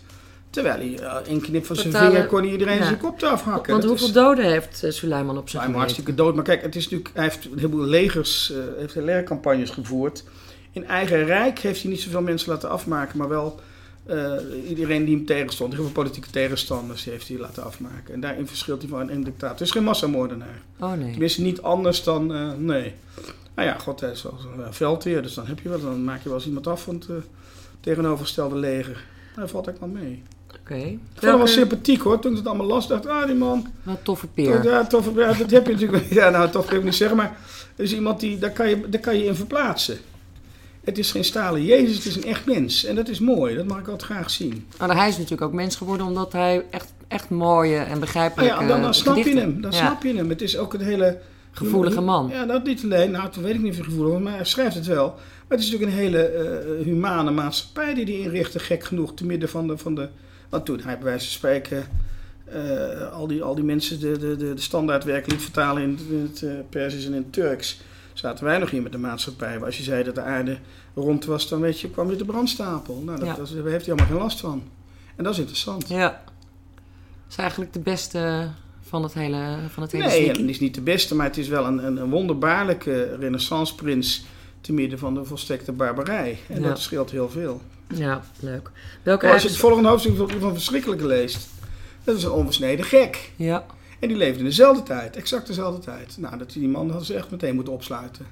Terwijl 0.49 0.77
hij 0.79 0.99
eh, 0.99 1.31
een 1.33 1.41
knip 1.41 1.65
van 1.65 1.75
zijn 1.75 1.93
vinger 1.93 2.25
kon 2.25 2.41
hij 2.41 2.51
iedereen 2.51 2.77
ja. 2.77 2.83
zijn 2.85 2.97
kop 2.97 3.21
eraf 3.21 3.41
hakken. 3.43 3.69
Want 3.71 3.81
Dat 3.81 3.91
hoeveel 3.91 4.07
is- 4.07 4.13
doden 4.13 4.45
heeft 4.45 4.83
eh, 4.83 4.91
Suleiman 4.91 5.37
op 5.37 5.49
zijn 5.49 5.61
hij 5.63 5.71
is 5.71 5.75
geweten? 5.75 5.79
hartstikke 5.79 6.15
dood. 6.15 6.35
Maar 6.35 6.43
kijk, 6.43 6.61
het 6.61 6.75
is 6.75 6.83
natuurlijk, 6.83 7.09
hij 7.13 7.23
heeft 7.23 7.45
een 7.45 7.51
heleboel 7.55 7.85
legers, 7.85 8.51
eh 8.51 8.57
heeft 8.77 8.93
hele 8.93 9.05
legercampagnes 9.05 9.69
gevoerd. 9.69 10.23
In 10.71 10.85
eigen 10.87 11.25
rijk 11.25 11.59
heeft 11.59 11.81
hij 11.81 11.91
niet 11.91 12.01
zoveel 12.01 12.21
mensen 12.21 12.51
laten 12.51 12.69
afmaken, 12.69 13.17
maar 13.17 13.27
wel 13.29 13.59
iedereen 14.67 15.05
die 15.05 15.15
hem 15.15 15.25
tegenstond. 15.25 15.73
Heel 15.73 15.83
veel 15.83 15.91
politieke 15.91 16.29
tegenstanders 16.29 17.03
die 17.03 17.13
heeft 17.13 17.27
hij 17.27 17.37
laten 17.37 17.63
afmaken. 17.63 18.13
En 18.13 18.19
daarin 18.19 18.47
verschilt 18.47 18.81
hij 18.81 18.89
van 18.89 19.09
een 19.09 19.23
dictator. 19.23 19.49
Het 19.49 19.61
is 19.61 19.71
geen 19.71 19.83
massamoordenaar. 19.83 20.61
Oh 20.79 20.93
nee. 20.93 21.09
Tenminste, 21.11 21.41
niet 21.41 21.61
anders 21.61 22.03
dan, 22.03 22.25
nee. 22.65 22.93
Nou 23.57 23.69
ja, 23.69 23.77
god, 23.77 23.99
hij 23.99 24.11
is 24.11 24.23
wel 24.23 24.37
zo'n 24.41 24.63
eh, 24.63 24.71
veldheer, 24.71 25.21
dus 25.21 25.33
dan 25.33 25.45
heb 25.47 25.59
je 25.59 25.69
wel, 25.69 25.79
dan 25.81 26.03
maak 26.03 26.23
je 26.23 26.29
wel 26.29 26.37
eens 26.37 26.47
iemand 26.47 26.67
af 26.67 26.81
van 26.83 26.95
het 26.95 27.09
eh, 27.09 27.15
tegenovergestelde 27.79 28.55
leger. 28.55 29.05
Daar 29.35 29.47
valt 29.47 29.67
ik 29.67 29.75
wel 29.79 29.89
mee. 29.89 30.23
Oké. 30.61 30.75
Ik 30.75 30.99
vond 31.13 31.21
hem 31.25 31.37
wel 31.37 31.47
sympathiek 31.47 32.01
hoor, 32.01 32.19
toen 32.19 32.31
ik 32.31 32.37
het 32.37 32.47
allemaal 32.47 32.65
las, 32.65 32.87
dacht 32.87 33.05
ah 33.05 33.25
die 33.25 33.35
man, 33.35 33.67
Wat 33.83 33.97
toffe 34.03 34.27
peer. 34.27 34.63
ja, 34.63 34.85
tof, 34.85 35.09
ja, 35.15 35.33
dat 35.33 35.51
heb 35.51 35.65
je 35.67 35.73
natuurlijk. 35.73 36.05
Ja, 36.19 36.29
nou, 36.29 36.49
tof 36.49 36.65
kan 36.65 36.77
ik 36.77 36.83
niet 36.83 36.95
zeggen, 36.95 37.17
maar 37.17 37.37
er 37.75 37.83
is 37.83 37.93
iemand 37.93 38.19
die, 38.19 38.37
daar 38.39 38.51
kan, 38.51 38.69
je, 38.69 38.89
daar 38.89 39.01
kan 39.01 39.17
je 39.17 39.25
in 39.25 39.35
verplaatsen. 39.35 39.97
Het 40.83 40.97
is 40.97 41.11
geen 41.11 41.23
stalen 41.23 41.63
Jezus, 41.65 41.95
het 41.95 42.05
is 42.05 42.15
een 42.15 42.23
echt 42.23 42.45
mens. 42.45 42.85
En 42.85 42.95
dat 42.95 43.07
is 43.07 43.19
mooi, 43.19 43.55
dat 43.55 43.65
mag 43.65 43.79
ik 43.79 43.87
altijd 43.87 44.11
graag 44.11 44.29
zien. 44.29 44.67
Maar 44.79 44.95
hij 44.95 45.07
is 45.07 45.15
natuurlijk 45.15 45.41
ook 45.41 45.53
mens 45.53 45.75
geworden 45.75 46.05
omdat 46.05 46.31
hij 46.31 46.65
echt, 46.69 46.93
echt 47.07 47.29
mooie 47.29 47.77
en 47.77 47.99
begrijpelijke 47.99 48.61
ja, 48.61 48.67
dan, 48.67 48.81
dan 48.81 48.93
snap 48.93 49.15
je 49.17 49.39
hem, 49.39 49.61
dan 49.61 49.71
Ja. 49.71 49.77
snap 49.77 50.03
je 50.03 50.15
hem. 50.15 50.29
Het 50.29 50.41
is 50.41 50.57
ook 50.57 50.73
een 50.73 50.81
hele... 50.81 51.17
Gevoelige 51.57 52.01
man. 52.01 52.29
Ja, 52.29 52.45
dat 52.45 52.63
niet 52.63 52.83
alleen. 52.83 53.11
Nou, 53.11 53.29
toen 53.29 53.43
weet 53.43 53.53
ik 53.55 53.61
niet 53.61 53.71
of 53.71 53.77
hij 53.77 53.85
gevoelig 53.85 54.13
was, 54.13 54.21
maar 54.21 54.33
hij 54.35 54.45
schrijft 54.45 54.75
het 54.75 54.85
wel. 54.85 55.05
Maar 55.07 55.57
het 55.57 55.59
is 55.59 55.71
natuurlijk 55.71 55.91
een 55.91 56.03
hele 56.03 56.21
eh, 56.21 56.83
humane 56.85 57.31
maatschappij 57.31 57.93
die 57.93 58.05
hij 58.05 58.13
inrichtte, 58.13 58.59
gek 58.59 58.83
genoeg, 58.83 59.13
te 59.13 59.25
midden 59.25 59.49
van 59.49 59.67
de... 59.67 59.77
Van 59.77 59.95
de 59.95 60.07
want 60.49 60.65
toen 60.65 60.79
hij 60.79 60.95
bij 60.95 61.03
wijze 61.03 61.25
van 61.25 61.33
spreken 61.33 61.85
eh, 62.45 63.11
al, 63.13 63.27
die, 63.27 63.43
al 63.43 63.55
die 63.55 63.63
mensen 63.63 63.99
de, 63.99 64.17
de, 64.17 64.35
de, 64.35 64.53
de 64.53 64.61
standaardwerken 64.61 65.31
liet 65.31 65.41
vertalen 65.41 65.83
in, 65.83 65.89
het- 65.89 66.09
in 66.09 66.21
het 66.31 66.43
eh, 66.43 66.49
Persisch 66.69 67.05
en 67.05 67.13
in 67.13 67.21
het 67.21 67.33
Turks, 67.33 67.79
zaten 68.13 68.45
wij 68.45 68.57
nog 68.57 68.69
hier 68.69 68.81
met 68.81 68.91
de 68.91 68.97
maatschappij. 68.97 69.55
Maar 69.57 69.65
als 69.65 69.77
je 69.77 69.83
zei 69.83 70.03
dat 70.03 70.15
de 70.15 70.21
aarde 70.21 70.57
rond 70.95 71.25
was, 71.25 71.49
dan 71.49 71.59
weet 71.61 71.79
je, 71.79 71.89
kwam 71.89 72.09
er 72.09 72.17
de 72.17 72.25
brandstapel. 72.25 73.01
Nou, 73.05 73.17
dat, 73.19 73.27
Ja. 73.27 73.35
dat- 73.35 73.49
daar 73.55 73.65
heeft 73.71 73.85
hij 73.85 73.93
allemaal 73.95 74.11
geen 74.13 74.21
last 74.23 74.39
van. 74.39 74.63
En 75.15 75.23
dat 75.23 75.33
is 75.33 75.39
interessant. 75.39 75.87
Ja. 75.87 76.07
Dat 76.09 77.29
is 77.29 77.35
eigenlijk 77.37 77.73
de 77.73 77.79
beste 77.79 78.47
van 78.87 79.03
het 79.03 79.13
hele, 79.13 79.57
van 79.69 79.83
het 79.83 79.91
hele 79.91 80.05
Nee, 80.07 80.27
het 80.27 80.37
is 80.39 80.59
niet 80.59 80.75
de 80.75 80.81
beste, 80.81 81.15
maar 81.15 81.25
het 81.25 81.37
is 81.37 81.47
wel 81.47 81.65
een, 81.65 81.85
een, 81.85 81.97
een 81.97 82.09
wonderbaarlijke 82.09 83.15
renaissanceprins 83.19 84.25
te 84.61 84.73
midden 84.73 84.99
van 84.99 85.13
de 85.13 85.23
volstrekte 85.25 85.71
barbarij. 85.71 86.37
En 86.49 86.61
Ja. 86.61 86.67
dat 86.67 86.79
scheelt 86.79 87.11
heel 87.11 87.29
veel. 87.29 87.61
Ja, 87.93 88.21
leuk. 88.39 88.71
Welke 89.03 89.25
Maar 89.25 89.33
als 89.33 89.43
je 89.43 89.49
het 89.49 89.57
volgende 89.57 89.89
hoofdstuk 89.89 90.15
van 90.17 90.29
van 90.39 90.53
Verschrikkelijke 90.53 91.05
leest, 91.07 91.47
dat 92.03 92.15
is 92.17 92.23
een 92.23 92.31
onversneden 92.31 92.85
gek. 92.85 93.31
Ja, 93.35 93.65
En 93.99 94.07
die 94.07 94.17
leefde 94.17 94.39
in 94.39 94.45
dezelfde 94.45 94.83
tijd, 94.83 95.15
exact 95.15 95.47
dezelfde 95.47 95.81
tijd. 95.81 96.15
Nou, 96.19 96.37
dat 96.37 96.51
die 96.51 96.67
man 96.67 96.87
hadden 96.87 97.05
ze 97.05 97.13
echt 97.13 97.31
meteen 97.31 97.55
moeten 97.55 97.73
opsluiten. 97.73 98.25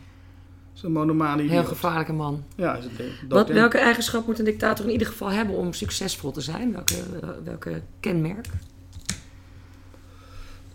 Zo'n 0.73 0.91
monomane 0.91 1.43
heel 1.43 1.63
gevaarlijke 1.63 2.13
man. 2.13 2.43
Ja, 2.55 2.75
is 2.75 2.83
het 2.83 2.91
Wat, 3.29 3.47
welke 3.49 3.77
eigenschap 3.77 4.27
moet 4.27 4.39
een 4.39 4.45
dictator 4.45 4.85
in 4.85 4.91
ieder 4.91 5.07
geval 5.07 5.29
hebben 5.31 5.55
om 5.55 5.73
succesvol 5.73 6.31
te 6.31 6.41
zijn? 6.41 6.71
Welke, 6.71 6.95
welke 7.43 7.81
kenmerk? 7.99 8.45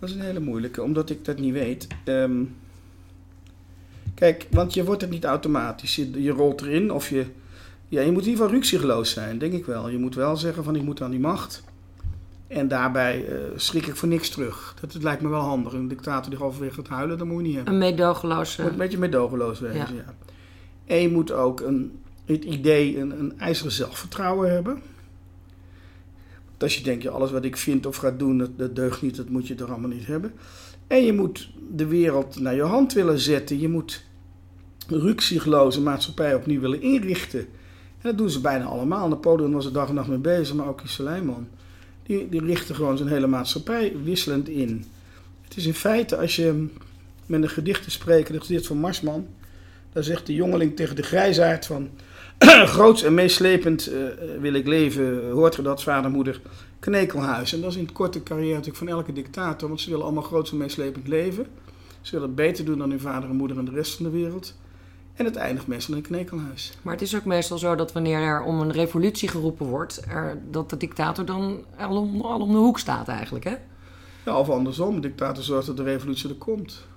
Dat 0.01 0.09
is 0.09 0.15
een 0.15 0.21
hele 0.21 0.39
moeilijke, 0.39 0.81
omdat 0.81 1.09
ik 1.09 1.25
dat 1.25 1.39
niet 1.39 1.53
weet. 1.53 1.87
Ehm, 2.03 2.43
kijk, 4.15 4.47
want 4.51 4.73
je 4.73 4.83
wordt 4.83 5.01
het 5.01 5.09
niet 5.09 5.25
automatisch. 5.25 5.95
Je, 5.95 6.21
je 6.21 6.31
rolt 6.31 6.61
erin 6.61 6.91
of 6.91 7.09
je... 7.09 7.25
Ja, 7.87 8.01
je 8.01 8.11
moet 8.11 8.21
in 8.21 8.29
ieder 8.29 8.43
geval 8.43 8.57
ruksigloos 8.59 9.11
zijn, 9.11 9.37
denk 9.37 9.53
ik 9.53 9.65
wel. 9.65 9.89
Je 9.89 9.97
moet 9.97 10.15
wel 10.15 10.37
zeggen 10.37 10.63
van 10.63 10.75
ik 10.75 10.81
moet 10.81 11.01
aan 11.01 11.11
die 11.11 11.19
macht. 11.19 11.63
En 12.47 12.67
daarbij 12.67 13.25
eh, 13.27 13.35
schrik 13.55 13.85
ik 13.87 13.95
voor 13.95 14.07
niks 14.07 14.29
terug. 14.29 14.75
Dat, 14.81 14.91
dat 14.91 15.03
lijkt 15.03 15.21
me 15.21 15.29
wel 15.29 15.41
handig. 15.41 15.73
Een 15.73 15.87
dictator 15.87 16.29
die 16.29 16.39
halverwege 16.39 16.73
gaat 16.73 16.87
huilen, 16.87 17.17
dat 17.17 17.27
moet 17.27 17.37
je 17.37 17.43
niet 17.43 17.55
hebben. 17.55 17.73
Een 17.73 17.79
meedogenloze... 17.79 18.57
Je 18.57 18.63
moet 18.63 18.71
een 18.71 18.77
beetje 18.77 18.97
meedogenloos 18.97 19.59
wezen, 19.59 19.77
Ja. 19.77 19.87
ja. 20.05 20.13
En 20.85 21.01
je 21.01 21.09
moet 21.09 21.31
ook 21.31 21.59
een, 21.59 21.99
het 22.25 22.43
idee, 22.43 22.99
een, 22.99 23.19
een 23.19 23.39
ijzeren 23.39 23.71
zelfvertrouwen 23.71 24.51
hebben. 24.51 24.81
Als 26.63 26.77
je 26.77 26.83
denkt, 26.83 27.07
alles 27.07 27.31
wat 27.31 27.45
ik 27.45 27.57
vind 27.57 27.85
of 27.85 27.95
ga 27.95 28.11
doen, 28.11 28.37
dat, 28.37 28.57
dat 28.57 28.75
deugt 28.75 29.01
niet, 29.01 29.15
dat 29.15 29.29
moet 29.29 29.47
je 29.47 29.55
er 29.55 29.71
allemaal 29.71 29.89
niet 29.89 30.05
hebben. 30.05 30.33
En 30.87 31.05
je 31.05 31.13
moet 31.13 31.49
de 31.75 31.85
wereld 31.85 32.39
naar 32.39 32.55
je 32.55 32.61
hand 32.61 32.93
willen 32.93 33.19
zetten. 33.19 33.59
Je 33.59 33.69
moet 33.69 34.03
ruksigloze 34.87 35.81
maatschappij 35.81 36.35
opnieuw 36.35 36.59
willen 36.59 36.81
inrichten. 36.81 37.39
En 37.39 38.09
dat 38.09 38.17
doen 38.17 38.29
ze 38.29 38.41
bijna 38.41 38.65
allemaal. 38.65 39.07
Napoleon 39.07 39.53
was 39.53 39.65
er 39.65 39.73
dag 39.73 39.89
en 39.89 39.95
nacht 39.95 40.07
mee 40.07 40.17
bezig, 40.17 40.55
maar 40.55 40.67
ook 40.67 40.79
die 40.79 40.89
Suleiman. 40.89 41.47
Die, 42.03 42.29
die 42.29 42.45
richten 42.45 42.75
gewoon 42.75 42.97
zijn 42.97 43.09
hele 43.09 43.27
maatschappij 43.27 43.95
wisselend 44.03 44.49
in. 44.49 44.85
Het 45.41 45.57
is 45.57 45.65
in 45.65 45.73
feite, 45.73 46.17
als 46.17 46.35
je 46.35 46.67
met 47.25 47.43
een 47.43 47.49
gedicht 47.49 47.83
te 47.83 47.91
spreken, 47.91 48.33
het 48.33 48.43
gedicht 48.43 48.67
van 48.67 48.77
Marsman. 48.77 49.27
Daar 49.93 50.03
zegt 50.03 50.25
de 50.25 50.33
jongeling 50.33 50.75
tegen 50.75 50.95
de 50.95 51.03
grijzaard 51.03 51.65
van... 51.65 51.89
Groots 52.75 53.03
en 53.03 53.13
meeslepend 53.13 53.87
eh, 53.87 54.01
wil 54.39 54.53
ik 54.53 54.67
leven, 54.67 55.29
hoort 55.29 55.55
ge 55.55 55.61
dat, 55.61 55.83
vader, 55.83 56.11
moeder, 56.11 56.41
knekelhuis. 56.79 57.53
En 57.53 57.61
dat 57.61 57.69
is 57.69 57.77
in 57.77 57.83
het 57.83 57.91
korte 57.91 58.23
carrière 58.23 58.53
natuurlijk 58.53 58.77
van 58.77 58.87
elke 58.87 59.13
dictator, 59.13 59.67
want 59.67 59.81
ze 59.81 59.89
willen 59.89 60.05
allemaal 60.05 60.23
groots 60.23 60.51
en 60.51 60.57
meeslepend 60.57 61.07
leven. 61.07 61.45
Ze 62.01 62.11
willen 62.11 62.27
het 62.27 62.35
beter 62.35 62.65
doen 62.65 62.77
dan 62.77 62.89
hun 62.89 62.99
vader 62.99 63.29
en 63.29 63.35
moeder 63.35 63.57
en 63.57 63.65
de 63.65 63.71
rest 63.71 63.95
van 63.95 64.05
de 64.05 64.11
wereld. 64.11 64.55
En 65.13 65.25
het 65.25 65.35
eindigt 65.35 65.67
meestal 65.67 65.93
in 65.93 65.99
een 65.99 66.07
knekelhuis. 66.07 66.73
Maar 66.81 66.93
het 66.93 67.01
is 67.01 67.15
ook 67.15 67.25
meestal 67.25 67.57
zo 67.57 67.75
dat 67.75 67.93
wanneer 67.93 68.19
er 68.19 68.43
om 68.43 68.59
een 68.59 68.71
revolutie 68.71 69.29
geroepen 69.29 69.65
wordt... 69.65 70.01
Er, 70.07 70.41
dat 70.51 70.69
de 70.69 70.77
dictator 70.77 71.25
dan 71.25 71.65
al 71.77 71.97
om, 71.97 72.21
al 72.21 72.39
om 72.39 72.51
de 72.51 72.57
hoek 72.57 72.79
staat 72.79 73.07
eigenlijk, 73.07 73.45
hè? 73.45 73.55
Ja, 74.25 74.39
of 74.39 74.49
andersom, 74.49 74.95
de 74.95 75.07
dictator 75.07 75.43
zorgt 75.43 75.67
dat 75.67 75.77
de 75.77 75.83
revolutie 75.83 76.29
er 76.29 76.35
komt. 76.35 76.87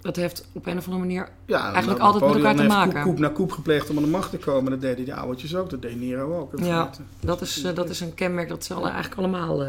Dat 0.00 0.16
heeft 0.16 0.48
op 0.52 0.66
een 0.66 0.76
of 0.78 0.84
andere 0.84 1.04
manier... 1.06 1.28
Ja, 1.46 1.72
Eigenlijk 1.72 2.00
nou, 2.00 2.12
altijd 2.12 2.32
met 2.32 2.42
elkaar 2.42 2.56
te 2.56 2.62
maken. 2.62 3.02
Koep, 3.02 3.18
na 3.18 3.28
koep 3.28 3.52
gepleegd 3.52 3.90
om 3.90 3.96
aan 3.96 4.02
de 4.02 4.08
macht 4.08 4.30
te 4.30 4.38
komen. 4.38 4.70
Dat 4.70 4.80
deden 4.80 5.04
die 5.04 5.14
oudertjes 5.14 5.56
ook, 5.56 5.70
dat 5.70 5.82
deed 5.82 6.00
Nero 6.00 6.38
ook. 6.38 6.54
in 6.58 6.64
Ja, 6.64 6.90
dat 7.20 7.40
is, 7.40 7.62
eh, 7.62 7.74
dat 7.74 7.90
is 7.90 8.00
een 8.00 8.14
kenmerk 8.14 8.48
dat 8.48 8.64
ze 8.64 8.74
alle, 8.74 8.88
eigenlijk 8.88 9.20
allemaal 9.20 9.62
eh, 9.62 9.68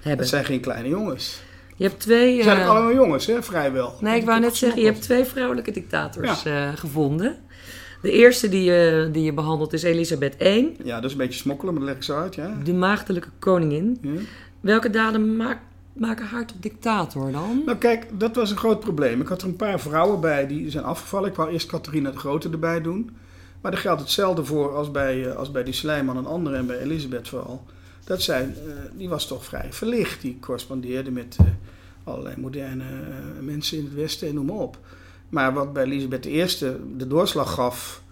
hebben. 0.00 0.18
Het 0.18 0.28
zijn 0.28 0.44
geen 0.44 0.60
kleine 0.60 0.88
jongens. 0.88 1.42
Je 1.76 1.84
hebt 1.84 2.00
twee... 2.00 2.34
Het 2.34 2.44
zijn 2.44 2.62
ook 2.62 2.68
allemaal 2.68 2.94
jongens, 2.94 3.26
hè, 3.26 3.42
vrijwel. 3.42 3.94
Nee, 4.00 4.20
ik 4.20 4.24
wou 4.24 4.40
net 4.40 4.56
zeggen, 4.56 4.80
je 4.80 4.86
hebt 4.86 5.02
twee 5.02 5.24
vrouwelijke 5.24 5.70
dictators 5.70 6.44
gevonden. 6.74 7.36
De 8.02 8.10
eerste 8.10 8.48
die 8.48 8.62
je, 8.62 9.08
die 9.12 9.22
je 9.22 9.32
behandelt 9.32 9.72
is 9.72 9.82
Elisabeth 9.82 10.42
I, 10.42 10.76
Ja, 10.84 10.94
dat 10.94 11.04
is 11.04 11.12
een 11.12 11.18
beetje 11.18 11.38
smokkelen, 11.38 11.74
maar 11.74 11.82
dat 11.82 11.90
leg 11.90 11.98
ik 11.98 12.04
zo 12.04 12.18
uit, 12.18 12.34
ja. 12.34 12.56
de 12.64 12.72
maagdelijke 12.72 13.28
koningin. 13.38 13.98
ja. 14.02 14.10
Welke 14.60 14.90
daden 14.90 15.36
maak- 15.36 15.60
maken 15.94 16.26
haar 16.26 16.46
tot 16.46 16.62
dictator 16.62 17.32
dan? 17.32 17.62
Nou 17.66 17.78
kijk, 17.78 18.06
dat 18.18 18.36
was 18.36 18.50
een 18.50 18.56
groot 18.56 18.80
probleem. 18.80 19.20
Ik 19.20 19.28
had 19.28 19.42
er 19.42 19.48
een 19.48 19.56
paar 19.56 19.80
vrouwen 19.80 20.20
bij 20.20 20.46
die 20.46 20.70
zijn 20.70 20.84
afgevallen. 20.84 21.30
Ik 21.30 21.36
wou 21.36 21.50
eerst 21.50 21.66
Catharina 21.66 22.10
de 22.10 22.18
Grote 22.18 22.50
erbij 22.50 22.80
doen. 22.80 23.16
Maar 23.60 23.72
er 23.72 23.78
geldt 23.78 24.00
hetzelfde 24.00 24.44
voor 24.44 24.76
als 24.76 24.90
bij, 24.90 25.30
eh, 25.30 25.36
als 25.36 25.50
bij 25.50 25.64
die 25.64 25.74
Slijman 25.74 26.16
en 26.16 26.26
anderen 26.26 26.58
en 26.58 26.66
bij 26.66 26.78
Elisabeth 26.78 27.28
vooral. 27.28 27.64
Dat 28.04 28.22
zij, 28.22 28.42
eh, 28.42 28.72
die 28.92 29.08
was 29.08 29.26
toch 29.26 29.44
vrij 29.44 29.72
verlicht. 29.72 30.20
Die 30.20 30.38
correspondeerde 30.40 31.10
met 31.10 31.36
eh, 31.40 31.46
allerlei 32.04 32.34
moderne 32.38 32.84
mensen 33.40 33.78
in 33.78 33.84
het 33.84 33.94
Westen 33.94 34.28
en 34.28 34.34
noem 34.34 34.46
maar 34.46 34.56
op. 34.56 34.78
Maar 35.28 35.54
wat 35.54 35.72
bij 35.72 35.84
Elisabeth 35.84 36.26
I 36.26 36.46
de 36.96 37.06
doorslag 37.06 37.54
gaf, 37.54 38.02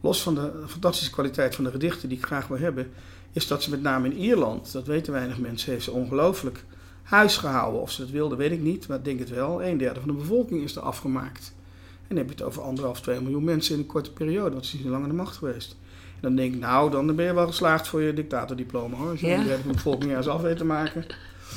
los 0.00 0.22
van 0.22 0.34
de 0.34 0.52
fantastische 0.66 1.12
kwaliteit 1.12 1.54
van 1.54 1.64
de 1.64 1.70
gedichten 1.70 2.08
die 2.08 2.18
ik 2.18 2.24
graag 2.24 2.46
wil 2.46 2.58
hebben, 2.58 2.90
is 3.32 3.46
dat 3.46 3.62
ze 3.62 3.70
met 3.70 3.82
name 3.82 4.08
in 4.08 4.16
Ierland, 4.16 4.72
dat 4.72 4.86
weten 4.86 5.12
weinig 5.12 5.38
mensen, 5.38 5.72
heeft 5.72 5.84
ze 5.84 5.90
ongelooflijk 5.90 6.64
huis 7.04 7.36
gehouden. 7.36 7.80
Of 7.80 7.90
ze 7.90 8.00
het 8.02 8.10
wilden, 8.10 8.38
weet 8.38 8.52
ik 8.52 8.60
niet, 8.60 8.88
maar 8.88 8.98
ik 8.98 9.04
denk 9.04 9.18
het 9.18 9.28
wel. 9.30 9.62
Een 9.64 9.78
derde 9.78 10.00
van 10.00 10.08
de 10.08 10.14
bevolking 10.14 10.62
is 10.62 10.76
er 10.76 10.82
afgemaakt. 10.82 11.54
En 12.00 12.08
dan 12.08 12.16
heb 12.18 12.26
je 12.26 12.32
het 12.34 12.42
over 12.42 12.62
anderhalf, 12.62 13.00
twee 13.00 13.20
miljoen 13.20 13.44
mensen 13.44 13.74
in 13.74 13.80
een 13.80 13.86
korte 13.86 14.12
periode, 14.12 14.50
want 14.50 14.66
ze 14.66 14.76
is 14.76 14.82
niet 14.82 14.90
lang 14.92 15.02
aan 15.02 15.08
de 15.08 15.14
macht 15.14 15.36
geweest. 15.36 15.76
En 16.14 16.20
dan 16.20 16.36
denk 16.36 16.54
ik, 16.54 16.60
nou, 16.60 16.90
dan 16.90 17.14
ben 17.16 17.24
je 17.24 17.34
wel 17.34 17.46
geslaagd 17.46 17.88
voor 17.88 18.02
je 18.02 18.12
dictatordiploma 18.14 18.96
hoor. 18.96 19.10
Als 19.10 19.20
je 19.20 19.26
Ja. 19.26 19.38
een 19.38 19.44
derde 19.44 19.62
van 19.62 19.68
de 19.70 19.76
bevolking 19.76 20.10
ergens 20.10 20.28
af 20.28 20.40
weet 20.40 20.56
te 20.56 20.64
maken. 20.64 21.04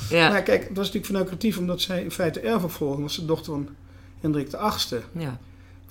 Ja. 0.09 0.29
Maar 0.29 0.43
kijk, 0.43 0.59
dat 0.61 0.67
was 0.67 0.77
natuurlijk 0.85 1.05
vanuit 1.05 1.25
creatief, 1.27 1.57
omdat 1.57 1.81
zij 1.81 2.03
in 2.03 2.11
feite 2.11 2.39
erfopvolger 2.39 3.01
was, 3.01 3.15
de 3.15 3.25
dochter 3.25 3.53
van 3.53 3.67
Hendrik 4.19 4.47
VIII. 4.49 5.01
ja. 5.11 5.39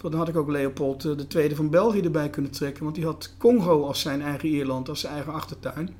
Dan 0.01 0.15
had 0.15 0.29
ik 0.29 0.37
ook 0.37 0.49
Leopold 0.51 1.05
eh, 1.05 1.17
de 1.17 1.27
tweede 1.27 1.55
van 1.57 1.71
België 1.71 2.01
erbij 2.01 2.31
kunnen 2.31 2.51
trekken, 2.51 2.83
want 2.83 2.95
die 2.95 3.05
had 3.05 3.33
Congo 3.39 3.87
als 3.87 4.01
zijn 4.01 4.23
eigen 4.23 4.49
Ierland, 4.49 4.89
als 4.89 5.01
zijn 5.01 5.13
eigen 5.13 5.33
achtertuin. 5.33 5.91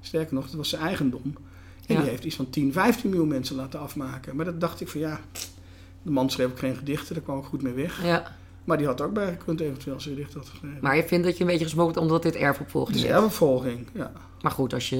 Sterker 0.00 0.34
nog, 0.34 0.44
dat 0.46 0.54
was 0.54 0.68
zijn 0.68 0.82
eigendom. 0.82 1.34
En 1.86 1.94
Ja. 1.94 2.00
die 2.00 2.10
heeft 2.10 2.24
iets 2.24 2.36
van 2.36 2.50
10, 2.50 2.72
15 2.72 3.10
miljoen 3.10 3.28
mensen 3.28 3.56
laten 3.56 3.80
afmaken. 3.80 4.36
Maar 4.36 4.44
dat 4.44 4.60
dacht 4.60 4.80
ik 4.80 4.88
van 4.88 5.00
ja, 5.00 5.20
de 6.02 6.10
man 6.10 6.30
schreef 6.30 6.46
ook 6.46 6.58
geen 6.58 6.76
gedichten, 6.76 7.14
daar 7.14 7.22
kwam 7.24 7.38
ik 7.38 7.44
goed 7.44 7.62
mee 7.62 7.72
weg. 7.72 8.02
ja. 8.04 8.32
Maar 8.64 8.78
die 8.78 8.86
had 8.86 9.00
ook 9.00 9.12
bijgekund 9.12 9.60
eventueel 9.60 9.94
als 9.94 10.04
hij 10.04 10.14
gedicht 10.14 10.34
had 10.34 10.48
geschreven. 10.48 10.78
Maar 10.80 10.96
je 10.96 11.04
vindt 11.04 11.24
dat 11.24 11.36
je 11.36 11.40
een 11.44 11.50
beetje 11.50 11.64
gesmokt 11.64 11.96
omdat 11.96 12.22
dit 12.22 12.34
het 12.34 12.42
erfopvolging 12.42 12.96
is 12.96 13.02
is. 13.02 13.08
erfopvolging, 13.10 13.86
ja. 13.94 14.12
Maar 14.42 14.52
goed, 14.52 14.74
als 14.74 14.88
je, 14.88 14.96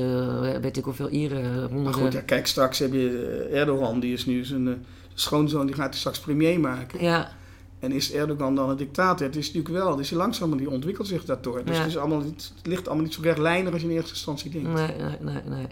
eh, 0.55 0.61
weet 0.61 0.77
ik 0.77 0.85
hoeveel 0.85 1.09
Ieren, 1.09 1.53
Maar 1.61 1.68
honderden... 1.70 2.03
goed, 2.03 2.12
ja, 2.12 2.20
kijk, 2.20 2.47
straks 2.47 2.79
heb 2.79 2.92
je 2.92 3.47
eh, 3.51 3.61
Erdogan, 3.61 4.01
die 4.01 4.12
is 4.12 4.27
nu 4.27 4.44
zijn 4.44 4.68
eh, 4.68 4.75
schoonzoon, 5.14 5.66
die 5.66 5.75
gaat 5.75 5.88
hij 5.88 5.99
straks 5.99 6.18
premier 6.20 6.61
maken. 6.61 7.03
Ja, 7.03 7.31
En 7.79 7.92
is 7.92 8.12
Erdogan 8.12 8.55
dan 8.55 8.70
een 8.70 8.77
dictator? 8.77 9.27
Het 9.27 9.37
is 9.37 9.47
natuurlijk 9.53 9.75
wel, 9.75 9.90
het 9.90 10.01
is 10.01 10.11
langzaam, 10.11 10.49
maar 10.49 10.59
die 10.59 10.70
ontwikkelt 10.70 11.07
zich 11.07 11.25
daardoor. 11.25 11.64
Dus 11.64 11.75
Ja. 11.77 11.83
het, 11.83 11.90
is 11.90 11.97
allemaal, 11.99 12.20
niet- 12.20 12.53
het 12.57 12.66
ligt 12.66 12.87
allemaal 12.87 13.05
niet 13.05 13.14
zo 13.14 13.20
rechtlijnig 13.23 13.73
als 13.73 13.83
je 13.83 13.88
in 13.88 13.94
eerste 13.94 14.11
instantie 14.11 14.51
denkt. 14.51 14.73
nee, 14.73 14.88
nee, 14.99 15.16
nee. 15.20 15.42
nee. 15.49 15.66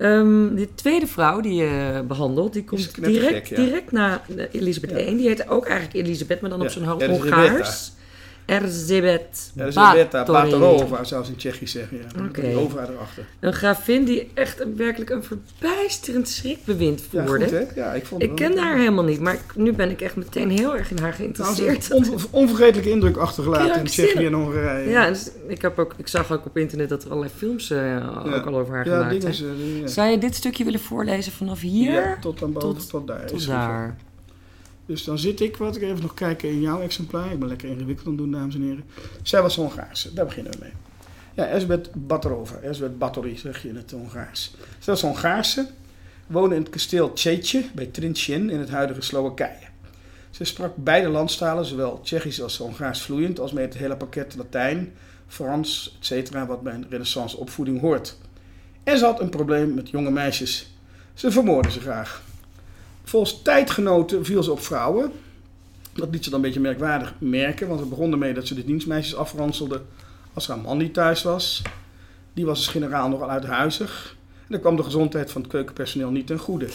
Ehm, 0.00 0.54
die 0.54 0.68
tweede 0.74 1.06
vrouw 1.06 1.40
die 1.40 1.54
je 1.54 2.02
behandelt, 2.08 2.52
die 2.52 2.64
komt 2.64 3.04
direct, 3.04 3.48
ja. 3.48 3.56
direct 3.56 3.92
na 3.92 4.22
Elisabeth 4.52 4.90
Ja. 4.90 4.98
I. 4.98 5.16
Die 5.16 5.28
heet 5.28 5.48
ook 5.48 5.66
eigenlijk 5.66 6.06
Elisabeth, 6.06 6.40
maar 6.40 6.50
dan 6.50 6.60
op 6.62 6.68
zijn 6.68 6.84
Ho- 6.84 6.98
Elisabetta. 6.98 7.40
Hongaars. 7.48 7.92
Erzsébet 8.50 9.52
Elisabetta 9.56 10.24
Báthory. 10.24 10.50
Batarova, 10.50 11.04
zou 11.04 11.24
ze 11.24 11.30
in 11.30 11.36
Tsjechisch 11.36 11.72
zeggen. 11.72 11.96
Ja. 11.96 12.30
Erachter. 12.88 13.24
Een 13.40 13.52
gravin 13.52 14.04
die 14.04 14.30
echt 14.34 14.60
een, 14.60 14.76
werkelijk 14.76 15.10
een 15.10 15.22
verbijsterend 15.22 16.28
schrikbewind 16.28 17.02
Ja, 17.10 17.26
voerde. 17.26 17.44
goed 17.44 17.52
hè? 17.52 17.64
Ja, 17.74 17.92
ik 17.92 18.06
vond 18.06 18.22
ik 18.22 18.38
wel- 18.38 18.56
haar 18.56 18.76
helemaal 18.78 19.04
niet, 19.04 19.20
maar 19.20 19.34
ik- 19.34 19.54
nu 19.56 19.72
ben 19.72 19.90
ik 19.90 20.00
echt 20.00 20.16
meteen 20.16 20.50
heel 20.50 20.76
erg 20.76 20.90
in 20.90 20.98
haar 20.98 21.14
Nou, 21.18 21.22
geïnteresseerd. 21.22 21.90
on- 21.92 22.18
onvergetelijke 22.30 22.90
indruk 22.90 23.16
achtergelaten 23.16 23.78
in. 23.78 23.84
Tsjechië 23.84 24.26
en 24.26 24.32
Hongarije. 24.32 24.90
Ja, 24.90 25.08
dus 25.08 25.30
ik, 25.48 25.62
heb 25.62 25.78
ook, 25.78 25.94
ik 25.96 26.08
zag 26.08 26.32
ook 26.32 26.46
op 26.46 26.56
internet 26.56 26.88
dat 26.88 27.02
er 27.04 27.10
allerlei 27.10 27.32
films 27.36 27.70
eh, 27.70 28.34
ook 28.36 28.46
al 28.46 28.58
over 28.58 28.74
haar 28.74 28.88
ja 28.88 29.08
gemaakt 29.08 29.36
zijn. 29.36 29.78
Ja. 29.80 29.86
Zou 29.86 30.10
je 30.10 30.18
dit 30.18 30.34
stukje 30.34 30.64
willen 30.64 30.80
voorlezen 30.80 31.32
vanaf 31.32 31.60
hier 31.60 31.92
Ja, 31.92 32.16
tot 32.20 32.42
aan 32.42 32.52
boven, 32.52 32.68
tot- 32.78 32.88
tot, 32.90 33.06
daar. 33.06 33.26
tot 33.26 33.40
is 33.40 33.46
daar? 33.46 33.96
Dus 34.90 35.04
dan 35.04 35.18
zit 35.18 35.40
ik, 35.40 35.56
wat 35.56 35.76
ik 35.76 35.82
even 35.82 36.02
nog 36.02 36.14
kijken 36.14 36.48
in 36.48 36.60
jouw 36.60 36.80
exemplaar. 36.80 37.32
Ik 37.32 37.38
ben 37.38 37.48
lekker 37.48 37.68
ingewikkeld 37.68 38.06
aan 38.06 38.12
het 38.12 38.22
doen, 38.22 38.30
dames 38.30 38.54
en 38.54 38.62
heren. 38.62 38.84
Zij 39.22 39.42
was 39.42 39.56
Hongaarse, 39.56 40.12
daar 40.12 40.24
beginnen 40.24 40.52
we 40.52 40.58
mee. 40.60 40.72
Ja, 41.34 41.46
Erzsébet 41.46 41.90
Batarova, 41.94 42.56
Erzsébet 42.56 42.98
Batory 42.98 43.36
zeg 43.36 43.62
je 43.62 43.68
in 43.68 43.76
het 43.76 43.90
Hongaars. 43.90 44.50
Zij 44.78 44.92
was 44.92 45.02
Hongaarse, 45.02 45.70
woonde 46.26 46.54
in 46.54 46.60
het 46.60 46.70
kasteel 46.70 47.12
Tsjeetje 47.12 47.64
bij 47.74 47.86
Trinchin 47.86 48.50
in 48.50 48.58
het 48.58 48.70
huidige 48.70 49.00
Slowakije. 49.00 49.68
Ze 50.30 50.44
sprak 50.44 50.76
beide 50.76 51.08
landstalen, 51.08 51.64
zowel 51.64 52.00
Tsjechisch 52.00 52.42
als 52.42 52.56
Hongaars 52.56 53.02
vloeiend, 53.02 53.40
als 53.40 53.52
met 53.52 53.64
het 53.64 53.82
hele 53.82 53.96
pakket 53.96 54.34
Latijn, 54.36 54.92
Frans, 55.26 55.98
etc. 56.00 56.30
wat 56.46 56.62
bij 56.62 56.74
een 56.74 56.86
renaissance 56.88 57.36
opvoeding 57.36 57.80
hoort. 57.80 58.16
En 58.84 58.98
ze 58.98 59.04
had 59.04 59.20
een 59.20 59.30
probleem 59.30 59.74
met 59.74 59.90
jonge 59.90 60.10
meisjes. 60.10 60.70
Ze 61.14 61.30
vermoordde 61.30 61.70
ze 61.70 61.80
graag. 61.80 62.28
Volgens 63.10 63.42
tijdgenoten 63.42 64.24
viel 64.24 64.42
ze 64.42 64.52
op 64.52 64.60
vrouwen. 64.60 65.12
Dat 65.92 66.08
liet 66.10 66.24
ze 66.24 66.30
dan 66.30 66.38
een 66.38 66.44
beetje 66.44 66.60
merkwaardig 66.60 67.14
merken, 67.18 67.68
want 67.68 67.80
het 67.80 67.88
begon 67.88 68.12
ermee 68.12 68.34
dat 68.34 68.46
ze 68.46 68.54
de 68.54 68.64
dienstmeisjes 68.64 69.16
afranselde 69.16 69.82
als 70.32 70.46
haar 70.46 70.58
man 70.58 70.78
niet 70.78 70.94
thuis 70.94 71.22
was. 71.22 71.62
Die 72.32 72.46
was 72.46 72.56
als 72.56 72.68
generaal 72.68 73.08
nogal 73.08 73.30
uithuizig. 73.30 74.16
En 74.38 74.46
dan 74.48 74.60
kwam 74.60 74.76
de 74.76 74.82
gezondheid 74.82 75.30
van 75.30 75.40
het 75.42 75.50
keukenpersoneel 75.50 76.10
niet 76.10 76.26
ten 76.26 76.38
goede. 76.38 76.68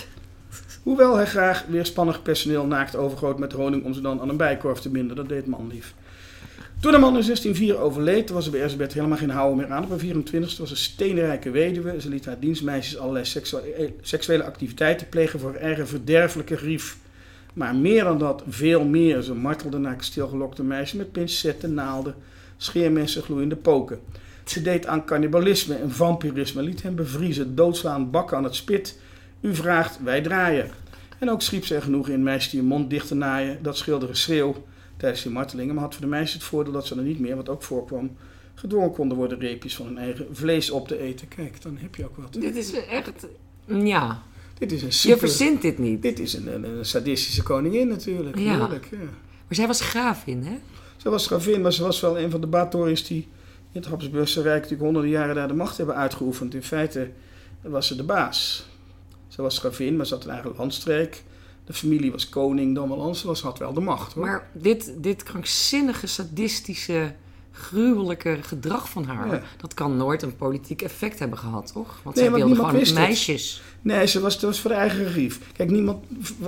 Hoewel 0.83 1.15
hij 1.15 1.25
graag 1.25 1.65
weerspannig 1.67 2.21
personeel 2.21 2.65
naakt 2.65 2.95
overgoot 2.95 3.39
met 3.39 3.51
honing 3.51 3.83
om 3.83 3.93
ze 3.93 4.01
dan 4.01 4.21
aan 4.21 4.29
een 4.29 4.37
bijkorf 4.37 4.79
te 4.79 4.89
binden, 4.89 5.15
dat 5.15 5.29
deed 5.29 5.45
manlief. 5.45 5.93
Toen 6.85 6.93
de 6.93 6.99
man 6.99 7.17
in 7.17 7.23
1604 7.25 7.77
overleed, 7.77 8.29
was 8.29 8.45
er 8.45 8.51
bij 8.51 8.61
Erzsébet 8.61 8.93
helemaal 8.93 9.17
geen 9.17 9.29
houden 9.29 9.57
meer 9.57 9.71
aan. 9.71 9.83
Op 9.83 9.89
haar 9.89 9.99
24 9.99 10.57
was 10.57 10.69
een 10.69 10.77
steenrijke 10.77 11.49
weduwe. 11.49 12.01
Ze 12.01 12.09
liet 12.09 12.25
haar 12.25 12.39
dienstmeisjes 12.39 12.97
allerlei 12.97 13.25
eh, 13.77 13.89
seksuele 14.01 14.43
activiteiten 14.43 15.09
plegen 15.09 15.39
voor 15.39 15.51
haar 15.51 15.61
eigen 15.61 15.87
verderfelijke 15.87 16.57
grief. 16.57 16.97
Maar 17.53 17.75
meer 17.75 18.03
dan 18.03 18.17
dat, 18.17 18.43
veel 18.47 18.83
meer. 18.83 19.21
Ze 19.21 19.33
martelde 19.33 19.77
naar 19.77 19.95
stilgelokte 19.99 20.63
meisjes 20.63 20.97
met 20.97 21.11
pincetten, 21.11 21.73
naalden, 21.73 22.15
scheermessen, 22.57 23.23
gloeiende 23.23 23.55
poken. 23.55 23.99
Ze 24.43 24.61
deed 24.61 24.85
aan 24.85 25.05
cannibalisme 25.05 25.75
en 25.75 25.91
vampirisme, 25.91 26.61
liet 26.61 26.83
hem 26.83 26.95
bevriezen, 26.95 27.55
doodslaan, 27.55 28.11
bakken 28.11 28.37
aan 28.37 28.43
het 28.43 28.55
spit. 28.55 28.99
U 29.41 29.55
vraagt, 29.55 29.99
wij 30.03 30.21
draaien. 30.21 30.69
En 31.19 31.29
ook 31.29 31.41
schiep 31.41 31.65
ze 31.65 31.75
er 31.75 31.81
genoeg 31.81 32.09
in 32.09 32.23
meisjes 32.23 32.51
die 32.51 32.59
hun 32.59 32.69
mond 32.69 32.89
dicht 32.89 33.07
te 33.07 33.15
naaien. 33.15 33.57
Dat 33.61 33.77
scheelde 33.77 34.07
schreeuw 34.11 34.55
tijdens 35.05 35.23
die 35.23 35.33
martelingen. 35.33 35.73
Maar 35.73 35.83
had 35.83 35.93
voor 35.93 36.03
de 36.03 36.09
meisjes 36.09 36.33
het 36.33 36.43
voordeel 36.43 36.73
dat 36.73 36.87
ze 36.87 36.95
er 36.95 37.03
niet 37.03 37.19
meer, 37.19 37.35
wat 37.35 37.49
ook 37.49 37.63
voorkwam, 37.63 38.17
gedwongen 38.55 38.91
konden 38.91 39.17
worden 39.17 39.39
reepjes 39.39 39.75
van 39.75 39.85
hun 39.85 39.97
eigen 39.97 40.27
vlees 40.31 40.69
op 40.69 40.87
te 40.87 40.99
eten. 40.99 41.27
Kijk, 41.27 41.61
dan 41.61 41.77
heb 41.77 41.95
je 41.95 42.05
ook 42.05 42.17
wat. 42.17 42.33
Dit 42.33 42.55
is 42.55 42.73
echt, 42.73 43.27
ja. 43.65 44.23
Dit 44.57 44.71
is 44.71 44.83
een 44.83 44.93
super, 44.93 45.15
Je 45.15 45.27
verzint 45.27 45.61
dit 45.61 45.77
niet. 45.77 46.01
Dit 46.01 46.19
is 46.19 46.33
een, 46.33 46.63
een, 46.63 46.85
sadistische 46.85 47.43
koningin 47.43 47.87
natuurlijk. 47.87 48.37
Ja. 48.37 48.57
Heerlijk, 48.57 48.87
ja. 48.91 48.97
Maar 49.47 49.55
zij 49.55 49.67
was 49.67 49.81
gravin, 49.81 50.43
hè? 50.43 50.57
Ze 50.97 51.09
was 51.09 51.27
gravin, 51.27 51.61
maar 51.61 51.73
ze 51.73 51.83
was 51.83 51.99
wel 51.99 52.19
een 52.19 52.31
van 52.31 52.41
de 52.41 52.47
Batoris 52.47 53.07
die 53.07 53.27
in 53.71 53.81
het 53.81 53.85
Habsburgse 53.85 54.41
Rijk 54.41 54.55
natuurlijk 54.55 54.81
honderden 54.81 55.11
jaren 55.11 55.35
daar 55.35 55.47
de 55.47 55.53
macht 55.53 55.77
hebben 55.77 55.95
uitgeoefend. 55.95 56.53
In 56.53 56.63
feite 56.63 57.09
was 57.61 57.87
ze 57.87 57.95
de 57.95 58.03
baas. 58.03 58.67
Ze 59.27 59.41
was 59.41 59.57
gravin, 59.59 59.95
maar 59.95 60.05
ze 60.05 60.13
had 60.13 60.23
een 60.23 60.29
eigen 60.29 60.53
landstreek. 60.57 61.23
De 61.65 61.73
familie 61.73 62.11
was 62.11 62.29
koning, 62.29 62.75
dan 62.75 62.89
wel 62.89 63.15
had 63.41 63.59
wel 63.59 63.73
de 63.73 63.79
macht. 63.79 64.13
Hoor. 64.13 64.25
Maar 64.25 64.49
dit, 64.53 64.93
dit 64.97 65.23
krankzinnige, 65.23 66.07
sadistische, 66.07 67.13
gruwelijke 67.51 68.37
gedrag 68.41 68.89
van 68.89 69.03
haar... 69.03 69.55
dat 69.57 69.73
kan 69.73 69.97
nooit 69.97 70.21
een 70.21 70.35
politiek 70.35 70.81
effect 70.81 71.19
hebben 71.19 71.37
gehad, 71.37 71.71
toch? 71.73 71.99
Want 72.03 72.15
nee, 72.15 72.25
zij 72.25 72.33
wilde 72.33 72.55
gewoon 72.55 72.93
meisjes. 72.93 73.61
Nee, 73.81 74.07
ze 74.07 74.19
was, 74.19 74.39
was 74.39 74.59
voor 74.59 74.69
de 74.69 74.77
eigen 74.77 75.05
grief. 75.05 75.39
Kijk, 75.53 75.69
niemand, 75.71 76.05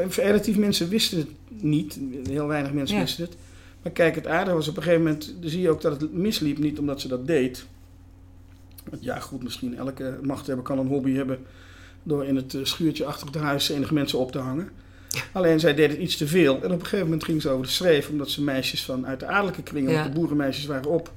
relatief 0.10 0.58
mensen 0.58 0.90
wisten 0.90 1.18
het 1.18 1.30
niet. 1.64 2.00
Heel 2.24 2.48
weinig 2.48 2.74
mensen 2.74 3.00
wisten 3.00 3.24
het. 3.24 3.38
Maar 3.82 3.92
kijk, 3.92 4.16
het 4.16 4.28
aardige 4.28 4.56
was 4.56 4.68
op 4.68 4.78
een 4.78 4.84
gegeven 4.84 5.04
moment... 5.04 5.36
zie 5.42 5.62
je 5.62 5.70
ook 5.70 5.82
dat 5.82 6.02
het 6.02 6.14
misliep, 6.14 6.58
niet 6.58 6.80
omdat 6.80 7.02
ze 7.02 7.08
dat 7.08 7.28
deed... 7.28 7.66
Ja, 9.00 9.20
goed, 9.20 9.44
misschien 9.44 9.78
elke 9.78 10.20
machthebber 10.22 10.64
kan 10.66 10.80
een 10.80 10.88
hobby 10.88 11.14
hebben 11.14 11.40
door 12.04 12.26
in 12.26 12.36
het 12.36 12.54
eh, 12.54 12.64
schuurtje 12.64 13.06
achter 13.06 13.28
het 13.28 13.36
huis 13.36 13.70
enige 13.70 13.94
mensen 13.94 14.20
op 14.20 14.32
te 14.32 14.40
hangen. 14.40 14.70
Alleen 15.32 15.60
zij 15.60 15.74
deed 15.74 15.90
het 15.90 16.00
iets 16.00 16.18
te 16.18 16.28
veel. 16.28 16.56
En 16.56 16.72
op 16.72 16.80
een 16.80 16.82
gegeven 16.82 17.06
moment 17.06 17.24
ging 17.24 17.42
ze 17.42 17.50
over 17.50 17.66
de 17.66 17.72
schreef, 17.72 18.10
omdat 18.10 18.30
ze 18.30 18.44
meisjes 18.44 18.84
van 18.84 19.08
uit 19.08 19.20
de 19.20 19.26
adellijke 19.26 19.64
kringen, 19.64 19.92
ja. 19.92 20.04
de 20.04 20.10
boerenmeisjes 20.10 20.66
waren 20.66 20.90
op. 20.90 21.12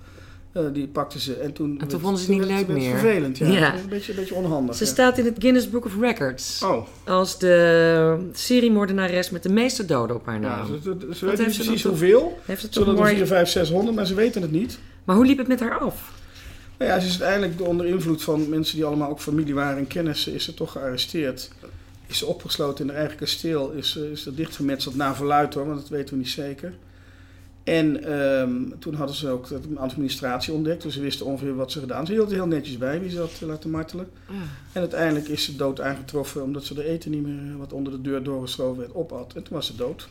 Uh, 0.56 0.62
die 0.72 0.86
pakten 0.86 1.20
ze. 1.20 1.34
En 1.34 1.52
toen, 1.52 1.80
en 1.80 1.88
toen 1.88 2.00
vonden 2.00 2.20
ze 2.20 2.32
het 2.32 2.40
niet 2.40 2.50
leuk 2.50 2.68
meer. 2.68 2.98
vervelend, 2.98 3.38
ja. 3.38 3.46
ja. 3.48 3.74
Een, 3.74 3.88
beetje, 3.88 4.12
een 4.12 4.18
beetje 4.18 4.34
onhandig. 4.34 4.76
Ze 4.76 4.86
staat 4.86 5.18
in 5.18 5.24
het 5.24 5.36
Guinness 5.38 5.70
Book 5.70 5.84
of 5.84 5.92
Records. 6.00 6.62
Oh. 6.64 6.86
Als 7.04 7.38
de 7.38 8.28
seriemoordenares 8.32 9.30
met 9.30 9.42
de 9.42 9.48
meeste 9.48 9.84
doden 9.84 10.16
op 10.16 10.26
haar 10.26 10.40
naam. 10.40 10.72
Ja, 10.72 10.80
ze, 10.82 10.96
ze, 11.00 11.14
ze 11.14 11.26
weten 11.26 11.44
precies 11.44 11.82
hoeveel. 11.82 12.38
Heeft 12.44 12.62
het 12.62 12.74
Zullen 12.74 12.98
er 12.98 13.06
4, 13.06 13.26
5, 13.26 13.48
600, 13.48 13.96
maar 13.96 14.06
ze 14.06 14.14
weten 14.14 14.42
het 14.42 14.50
niet. 14.50 14.78
Maar 15.04 15.16
hoe 15.16 15.26
liep 15.26 15.38
het 15.38 15.48
met 15.48 15.60
haar 15.60 15.78
af? 15.78 16.12
Nou 16.78 16.90
ja, 16.92 17.00
ze 17.00 17.06
is 17.06 17.22
uiteindelijk 17.22 17.68
onder 17.68 17.86
invloed 17.86 18.22
van 18.22 18.48
mensen 18.48 18.76
die 18.76 18.84
allemaal 18.84 19.10
ook 19.10 19.20
familie 19.20 19.54
waren 19.54 19.78
en 19.78 19.86
kennissen, 19.86 20.34
is 20.34 20.44
ze 20.44 20.54
toch 20.54 20.72
gearresteerd. 20.72 21.50
Is 22.11 22.18
ze 22.18 22.27
opgesloten 22.27 22.85
in 22.85 22.90
haar 22.90 23.01
eigen 23.01 23.18
kasteel, 23.18 23.70
is, 23.70 23.96
is 23.96 24.27
er 24.27 24.35
dichtgemetseld 24.35 24.94
naar 24.94 25.16
verluid 25.16 25.55
hoor, 25.55 25.66
want 25.66 25.81
dat 25.81 25.88
weten 25.88 26.14
we 26.14 26.20
niet 26.20 26.29
zeker. 26.29 26.73
En 27.64 28.05
ehm, 28.05 28.79
toen 28.79 28.94
hadden 28.94 29.16
ze 29.16 29.29
ook 29.29 29.49
de 29.49 29.59
administratie 29.77 30.53
ontdekt, 30.53 30.83
dus 30.83 30.94
ze 30.94 31.01
wisten 31.01 31.27
ongeveer 31.27 31.55
wat 31.55 31.73
ze 31.73 31.81
gedaan. 31.81 32.07
Ze 32.07 32.12
hield 32.12 32.29
er 32.29 32.35
heel 32.35 32.46
netjes 32.46 32.79
bij 32.79 33.01
wie 33.01 33.11
ze 33.11 33.18
had 33.18 33.40
laten 33.40 33.70
martelen. 33.70 34.11
Ah. 34.27 34.35
En 34.73 34.81
uiteindelijk 34.81 35.29
is 35.29 35.44
ze 35.44 35.57
dood 35.57 35.81
aangetroffen 35.81 36.42
omdat 36.42 36.64
ze 36.64 36.75
de 36.75 36.85
eten 36.85 37.11
niet 37.11 37.23
meer 37.23 37.57
wat 37.57 37.73
onder 37.73 37.92
de 37.92 38.01
deur 38.01 38.23
doorgeschoven 38.23 38.79
werd 38.79 38.94
opat. 38.94 39.33
En 39.35 39.42
toen 39.42 39.57
was 39.57 39.66
ze 39.66 39.77
dood. 39.77 40.09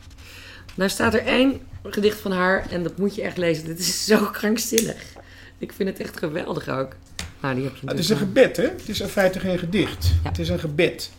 Nou 0.74 0.90
staat 0.90 1.14
er 1.14 1.24
één 1.24 1.60
gedicht 1.82 2.20
van 2.20 2.32
haar 2.32 2.70
en 2.70 2.82
dat 2.82 2.96
moet 2.96 3.14
je 3.14 3.22
echt 3.22 3.36
lezen. 3.36 3.64
Dit 3.66 3.78
is 3.78 4.04
zo 4.04 4.24
krankzinnig. 4.32 5.04
Ik 5.58 5.72
vind 5.72 5.88
het 5.88 5.98
echt 5.98 6.18
geweldig 6.18 6.68
ook. 6.68 6.96
Nou, 7.40 7.54
die 7.54 7.64
heb 7.64 7.76
je 7.76 7.86
het 7.86 7.98
is 7.98 8.08
een 8.08 8.16
gebed, 8.16 8.56
hè? 8.56 8.62
Het 8.62 8.88
is 8.88 9.00
in 9.00 9.08
feite 9.08 9.40
geen 9.40 9.58
gedicht. 9.58 10.12
Het 10.22 10.38
is 10.38 10.48
een 10.48 10.58
gebed. 10.58 11.10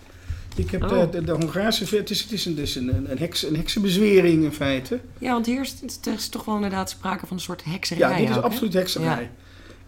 Ik 0.62 0.72
heb 0.72 0.90
de, 0.90 0.96
oh. 0.96 1.12
de, 1.12 1.24
de, 1.24 1.32
Hongaarse... 1.32 1.84
Het 1.96 2.10
is, 2.10 2.22
het 2.22 2.32
is, 2.32 2.46
een, 2.46 2.56
dus 2.56 2.76
een, 2.76 3.12
een, 3.12 3.18
heks, 3.18 3.44
een 3.44 3.56
heksenbezwering 3.56 4.44
in 4.44 4.52
feite. 4.52 5.00
Ja, 5.18 5.32
want 5.32 5.46
hier 5.46 5.62
is, 5.62 5.76
is 6.04 6.30
toch 6.30 6.46
wel 6.46 6.56
inderdaad 6.56 6.90
sprake 6.90 7.28
van 7.28 7.38
een 7.38 7.44
soort 7.44 7.64
hekserij. 7.64 8.10
Ja, 8.10 8.18
dit 8.18 8.30
is 8.30 8.42
absoluut 8.42 8.74
hekserij. 8.74 9.32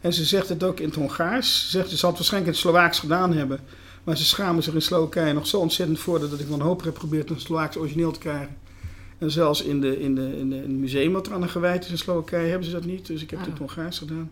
En 0.01 0.13
ze 0.13 0.25
zegt 0.25 0.49
het 0.49 0.63
ook 0.63 0.79
in 0.79 0.85
het 0.85 0.95
Hongaars. 0.95 1.63
Ze, 1.63 1.69
zegt, 1.69 1.89
ze 1.89 1.97
zal 1.97 2.09
het 2.09 2.17
waarschijnlijk 2.17 2.53
in 2.53 2.59
het 2.59 2.69
Slovaaks 2.69 2.99
gedaan 2.99 3.33
hebben. 3.33 3.59
Maar 4.03 4.17
ze 4.17 4.25
schamen 4.25 4.63
zich 4.63 4.73
in 4.73 4.81
Slowakije 4.81 5.33
nog 5.33 5.47
zo 5.47 5.57
ontzettend 5.57 5.99
voor... 5.99 6.19
dat 6.19 6.39
ik 6.39 6.47
wanhopig 6.47 6.85
heb 6.85 6.93
geprobeerd 6.93 7.29
een 7.29 7.39
Slovaaks 7.39 7.77
origineel 7.77 8.11
te 8.11 8.19
krijgen. 8.19 8.57
En 9.17 9.31
zelfs 9.31 9.63
in, 9.63 9.81
de, 9.81 9.99
in, 9.99 10.15
de, 10.15 10.37
in, 10.37 10.49
de, 10.49 10.55
in 10.55 10.61
het 10.61 10.79
museum 10.79 11.11
wat 11.11 11.27
er 11.27 11.33
aan 11.33 11.49
gewijd 11.49 11.85
is 11.85 11.91
in 11.91 11.97
Slowakije 11.97 12.49
hebben 12.49 12.67
ze 12.67 12.73
dat 12.73 12.85
niet. 12.85 13.05
Dus 13.05 13.21
ik 13.21 13.29
heb 13.29 13.39
oh. 13.39 13.45
het 13.45 13.55
in 13.55 13.63
het 13.63 13.73
Hongaars 13.73 13.97
gedaan. 13.97 14.31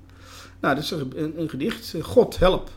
Nou, 0.60 0.76
dat 0.76 0.84
is 0.84 0.92
een, 0.92 1.34
een 1.38 1.50
gedicht. 1.50 1.94
God 2.02 2.40
help. 2.40 2.70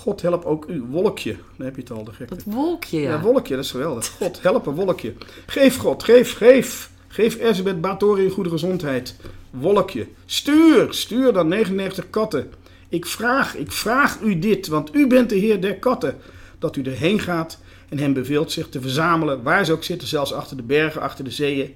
God 0.00 0.22
help 0.22 0.44
ook 0.44 0.66
u, 0.68 0.82
wolkje. 0.88 1.36
Dan 1.56 1.66
heb 1.66 1.74
je 1.74 1.80
het 1.80 1.90
al, 1.90 2.04
de 2.04 2.12
gekke. 2.12 2.34
Dat 2.34 2.44
wolkje, 2.44 3.00
ja. 3.00 3.10
Ja, 3.10 3.20
wolkje, 3.20 3.54
dat 3.54 3.64
is 3.64 3.70
geweldig. 3.70 4.08
God 4.08 4.42
help 4.42 4.66
een 4.66 4.74
wolkje. 4.74 5.14
Geef 5.46 5.76
God, 5.76 6.02
geef, 6.02 6.36
geef. 6.36 6.90
Geef 7.08 7.80
Batory 7.80 8.24
een 8.24 8.30
goede 8.30 8.50
gezondheid. 8.50 9.16
Wolkje. 9.50 10.06
Stuur, 10.26 10.94
stuur 10.94 11.32
dan 11.32 11.48
99 11.48 12.10
katten. 12.10 12.50
Ik 12.88 13.06
vraag, 13.06 13.56
ik 13.56 13.72
vraag 13.72 14.20
u 14.20 14.38
dit, 14.38 14.66
want 14.66 14.94
u 14.94 15.06
bent 15.06 15.28
de 15.28 15.36
heer 15.36 15.60
der 15.60 15.78
katten. 15.78 16.16
Dat 16.58 16.76
u 16.76 16.82
erheen 16.82 17.20
gaat 17.20 17.58
en 17.88 17.98
hem 17.98 18.12
beveelt 18.12 18.52
zich 18.52 18.68
te 18.68 18.80
verzamelen, 18.80 19.42
waar 19.42 19.64
ze 19.64 19.72
ook 19.72 19.84
zitten, 19.84 20.08
zelfs 20.08 20.32
achter 20.32 20.56
de 20.56 20.62
bergen, 20.62 21.00
achter 21.00 21.24
de 21.24 21.30
zeeën 21.30 21.74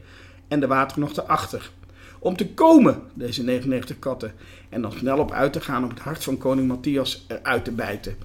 en 0.48 0.60
de 0.60 0.66
wateren 0.66 1.02
nog 1.02 1.26
achter 1.26 1.70
om 2.24 2.36
te 2.36 2.48
komen, 2.48 3.02
deze 3.14 3.42
99 3.42 3.98
katten, 3.98 4.32
en 4.68 4.82
dan 4.82 4.92
snel 4.92 5.18
op 5.18 5.32
uit 5.32 5.52
te 5.52 5.60
gaan 5.60 5.82
om 5.82 5.88
het 5.88 5.98
hart 5.98 6.24
van 6.24 6.38
koning 6.38 6.68
Matthias 6.68 7.26
eruit 7.28 7.64
te 7.64 7.70
bijten. 7.70 8.16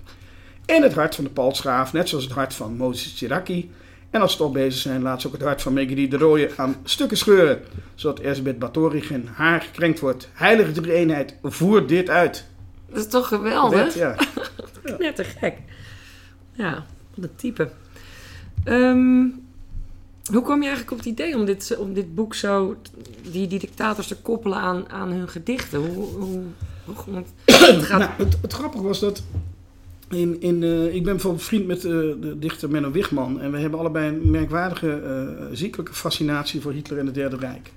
En 0.65 0.83
het 0.83 0.93
hart 0.93 1.15
van 1.15 1.23
de 1.23 1.29
paltsgraaf, 1.29 1.93
net 1.93 2.09
zoals 2.09 2.23
het 2.23 2.33
hart 2.33 2.53
van 2.53 2.77
Mozes 2.77 3.13
Chiraki. 3.17 3.71
En 4.09 4.21
als 4.21 4.31
ze 4.31 4.38
toch 4.38 4.51
bezig 4.51 4.81
zijn, 4.81 5.01
laat 5.01 5.21
ze 5.21 5.27
ook 5.27 5.33
het 5.33 5.41
hart 5.41 5.62
van 5.62 5.73
Megiddo 5.73 6.17
de 6.17 6.23
Rooie 6.23 6.51
aan 6.55 6.75
stukken 6.83 7.17
scheuren, 7.17 7.62
zodat 7.95 8.19
Erzbeth 8.19 8.59
Batory 8.59 9.01
geen 9.01 9.27
haar 9.27 9.62
gekrenkt 9.62 9.99
wordt. 9.99 10.29
Heilige 10.33 10.71
drie 10.71 10.93
eenheid, 10.93 11.35
voer 11.43 11.88
dit 11.88 12.09
uit. 12.09 12.45
Dat 12.89 12.97
is 12.97 13.07
toch 13.07 13.27
geweldig? 13.27 13.95
ja. 13.95 14.15
Net 14.97 15.15
te 15.15 15.23
gek. 15.23 15.57
Ja, 16.53 16.85
wat 17.13 17.29
een 17.29 17.35
type. 17.35 17.69
Um, 18.65 19.48
hoe 20.32 20.44
kwam 20.44 20.62
je 20.62 20.68
eigenlijk 20.68 20.92
op 20.92 20.98
het 20.98 21.08
idee 21.08 21.36
om 21.36 21.46
dit, 21.46 21.78
om 21.78 21.94
dit 21.94 22.15
boek 22.15 22.36
zo, 22.36 22.76
die, 23.32 23.48
dictators 23.48 24.08
te 24.08 24.15
koppelen 24.15 24.58
aan, 24.58 24.89
aan 24.89 25.12
hun 25.12 25.30
gedichten? 25.30 25.80
Hoe, 25.80 26.06
hoe, 26.06 26.42
hoe 26.86 27.15
het, 27.15 27.89
nou, 27.89 28.04
het, 28.18 28.38
het, 28.42 28.54
grappige 28.54 28.84
was 28.84 29.00
dat. 29.00 29.24
In, 30.10 30.42
in, 30.42 30.62
uh, 30.62 30.86
ik 30.86 31.04
ben 31.04 31.13
bijvoorbeeld 31.13 31.44
vriend 31.44 31.68
met 31.68 31.84
uh, 31.84 31.92
de 32.22 32.36
dichter 32.39 32.70
Menno 32.70 32.92
Wigman. 32.92 33.42
En 33.42 33.52
we 33.52 33.60
hebben 33.60 33.80
allebei 33.80 34.08
een 34.08 34.32
merkwaardige, 34.32 35.02
uh, 35.04 35.46
ziekelijke 35.56 35.94
fascinatie 35.94 36.62
voor 36.62 36.72
Hitler 36.72 37.00
en 37.00 37.06
het 37.06 37.15
Derde 37.15 37.36
Rijk. 37.36 37.72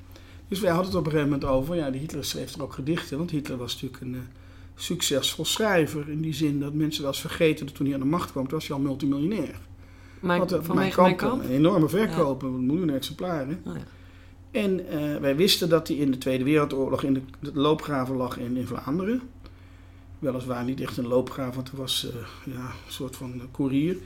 Dus 0.49 0.61
wij 0.61 0.71
hadden 0.71 0.89
het 0.89 0.99
op 0.99 1.05
een 1.05 1.11
gegeven 1.13 1.33
moment 1.33 1.51
over. 1.51 1.77
Ja, 1.77 1.91
die 1.91 2.01
Hitler 2.01 2.25
schreef 2.25 2.55
er 2.55 2.63
ook 2.63 2.73
gedichten. 2.73 3.19
Want 3.19 3.31
Hitler 3.31 3.57
was 3.57 3.73
natuurlijk 3.73 4.03
een 4.03 4.17
succesvol 4.75 5.45
schrijver. 5.45 6.09
In 6.09 6.21
die 6.21 6.35
zin 6.35 6.61
dat 6.61 6.73
mensen 6.73 7.03
wel 7.03 7.11
eens 7.11 7.21
vergeten 7.21 7.67
dat 7.67 7.75
toen 7.75 7.87
hij 7.87 7.95
aan 7.95 8.01
de 8.01 8.07
macht 8.07 8.31
kwam, 8.31 8.49
was 8.49 8.67
hij 8.67 8.77
al 8.77 8.83
multimiljonair. 8.83 9.55
Mijn, 10.23 10.39
Wat, 10.39 10.59
van 10.63 10.77
mijn, 10.77 10.93
kamp, 10.93 11.17
kamp? 11.17 11.43
Een 11.43 11.51
enorme 11.51 11.89
verkopen, 11.89 12.51
ja. 12.51 12.57
miljoenen 12.57 12.95
exemplaren. 12.95 13.63
Oh, 13.67 13.75
ja. 13.75 13.83
En 14.51 14.81
uh, 14.81 15.17
wij 15.17 15.37
wisten 15.37 15.69
dat 15.69 15.89
hij 15.89 15.97
in 15.97 16.11
de 16.11 16.19
Tweede 16.19 16.45
Wereldoorlog 16.45 17.03
in 17.03 17.15
de, 17.15 17.21
de 17.39 17.51
loopgraven 17.55 18.17
lag 18.17 18.39
in, 18.39 18.57
in 18.57 18.67
Vlaanderen. 18.67 19.21
Weliswaar 20.19 20.65
niet 20.65 20.81
echt 20.81 20.97
een 20.97 21.07
loopgraaf, 21.07 21.55
want 21.55 21.71
hij 21.71 21.79
was 21.79 22.07
uh, 22.15 22.55
ja, 22.55 22.61
een 22.61 22.93
soort 22.93 23.17
van 23.17 23.43
koerier. 23.51 23.97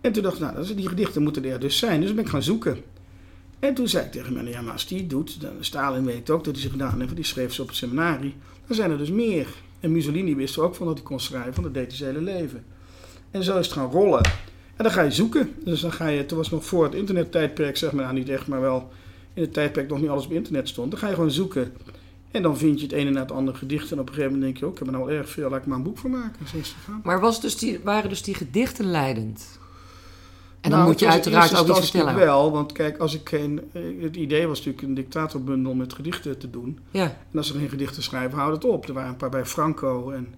En 0.00 0.12
toen 0.12 0.22
dacht 0.22 0.34
ik, 0.34 0.40
nou, 0.40 0.74
die 0.74 0.88
gedichten 0.88 1.22
moeten 1.22 1.44
er 1.44 1.60
dus 1.60 1.78
zijn. 1.78 2.00
Dus 2.00 2.14
ben 2.14 2.24
ik 2.24 2.30
gaan 2.30 2.42
zoeken. 2.42 2.78
En 3.58 3.74
toen 3.74 3.88
zei 3.88 4.04
ik 4.04 4.12
tegen 4.12 4.32
mij, 4.32 4.44
ja, 4.44 4.60
maar 4.60 4.72
als 4.72 4.86
die 4.86 4.98
het 4.98 5.10
doet, 5.10 5.40
dan 5.40 5.52
Stalin 5.60 6.04
weet 6.04 6.30
ook 6.30 6.44
dat 6.44 6.54
hij 6.54 6.62
ze 6.62 6.70
gedaan 6.70 6.92
heeft, 6.92 7.04
want 7.04 7.16
die 7.16 7.24
schreef 7.24 7.52
ze 7.52 7.62
op 7.62 7.68
het 7.68 7.76
seminarie. 7.76 8.34
Dan 8.66 8.76
zijn 8.76 8.90
er 8.90 8.98
dus 8.98 9.10
meer. 9.10 9.46
En 9.80 9.92
Mussolini 9.92 10.36
wist 10.36 10.56
er 10.56 10.62
ook 10.62 10.74
van 10.74 10.86
dat 10.86 10.96
hij 10.96 11.06
kon 11.06 11.20
schrijven, 11.20 11.62
want 11.62 11.64
dat 11.64 11.74
deed 11.74 11.86
hij 11.86 11.96
zijn 11.96 12.14
hele 12.14 12.24
leven. 12.24 12.64
En 13.30 13.42
zo 13.42 13.58
is 13.58 13.66
het 13.66 13.74
gaan 13.74 13.90
rollen. 13.90 14.30
En 14.76 14.84
dan 14.84 14.92
ga 14.92 15.02
je 15.02 15.10
zoeken. 15.10 15.52
Dus 15.64 15.80
dan 15.80 15.92
ga 15.92 16.06
je, 16.06 16.26
toen 16.26 16.38
was 16.38 16.50
nog 16.50 16.64
voor 16.64 16.84
het 16.84 16.94
internettijdperk, 16.94 17.76
zeg 17.76 17.92
maar, 17.92 18.04
nou 18.04 18.16
niet 18.16 18.28
echt, 18.28 18.46
maar 18.46 18.60
wel 18.60 18.88
in 19.34 19.42
het 19.42 19.52
tijdperk 19.52 19.88
nog 19.88 20.00
niet 20.00 20.08
alles 20.10 20.24
op 20.24 20.32
internet 20.32 20.68
stond. 20.68 20.90
Dan 20.90 21.00
ga 21.00 21.08
je 21.08 21.14
gewoon 21.14 21.30
zoeken. 21.30 21.72
En 22.30 22.42
dan 22.42 22.56
vind 22.58 22.78
je 22.80 22.86
het 22.86 22.94
ene 22.94 23.10
na 23.10 23.20
het 23.20 23.32
andere 23.32 23.56
gedicht. 23.58 23.92
En 23.92 24.00
op 24.00 24.08
een 24.08 24.14
gegeven 24.14 24.32
moment 24.32 24.42
denk 24.42 24.56
je 24.56 24.64
ook, 24.64 24.72
ik 24.72 24.78
heb 24.78 24.86
er 24.88 24.92
nou 24.92 25.12
erg 25.12 25.28
veel, 25.30 25.50
laat 25.50 25.60
ik 25.60 25.66
maar 25.66 25.76
een 25.76 25.82
boek 25.82 25.98
van 25.98 26.10
maken. 26.10 26.46
Maar 27.02 27.20
was 27.20 27.40
dus 27.40 27.56
die, 27.58 27.80
waren 27.84 28.08
dus 28.08 28.22
die 28.22 28.34
gedichten 28.34 28.84
leidend? 28.90 29.58
En 30.60 30.70
dan 30.70 30.78
Nou, 30.80 30.90
moet 30.90 31.00
je 31.00 31.06
het 31.06 31.14
uiteraard 31.14 31.58
ook 31.58 31.68
iets 31.68 31.90
vertellen. 31.90 32.14
wel, 32.14 32.50
want 32.52 32.72
kijk, 32.72 32.98
als 32.98 33.14
ik 33.14 33.28
geen... 33.28 33.60
eh, 33.72 33.82
Het 34.00 34.16
idee 34.16 34.46
was 34.46 34.58
natuurlijk 34.58 34.86
een 34.86 34.94
dictatorbundel 34.94 35.74
met 35.74 35.92
gedichten 35.92 36.38
te 36.38 36.50
doen. 36.50 36.78
Ja, 36.90 37.02
En 37.04 37.38
als 37.38 37.52
er 37.52 37.58
geen 37.58 37.68
gedichten 37.68 38.02
schrijven, 38.02 38.38
houd 38.38 38.52
het 38.52 38.64
op. 38.64 38.86
Er 38.88 38.94
waren 38.94 39.10
een 39.10 39.16
paar 39.16 39.30
bij 39.30 39.44
Franco 39.46 40.10
en 40.10 40.34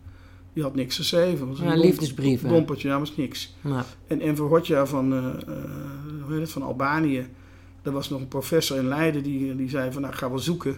die 0.58 0.66
had 0.66 0.76
niks 0.76 0.96
geschreven. 0.96 1.48
Was 1.48 1.58
een 1.58 1.64
Ja, 1.64 1.70
lomp- 1.70 1.84
liefdesbrieven. 1.84 2.50
Lompertje, 2.50 2.88
ja, 2.88 2.98
was 2.98 3.16
niks. 3.16 3.54
nou, 3.60 3.82
En 4.06 4.20
Enver 4.20 4.44
Hoxha 4.44 4.86
van, 4.86 5.12
eh, 5.12 5.18
eh, 5.18 5.32
hoe 6.22 6.32
heet 6.32 6.40
het, 6.40 6.50
van 6.50 6.62
Albanië, 6.62 7.26
er 7.82 7.92
was 7.92 8.08
nog 8.10 8.20
een 8.20 8.28
professor 8.28 8.76
in 8.78 8.88
Leiden 8.88 9.22
die, 9.22 9.56
die 9.56 9.68
zei 9.68 9.92
van, 9.92 10.00
nou, 10.00 10.12
ik 10.12 10.18
ga 10.18 10.28
wel 10.28 10.38
zoeken. 10.38 10.76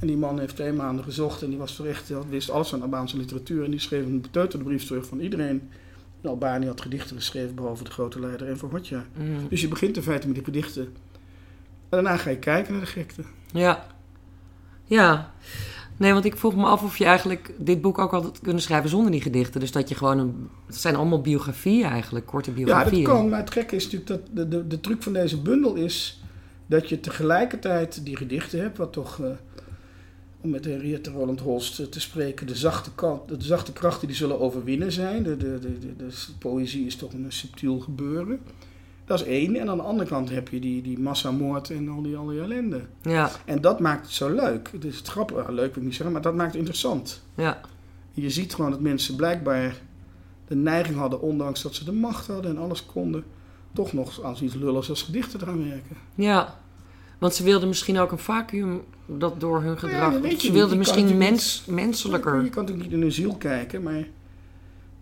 En 0.00 0.06
die 0.06 0.16
man 0.16 0.38
heeft 0.38 0.54
twee 0.56 0.72
maanden 0.72 1.04
gezocht 1.04 1.42
en 1.42 1.48
die 1.48 1.58
was 1.58 1.76
toch 1.76 1.86
echt, 1.86 2.06
die 2.06 2.16
wist 2.28 2.50
alles 2.50 2.68
van 2.68 2.82
Albaanse 2.82 3.16
literatuur. 3.16 3.64
En 3.64 3.70
die 3.70 3.80
schreef 3.80 4.04
een 4.04 4.20
beteuterde 4.20 4.64
brief 4.64 4.86
terug 4.86 5.06
van 5.06 5.20
iedereen 5.20 5.70
in 6.22 6.28
Albanië 6.28 6.66
had 6.66 6.80
gedichten 6.80 7.16
geschreven, 7.16 7.54
behalve 7.54 7.84
de 7.84 7.90
grote 7.90 8.20
leider 8.20 8.48
Enver 8.48 8.68
Hoxha. 8.68 9.04
mm, 9.18 9.48
Dus 9.48 9.60
je 9.60 9.68
begint 9.68 9.96
in 9.96 10.02
feite 10.02 10.26
met 10.26 10.34
die 10.36 10.44
gedichten. 10.44 10.82
En 10.82 10.90
daarna 11.88 12.16
ga 12.16 12.30
je 12.30 12.38
kijken 12.38 12.72
naar 12.72 12.80
de 12.82 12.86
gekte. 12.86 13.22
ja. 13.52 13.86
Ja. 14.84 15.32
Nee, 16.00 16.12
want 16.12 16.24
ik 16.24 16.36
vroeg 16.36 16.56
me 16.56 16.64
af 16.64 16.82
of 16.82 16.98
je 16.98 17.04
eigenlijk 17.04 17.54
dit 17.58 17.80
boek 17.80 17.98
ook 17.98 18.10
had 18.10 18.40
kunnen 18.42 18.62
schrijven 18.62 18.90
zonder 18.90 19.10
die 19.10 19.20
gedichten. 19.20 19.60
Dus 19.60 19.72
dat 19.72 19.88
je 19.88 19.94
gewoon 19.94 20.18
een... 20.18 20.48
Het 20.66 20.76
zijn 20.76 20.96
allemaal 20.96 21.20
biografieën 21.20 21.84
eigenlijk, 21.84 22.26
korte 22.26 22.50
Ja, 22.50 22.56
biografieën. 22.56 23.04
dat 23.04 23.12
kan. 23.12 23.28
Maar 23.28 23.38
het 23.38 23.50
gekke 23.50 23.76
is 23.76 23.84
natuurlijk 23.84 24.10
dat 24.10 24.20
de, 24.32 24.48
de, 24.48 24.66
de 24.66 24.80
truc 24.80 25.02
van 25.02 25.12
deze 25.12 25.40
bundel 25.40 25.74
is 25.74 26.22
dat 26.66 26.88
je 26.88 27.00
tegelijkertijd 27.00 28.04
die 28.04 28.16
gedichten 28.16 28.60
hebt, 28.60 28.78
wat 28.78 28.92
toch, 28.92 29.20
eh, 29.20 29.30
om 30.40 30.50
met 30.50 30.64
Henriette 30.64 31.10
Roland 31.10 31.40
Holst 31.40 31.80
eh, 31.80 31.86
te 31.86 32.00
spreken, 32.00 32.46
de 32.46 32.56
zachte, 32.56 32.90
kant, 32.94 33.28
de 33.28 33.44
zachte 33.44 33.72
krachten 33.72 34.08
die 34.08 34.16
zullen 34.16 34.40
overwinnen 34.40 34.92
zijn. 34.92 35.22
De, 35.22 35.36
de, 35.36 35.58
de, 35.58 35.78
de, 35.78 35.96
de 35.96 36.12
poëzie 36.38 36.86
is 36.86 36.96
toch 36.96 37.12
een 37.12 37.26
subtiel 37.28 37.78
gebeuren. 37.78 38.40
Dat 39.10 39.20
is 39.20 39.26
één. 39.26 39.56
En 39.56 39.68
aan 39.68 39.76
de 39.76 39.82
andere 39.82 40.08
kant 40.08 40.30
heb 40.30 40.48
je 40.48 40.60
die, 40.60 40.82
die 40.82 40.98
massamoord 40.98 41.70
en 41.70 41.88
al 41.88 42.02
die, 42.02 42.16
al 42.16 42.26
die 42.26 42.40
ellende. 42.40 42.80
Ja, 43.02 43.30
En 43.44 43.60
dat 43.60 43.80
maakt 43.80 44.02
het 44.02 44.14
zo 44.14 44.34
leuk. 44.34 44.68
Het 44.72 44.84
is 44.84 45.02
ah, 45.16 45.48
leuk 45.48 45.74
wil 45.74 45.82
ik 45.82 45.82
niet 45.82 45.94
zeggen, 45.94 46.12
maar 46.12 46.22
dat 46.22 46.34
maakt 46.34 46.48
het 46.48 46.58
interessant. 46.58 47.22
ja, 47.34 47.60
Je 48.12 48.30
ziet 48.30 48.54
gewoon 48.54 48.70
dat 48.70 48.80
mensen 48.80 49.16
blijkbaar 49.16 49.76
de 50.48 50.56
neiging 50.56 50.96
hadden, 50.96 51.20
ondanks 51.20 51.62
dat 51.62 51.74
ze 51.74 51.84
de 51.84 51.92
macht 51.92 52.26
hadden 52.26 52.50
en 52.50 52.58
alles 52.58 52.86
konden, 52.86 53.24
toch 53.72 53.92
nog 53.92 54.22
aan 54.22 54.36
zoiets 54.36 54.56
lulligs 54.56 54.88
als 54.88 55.02
gedichten 55.02 55.40
eraan 55.40 55.68
werken. 55.68 55.96
ja. 56.14 56.58
Want 57.18 57.34
ze 57.34 57.42
wilden 57.42 57.68
misschien 57.68 57.98
ook 57.98 58.12
een 58.12 58.18
vacuüm 58.18 58.82
dat 59.06 59.40
door 59.40 59.62
hun 59.62 59.78
gedrag... 59.78 60.22
je 60.22 60.36
ze 60.38 60.52
wilden 60.52 60.78
misschien 60.78 61.18
mens, 61.18 61.64
menselijker... 61.66 62.42
Je 62.42 62.50
kan 62.50 62.62
natuurlijk 62.62 62.88
niet 62.88 62.96
in 62.96 63.02
hun 63.02 63.12
ziel 63.12 63.36
kijken, 63.36 63.82
maar 63.82 64.06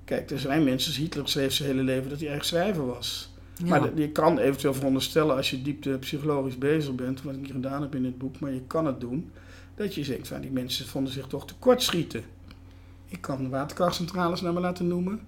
kijk, 0.05 0.31
er 0.31 0.39
zijn 0.39 0.65
mensen, 0.65 0.93
Hitler 0.93 1.29
schreef 1.29 1.53
zijn 1.53 1.69
hele 1.69 1.83
leven 1.83 2.11
dat 2.11 2.21
hij 2.21 2.29
erg 2.29 2.45
schrijver 2.45 2.87
was. 2.87 3.28
Ja. 3.59 3.69
Maar 3.69 3.95
de- 3.95 4.01
je 4.03 4.09
kan 4.11 4.39
eventueel 4.39 4.75
veronderstellen 4.75 5.37
als 5.37 5.51
je 5.51 5.63
diepte 5.63 5.91
psychologisch 6.01 6.59
bezig 6.59 6.95
bent, 6.95 7.23
wat 7.23 7.35
ik 7.35 7.41
niet 7.41 7.51
gedaan 7.51 7.83
heb 7.83 7.95
in 7.95 8.05
het 8.05 8.19
boek, 8.19 8.41
maar 8.41 8.53
je 8.53 8.63
kan 8.67 8.87
het 8.87 9.01
doen, 9.01 9.31
dat 9.75 9.95
je 9.95 10.05
zegt, 10.05 10.29
van 10.29 10.41
die 10.41 10.51
mensen 10.51 10.87
vonden 10.87 11.13
zich 11.13 11.27
toch 11.27 11.47
tekortschieten. 11.47 12.23
Ik 13.09 13.21
kan 13.21 13.51
waterkrachtcentrales 13.51 14.41
naar 14.41 14.53
me 14.53 14.61
laten 14.61 14.89
noemen. 14.89 15.21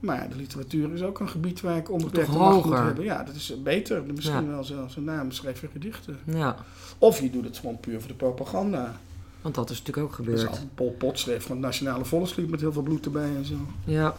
Maar 0.00 0.28
de 0.28 0.36
literatuur 0.36 0.92
is 0.92 1.02
ook 1.02 1.20
een 1.20 1.28
gebied 1.28 1.60
waar 1.60 1.76
ik 1.76 1.90
onbeperkte 1.90 2.30
Toch 2.32 2.40
macht 2.40 2.64
moet 2.64 2.74
hebben. 2.78 3.04
Ja, 3.04 3.22
dat 3.22 3.34
is 3.34 3.54
beter. 3.62 4.02
Misschien 4.14 4.42
Ja. 4.44 4.46
wel 4.46 4.64
zelfs 4.64 4.96
een 4.96 5.04
naam, 5.04 5.30
schrijf 5.30 5.60
je 5.60 5.68
gedichten. 5.72 6.16
ja, 6.24 6.56
Of 6.98 7.20
je 7.20 7.30
doet 7.30 7.44
het 7.44 7.58
gewoon 7.58 7.80
puur 7.80 7.98
voor 8.00 8.08
de 8.08 8.14
propaganda. 8.14 8.96
want 9.42 9.54
dat 9.54 9.70
is 9.70 9.78
natuurlijk 9.78 10.06
ook 10.06 10.12
gebeurd. 10.14 10.46
al 10.48 10.56
Pol 10.74 10.94
Pot 10.98 11.18
schreef 11.18 11.42
van 11.42 11.50
het 11.56 11.60
Nationale 11.64 12.04
Volkslied 12.04 12.50
met 12.50 12.60
heel 12.60 12.72
veel 12.72 12.82
bloed 12.82 13.04
erbij 13.04 13.34
en 13.36 13.44
zo. 13.44 13.54
Ja. 13.84 14.14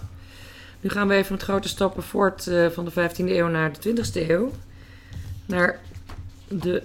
Nu 0.81 0.89
gaan 0.89 1.07
we 1.07 1.13
even 1.15 1.33
met 1.33 1.43
grote 1.43 1.67
stappen 1.67 2.03
voort 2.03 2.47
eh, 2.47 2.67
van 2.69 2.85
de 2.85 2.91
15e 2.91 3.15
eeuw 3.29 3.47
naar 3.47 3.71
de 3.81 3.93
20e 3.95 4.29
eeuw. 4.29 4.51
Naar 5.45 5.79
de 6.47 6.83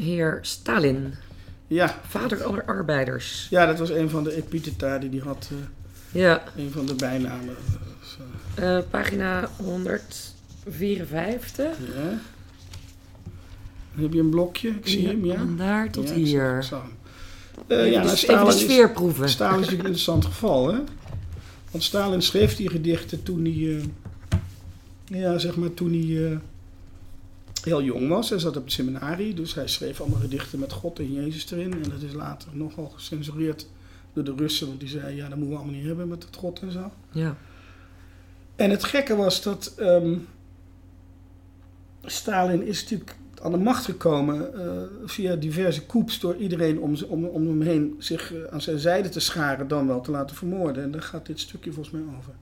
heer 0.00 0.38
Stalin, 0.42 1.14
Ja, 1.66 2.00
vader 2.08 2.44
aller 2.44 2.64
arbeiders. 2.64 3.46
ja, 3.50 3.66
dat 3.66 3.78
was 3.78 3.90
een 3.90 4.10
van 4.10 4.24
de 4.24 4.36
epitheta 4.36 4.98
die 4.98 5.10
hij 5.10 5.18
had. 5.18 5.48
eh, 5.52 5.56
Ja, 6.20 6.42
een 6.56 6.70
van 6.70 6.86
de 6.86 6.94
bijnamen. 6.94 7.56
Eh, 8.54 8.78
pagina 8.90 9.48
154. 9.56 11.66
ja. 11.94 12.18
Dan 13.94 14.02
heb 14.04 14.12
je 14.12 14.20
een 14.20 14.30
blokje, 14.30 14.68
ik 14.68 14.88
zie 14.88 15.06
hem, 15.06 15.24
ja. 15.24 15.36
Van 15.36 15.56
daar 15.56 15.90
tot 15.90 16.08
Ja, 16.08 16.14
ik 16.14 16.24
hier. 16.24 16.62
zag 16.62 16.82
ja, 17.68 18.02
nou, 18.02 18.16
Stalin 18.16 18.42
even 18.42 18.44
de 18.44 18.50
is- 18.54 18.60
sfeer 18.60 18.90
proeven. 18.90 19.28
Stalin 19.28 19.52
is 19.54 19.60
natuurlijk 19.60 19.88
een 19.88 19.94
interessant 19.94 20.24
geval, 20.24 20.72
hè? 20.72 20.78
Want 21.74 21.86
Stalin 21.86 22.22
schreef 22.22 22.56
die 22.56 22.70
gedichten 22.70 23.22
toen 23.22 23.44
hij, 23.44 23.76
eh, 23.76 23.84
ja, 25.20 25.38
zeg 25.38 25.56
maar, 25.56 25.74
toen 25.74 25.92
hij 25.92 26.30
eh, 26.30 26.38
heel 27.62 27.82
jong 27.82 28.08
was. 28.08 28.30
Hij 28.30 28.38
zat 28.38 28.56
op 28.56 28.64
het 28.64 28.72
seminarie, 28.72 29.34
dus 29.34 29.54
hij 29.54 29.68
schreef 29.68 30.00
allemaal 30.00 30.20
gedichten 30.20 30.58
met 30.58 30.72
God 30.72 30.98
en 30.98 31.12
Jezus 31.12 31.50
erin. 31.50 31.72
En 31.72 31.90
dat 31.90 32.02
is 32.02 32.12
later 32.12 32.48
nogal 32.52 32.88
gecensureerd 32.88 33.66
door 34.12 34.24
de 34.24 34.34
Russen, 34.36 34.66
want 34.66 34.80
die 34.80 34.88
zeiden, 34.88 35.16
ja, 35.16 35.28
dat 35.28 35.36
moeten 35.36 35.48
we 35.48 35.56
allemaal 35.56 35.76
niet 35.76 35.86
hebben 35.86 36.08
met 36.08 36.20
dat 36.20 36.36
God 36.36 36.60
en 36.60 36.72
zo. 36.72 36.92
Ja. 37.10 37.36
En 38.56 38.70
het 38.70 38.84
gekke 38.84 39.16
was 39.16 39.42
dat 39.42 39.74
ehm, 39.76 40.18
Stalin 42.04 42.66
is 42.66 42.82
natuurlijk 42.82 43.16
aan 43.44 43.52
de 43.52 43.58
macht 43.58 43.84
gekomen 43.84 44.54
eh, 44.54 44.70
via 45.04 45.36
diverse 45.36 45.86
coups 45.86 46.20
door 46.20 46.36
iedereen 46.36 46.80
om, 46.80 46.94
om, 47.08 47.24
om 47.24 47.46
hem 47.46 47.60
heen 47.60 47.94
zich 47.98 48.34
eh, 48.34 48.40
aan 48.50 48.60
zijn 48.60 48.78
zijde 48.78 49.08
te 49.08 49.20
scharen, 49.20 49.68
dan 49.68 49.86
wel 49.86 50.00
te 50.00 50.10
laten 50.10 50.36
vermoorden. 50.36 50.82
En 50.82 50.90
daar 50.90 51.02
gaat 51.02 51.26
dit 51.26 51.40
stukje 51.40 51.72
volgens 51.72 51.94
mij 51.94 52.02
over. 52.18 52.32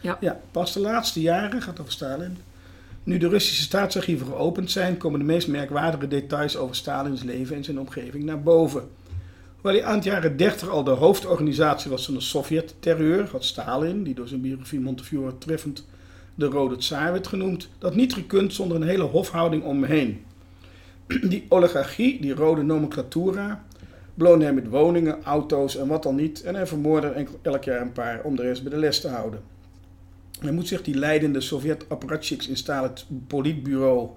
Ja. 0.00 0.16
ja 0.20 0.40
pas 0.50 0.72
de 0.72 0.80
laatste 0.80 1.20
jaren, 1.20 1.62
gaat 1.62 1.80
over 1.80 1.92
Stalin. 1.92 2.36
Nu 3.04 3.18
de 3.18 3.28
Russische 3.28 3.62
staatsarchieven 3.62 4.26
geopend 4.26 4.70
zijn, 4.70 4.96
komen 4.96 5.18
de 5.18 5.24
meest 5.24 5.48
merkwaardige 5.48 6.08
details 6.08 6.56
over 6.56 6.76
Stalins 6.76 7.22
leven 7.22 7.56
en 7.56 7.64
zijn 7.64 7.80
omgeving 7.80 8.24
naar 8.24 8.42
boven. 8.42 8.88
Hoewel 9.54 9.80
hij 9.80 9.84
aan 9.84 9.94
het 9.94 10.04
jaren 10.04 10.36
30 10.36 10.68
al 10.68 10.84
de 10.84 10.90
hoofdorganisatie 10.90 11.90
was 11.90 12.04
van 12.04 12.14
de 12.14 12.20
Sovjet-terreur, 12.20 13.28
had 13.30 13.44
Stalin, 13.44 14.02
die 14.02 14.14
door 14.14 14.28
zijn 14.28 14.40
biografie 14.40 14.80
Montefiore 14.80 15.38
treffend 15.38 15.86
de 16.34 16.46
Rode 16.46 16.76
Tsaar 16.76 17.12
werd 17.12 17.26
genoemd, 17.26 17.68
dat 17.78 17.94
niet 17.94 18.14
gekund 18.14 18.54
zonder 18.54 18.76
een 18.76 18.88
hele 18.88 19.02
hofhouding 19.02 19.62
om 19.62 19.82
hem 19.82 19.90
heen. 19.90 20.24
Die 21.30 21.46
oligarchie, 21.48 22.20
die 22.20 22.34
rode 22.34 22.62
nomenclatura, 22.62 23.64
beloonde 24.14 24.44
hem 24.44 24.54
met 24.54 24.68
woningen, 24.68 25.22
auto's 25.24 25.76
en 25.76 25.86
wat 25.86 26.02
dan 26.02 26.14
niet, 26.14 26.42
en 26.42 26.54
hij 26.54 26.66
vermoordde 26.66 27.08
er 27.08 27.26
elk 27.42 27.64
jaar 27.64 27.80
een 27.80 27.92
paar 27.92 28.20
om 28.22 28.36
de 28.36 28.42
rest 28.42 28.62
bij 28.62 28.70
de 28.70 28.78
les 28.78 29.00
te 29.00 29.08
houden. 29.08 29.40
Hij 30.40 30.52
moet 30.52 30.68
zich 30.68 30.82
die 30.82 30.94
leidende 30.94 31.40
Sovjet-apparatchiks 31.40 32.48
in 32.48 32.56
Stalin 32.56 32.92
politbureau 33.26 34.10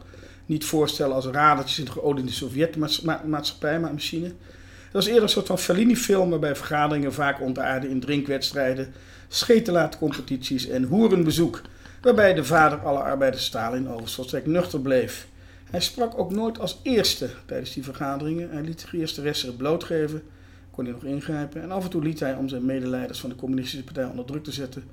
niet 0.46 0.66
voorstellen 0.66 1.16
als 1.16 1.26
radertjes 1.26 1.80
in 1.80 1.86
de 1.86 1.92
geoliede 1.92 2.32
Sovjet-maatschappij, 2.32 3.80
maar 3.80 3.94
machine. 3.94 4.28
Dat 4.28 5.04
was 5.04 5.06
eerder 5.06 5.24
een 5.24 5.30
soort 5.30 5.48
van 5.48 5.60
Fellini-film 5.60 6.30
waarbij 6.30 6.56
vergaderingen 6.56 7.14
vaak 7.14 7.42
ontaarden 7.42 7.90
in 7.90 8.00
drinkwedstrijden, 8.00 8.94
schetenlaatcompetities 9.28 10.68
en 10.68 10.84
hoerenbezoek, 10.84 11.62
waarbij 12.02 12.34
de 12.34 12.44
vader 12.44 12.80
aller 12.80 13.02
arbeiders 13.02 13.46
Stalin 13.46 13.86
overigens 13.86 14.16
volstrekt 14.16 14.46
nuchter 14.46 14.80
bleef. 14.80 15.28
Hij 15.70 15.82
sprak 15.82 16.18
ook 16.18 16.32
nooit 16.32 16.60
als 16.60 16.80
eerste 16.84 17.30
tijdens 17.46 17.74
die 17.74 17.84
vergaderingen. 17.84 18.50
Hij 18.50 18.62
liet 18.62 18.88
de 18.92 18.98
eerste 18.98 19.22
resten 19.22 19.48
het 19.48 19.58
blootgeven, 19.58 20.24
kon 20.72 20.86
hij 20.86 20.94
nog 20.94 21.04
ingrijpen. 21.04 21.62
En 21.62 21.72
af 21.72 21.84
en 21.84 21.90
toe 21.90 22.04
liet 22.04 22.20
hij, 22.20 22.36
om 22.36 22.48
zijn 22.48 22.66
medeleiders 22.66 23.20
van 23.20 23.30
de 23.30 23.36
communistische 23.36 23.86
partij 23.86 24.06
onder 24.06 24.26
druk 24.26 24.44
te 24.44 24.52
zetten, 24.52 24.84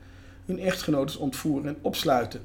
hun 0.46 0.58
echtgenotes 0.58 1.16
ontvoeren 1.16 1.68
en 1.68 1.76
opsluiten. 1.80 2.40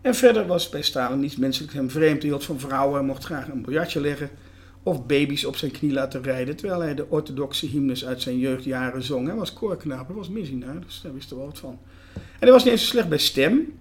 En 0.00 0.14
verder 0.14 0.46
was 0.46 0.68
bij 0.68 0.82
Stalin 0.82 1.20
niets 1.20 1.36
menselijk 1.36 1.72
hem 1.72 1.90
vreemd. 1.90 2.20
Hij 2.20 2.30
hield 2.30 2.44
van 2.44 2.60
vrouwen, 2.60 2.98
hij 2.98 3.06
mocht 3.06 3.24
graag 3.24 3.48
een 3.48 3.62
biljartje 3.62 4.00
leggen 4.00 4.30
of 4.82 5.06
baby's 5.06 5.44
op 5.44 5.56
zijn 5.56 5.70
knie 5.70 5.92
laten 5.92 6.22
rijden, 6.22 6.56
terwijl 6.56 6.80
hij 6.80 6.94
de 6.94 7.08
orthodoxe 7.08 7.66
hymnes 7.66 8.06
uit 8.06 8.22
zijn 8.22 8.38
jeugdjaren 8.38 9.02
zong. 9.02 9.26
Hij 9.26 9.36
was 9.36 9.52
koorknaap, 9.52 10.06
hij 10.06 10.16
was 10.16 10.28
missionair, 10.28 10.80
dus 10.80 11.00
daar 11.02 11.14
wist 11.14 11.30
er 11.30 11.36
wel 11.36 11.46
wat 11.46 11.58
van. 11.58 11.78
En 12.14 12.20
hij 12.38 12.50
was 12.50 12.64
niet 12.64 12.72
eens 12.72 12.82
zo 12.82 12.88
slecht 12.88 13.08
bij 13.08 13.18
stem. 13.18 13.78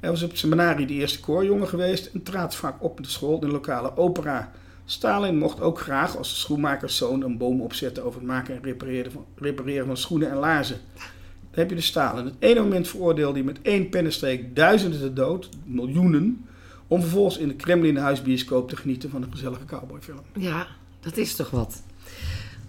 Hij 0.00 0.10
was 0.10 0.22
op 0.22 0.30
het 0.30 0.38
seminarie 0.38 0.86
de 0.86 0.94
eerste 0.94 1.20
koorjongen 1.20 1.68
geweest 1.68 2.06
en 2.06 2.22
trad 2.22 2.54
vaak 2.54 2.82
op 2.82 2.96
de 3.02 3.08
school 3.08 3.34
in 3.34 3.40
de 3.40 3.48
lokale 3.48 3.96
opera. 3.96 4.52
Stalin 4.84 5.38
mocht 5.38 5.60
ook 5.60 5.80
graag 5.80 6.16
als 6.16 6.40
schoenmakerszoon 6.40 7.22
een 7.22 7.38
boom 7.38 7.60
opzetten 7.60 8.04
over 8.04 8.20
het 8.20 8.28
maken 8.28 8.54
en 8.54 8.62
repareren 8.62 9.12
van, 9.12 9.24
repareren 9.36 9.86
van 9.86 9.96
schoenen 9.96 10.30
en 10.30 10.36
laarzen. 10.36 10.80
Dan 10.94 11.58
heb 11.58 11.70
je 11.70 11.76
de 11.76 11.82
Stalin. 11.82 12.24
Het 12.24 12.34
ene 12.38 12.60
moment 12.60 12.88
veroordeelde 12.88 13.38
hij 13.38 13.46
met 13.46 13.58
één 13.62 13.88
pennenstreek 13.88 14.56
duizenden 14.56 15.00
te 15.00 15.12
dood, 15.12 15.48
miljoenen, 15.64 16.44
om 16.86 17.00
vervolgens 17.00 17.38
in 17.38 17.48
de 17.48 17.54
Kremlin 17.54 17.96
huisbioscoop 17.96 18.68
te 18.68 18.76
genieten 18.76 19.10
van 19.10 19.22
een 19.22 19.32
gezellige 19.32 19.64
cowboyfilm. 19.64 20.22
Ja, 20.34 20.66
dat 21.00 21.16
is 21.16 21.36
toch 21.36 21.50
wat. 21.50 21.82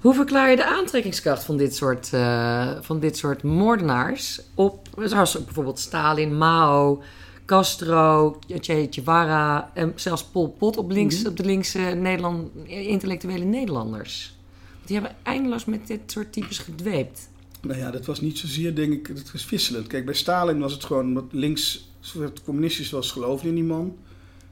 Hoe 0.01 0.13
verklaar 0.13 0.49
je 0.49 0.55
de 0.55 0.65
aantrekkingskracht 0.65 1.43
van 1.43 1.57
dit 1.57 1.75
soort, 1.75 2.13
eh, 2.13 2.71
van 2.81 2.99
dit 2.99 3.17
soort 3.17 3.43
moordenaars 3.43 4.41
op, 4.55 4.87
zoals 5.03 5.43
bijvoorbeeld 5.43 5.79
Stalin, 5.79 6.37
Mao, 6.37 7.01
Castro, 7.45 8.39
Che 8.59 8.87
Guevara 8.89 9.71
en 9.73 9.91
zelfs 9.95 10.23
Pol 10.23 10.49
Pot 10.49 10.77
op, 10.77 10.91
links, 10.91 11.19
Mhm. 11.19 11.27
op 11.27 11.37
de 11.37 11.45
linkse 11.45 11.79
Nederland, 11.79 12.49
intellectuele 12.67 13.43
Nederlanders? 13.45 14.35
Die 14.85 14.95
hebben 14.99 15.15
eindeloos 15.23 15.65
met 15.65 15.87
dit 15.87 15.99
soort 16.05 16.33
types 16.33 16.57
gedweept. 16.57 17.29
Nou 17.61 17.79
ja, 17.79 17.91
dat 17.91 18.05
was 18.05 18.21
niet 18.21 18.37
zozeer, 18.37 18.75
denk 18.75 18.93
ik, 18.93 19.07
het 19.07 19.31
was 19.31 19.49
wisselend. 19.49 19.87
Kijk, 19.87 20.05
bij 20.05 20.13
Stalin 20.13 20.59
was 20.59 20.73
het 20.73 20.83
gewoon 20.83 21.13
wat 21.13 21.25
links, 21.31 21.89
soort 21.99 22.43
communistisch 22.43 22.91
was, 22.91 23.11
geloofde 23.11 23.47
in 23.47 23.55
die 23.55 23.63
man. 23.63 23.95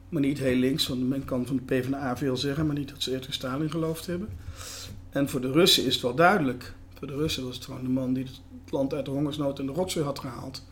Maar 0.09 0.21
niet 0.21 0.39
heel 0.39 0.55
links, 0.55 0.87
want 0.87 1.07
men 1.09 1.25
kan 1.25 1.45
van 1.45 1.55
de 1.55 1.61
PvdA 1.61 2.17
veel 2.17 2.37
zeggen, 2.37 2.65
maar 2.65 2.75
niet 2.75 2.89
dat 2.89 3.03
ze 3.03 3.11
eerder 3.11 3.33
Stalin 3.33 3.69
geloofd 3.71 4.05
hebben. 4.05 4.29
En 5.09 5.29
voor 5.29 5.41
de 5.41 5.51
Russen 5.51 5.85
is 5.85 5.93
het 5.93 6.03
wel 6.03 6.15
duidelijk. 6.15 6.73
Voor 6.97 7.07
de 7.07 7.15
Russen 7.15 7.45
was 7.45 7.55
het 7.55 7.65
gewoon 7.65 7.83
de 7.83 7.89
man 7.89 8.13
die 8.13 8.23
het 8.23 8.71
land 8.71 8.93
uit 8.93 9.05
de 9.05 9.11
hongersnood 9.11 9.59
en 9.59 9.65
de 9.65 9.71
rotzooi 9.71 10.05
had 10.05 10.19
gehaald. 10.19 10.63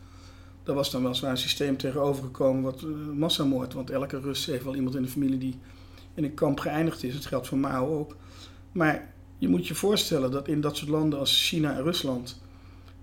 Daar 0.62 0.74
was 0.74 0.90
dan 0.90 1.02
weliswaar 1.02 1.30
een 1.30 1.38
systeem 1.38 1.76
tegenover 1.76 2.22
gekomen 2.22 2.62
wat 2.62 2.82
uh, 2.82 2.88
massamoord. 3.14 3.74
Want 3.74 3.90
elke 3.90 4.20
Rus 4.20 4.46
heeft 4.46 4.64
wel 4.64 4.74
iemand 4.74 4.94
in 4.94 5.02
de 5.02 5.08
familie 5.08 5.38
die 5.38 5.58
in 6.14 6.24
een 6.24 6.34
kamp 6.34 6.60
geëindigd 6.60 7.02
is. 7.02 7.14
Het 7.14 7.26
geldt 7.26 7.46
voor 7.46 7.58
Mao 7.58 7.98
ook. 7.98 8.16
Maar 8.72 9.14
je 9.38 9.48
moet 9.48 9.66
je 9.66 9.74
voorstellen 9.74 10.30
dat 10.30 10.48
in 10.48 10.60
dat 10.60 10.76
soort 10.76 10.90
landen 10.90 11.18
als 11.18 11.48
China 11.48 11.76
en 11.76 11.82
Rusland, 11.82 12.40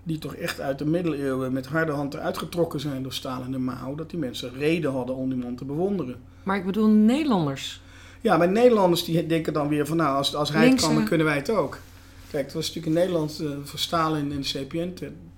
die 0.04 0.18
toch 0.18 0.36
echt 0.36 0.60
uit 0.62 0.80
de 0.80 0.86
middeleeuwen 0.86 1.54
met 1.54 1.68
harde 1.68 1.92
hand 1.92 2.14
eruit 2.14 2.38
getrokken 2.38 2.80
zijn 2.80 3.04
door 3.04 3.14
Stalin 3.14 3.54
en 3.54 3.64
Mao, 3.64 3.96
dat 3.96 4.10
die 4.10 4.20
mensen 4.20 4.54
reden 4.54 4.92
hadden 4.92 5.16
om 5.16 5.30
die 5.30 5.38
man 5.38 5.56
te 5.56 5.66
bewonderen. 5.66 6.16
Maar 6.44 6.58
ik 6.58 6.66
bedoel 6.66 6.88
Nederlanders. 6.88 7.82
Ja, 8.26 8.38
maar 8.38 8.52
Nederlanders 8.52 9.04
die 9.04 9.26
denken 9.26 9.54
dan 9.54 9.68
weer 9.68 9.86
van 9.86 9.98
nou, 9.98 10.18
als, 10.18 10.36
als 10.36 10.52
hij 10.52 10.68
het 10.68 10.82
kan, 10.82 10.96
dan 10.96 11.06
kunnen 11.06 11.26
wij 11.26 11.36
het 11.36 11.50
ook. 11.50 11.80
Kijk, 12.32 12.44
het 12.46 12.54
was 12.54 12.68
natuurlijk 12.68 12.96
in 12.96 13.02
Nederland 13.02 13.42
uh, 13.42 13.50
voor 13.64 13.80
Stalin 13.80 14.32
en 14.32 14.42
de 14.42 14.48
CPN 14.48 14.94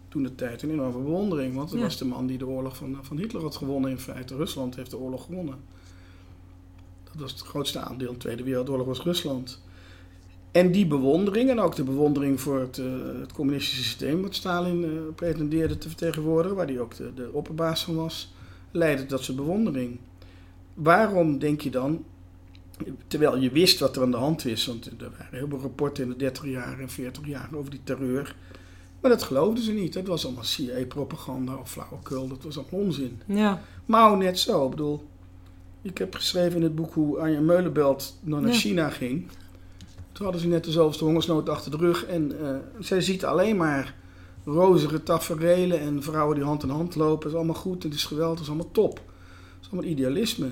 toen 0.10 0.24
de 0.24 0.36
tijd 0.36 0.62
een 0.62 0.70
enorme 0.70 1.02
bewondering. 1.02 1.56
Want 1.56 1.72
dat 1.72 1.80
was 1.80 1.98
de 1.98 2.06
man 2.06 2.28
die 2.28 2.38
de 2.38 2.48
oorlog 2.48 2.78
van, 2.78 2.98
van 3.02 3.18
Hitler 3.18 3.42
had 3.42 3.56
gewonnen 3.56 3.92
in 3.92 4.00
feite. 4.00 4.36
Rusland 4.36 4.76
heeft 4.76 4.90
de 4.90 4.98
oorlog 4.98 5.26
gewonnen. 5.26 5.56
Dat 7.04 7.22
was 7.22 7.32
het 7.32 7.42
grootste 7.42 7.80
aandeel 7.80 8.08
in 8.08 8.14
de 8.14 8.20
Tweede 8.20 8.44
Wereldoorlog 8.44 8.88
was 8.88 9.02
Rusland. 9.02 9.62
En 10.52 10.72
die 10.72 10.88
bewondering, 10.88 11.50
en 11.50 11.60
ook 11.60 11.76
de 11.76 11.84
bewondering 11.84 12.42
voor 12.42 12.60
het, 12.60 12.78
uh, 12.78 12.86
het 13.20 13.34
communistische 13.34 13.84
systeem, 13.84 14.22
wat 14.22 14.36
Stalin 14.36 14.84
uh, 14.84 14.90
pretendeerde 15.16 15.78
te 15.78 15.88
vertegenwoordigen, 15.88 16.58
waar 16.58 16.68
hij 16.68 16.80
ook 16.80 16.96
de, 16.96 17.14
de 17.14 17.30
opperbaas 17.32 17.84
van 17.84 17.96
was, 17.96 18.34
leidde 18.72 19.06
tot 19.06 19.24
zijn 19.24 19.38
bewondering. 19.38 20.00
Waarom 20.74 21.40
denk 21.40 21.62
je 21.62 21.70
dan, 21.70 22.04
terwijl 23.08 23.38
je 23.38 23.50
wist 23.50 23.80
wat 23.80 23.96
er 23.96 24.02
aan 24.02 24.12
de 24.12 24.18
hand 24.18 24.46
is, 24.46 24.66
want 24.66 24.86
er 24.86 25.12
waren 25.18 25.38
heel 25.38 25.48
veel 25.50 25.60
rapporten 25.60 26.04
in 26.04 26.10
de 26.10 26.16
30 26.16 26.46
jaar 26.46 26.80
en 26.80 26.90
40 26.90 27.28
jaar 27.28 27.50
over 27.54 27.72
die 27.72 27.84
terreur, 27.84 28.36
maar 29.02 29.12
dat 29.12 29.24
geloofden 29.24 29.64
ze 29.64 29.72
niet. 29.72 29.94
Dat 29.94 30.08
was 30.08 30.26
allemaal 30.26 30.44
CIA-propaganda 30.44 31.56
of 31.56 31.72
flauwekul, 31.72 32.28
dat 32.28 32.44
was 32.44 32.58
allemaal 32.58 32.80
onzin. 32.80 33.22
Ja. 33.26 33.62
Mao 33.86 34.16
net 34.16 34.40
zo, 34.40 34.64
ik 34.64 34.70
bedoel, 34.70 35.08
ik 35.82 35.98
heb 35.98 36.16
geschreven 36.16 36.56
in 36.56 36.64
het 36.64 36.76
boek 36.76 36.94
hoe 36.94 37.20
Anja 37.20 37.40
Meulenbelt 37.40 38.18
naar 38.22 38.42
ja. 38.42 38.54
China 38.54 38.90
ging. 38.90 39.28
Toen 40.12 40.26
hadden 40.26 40.42
ze 40.42 40.48
net 40.48 40.64
de 40.64 40.72
zoveelste 40.72 41.04
hongersnood 41.04 41.50
achter 41.50 41.72
de 41.72 41.78
rug. 41.78 42.06
En 42.06 42.32
uh, 42.32 42.56
zij 42.80 43.02
ziet 43.02 43.26
alleen 43.26 43.58
maar 43.58 43.96
rozige 44.46 45.04
taferelen 45.04 45.80
en 45.80 46.04
vrouwen 46.04 46.36
die 46.36 46.46
hand 46.46 46.64
in 46.64 46.70
hand 46.70 46.96
lopen. 46.96 47.24
Het 47.24 47.32
is 47.32 47.36
allemaal 47.36 47.62
goed, 47.62 47.84
het 47.84 47.94
is 47.94 48.06
geweldig, 48.06 48.34
het 48.34 48.44
is 48.44 48.54
allemaal 48.54 48.72
top. 48.72 48.98
Het 48.98 49.66
is 49.66 49.72
allemaal 49.72 49.90
idealisme. 49.90 50.50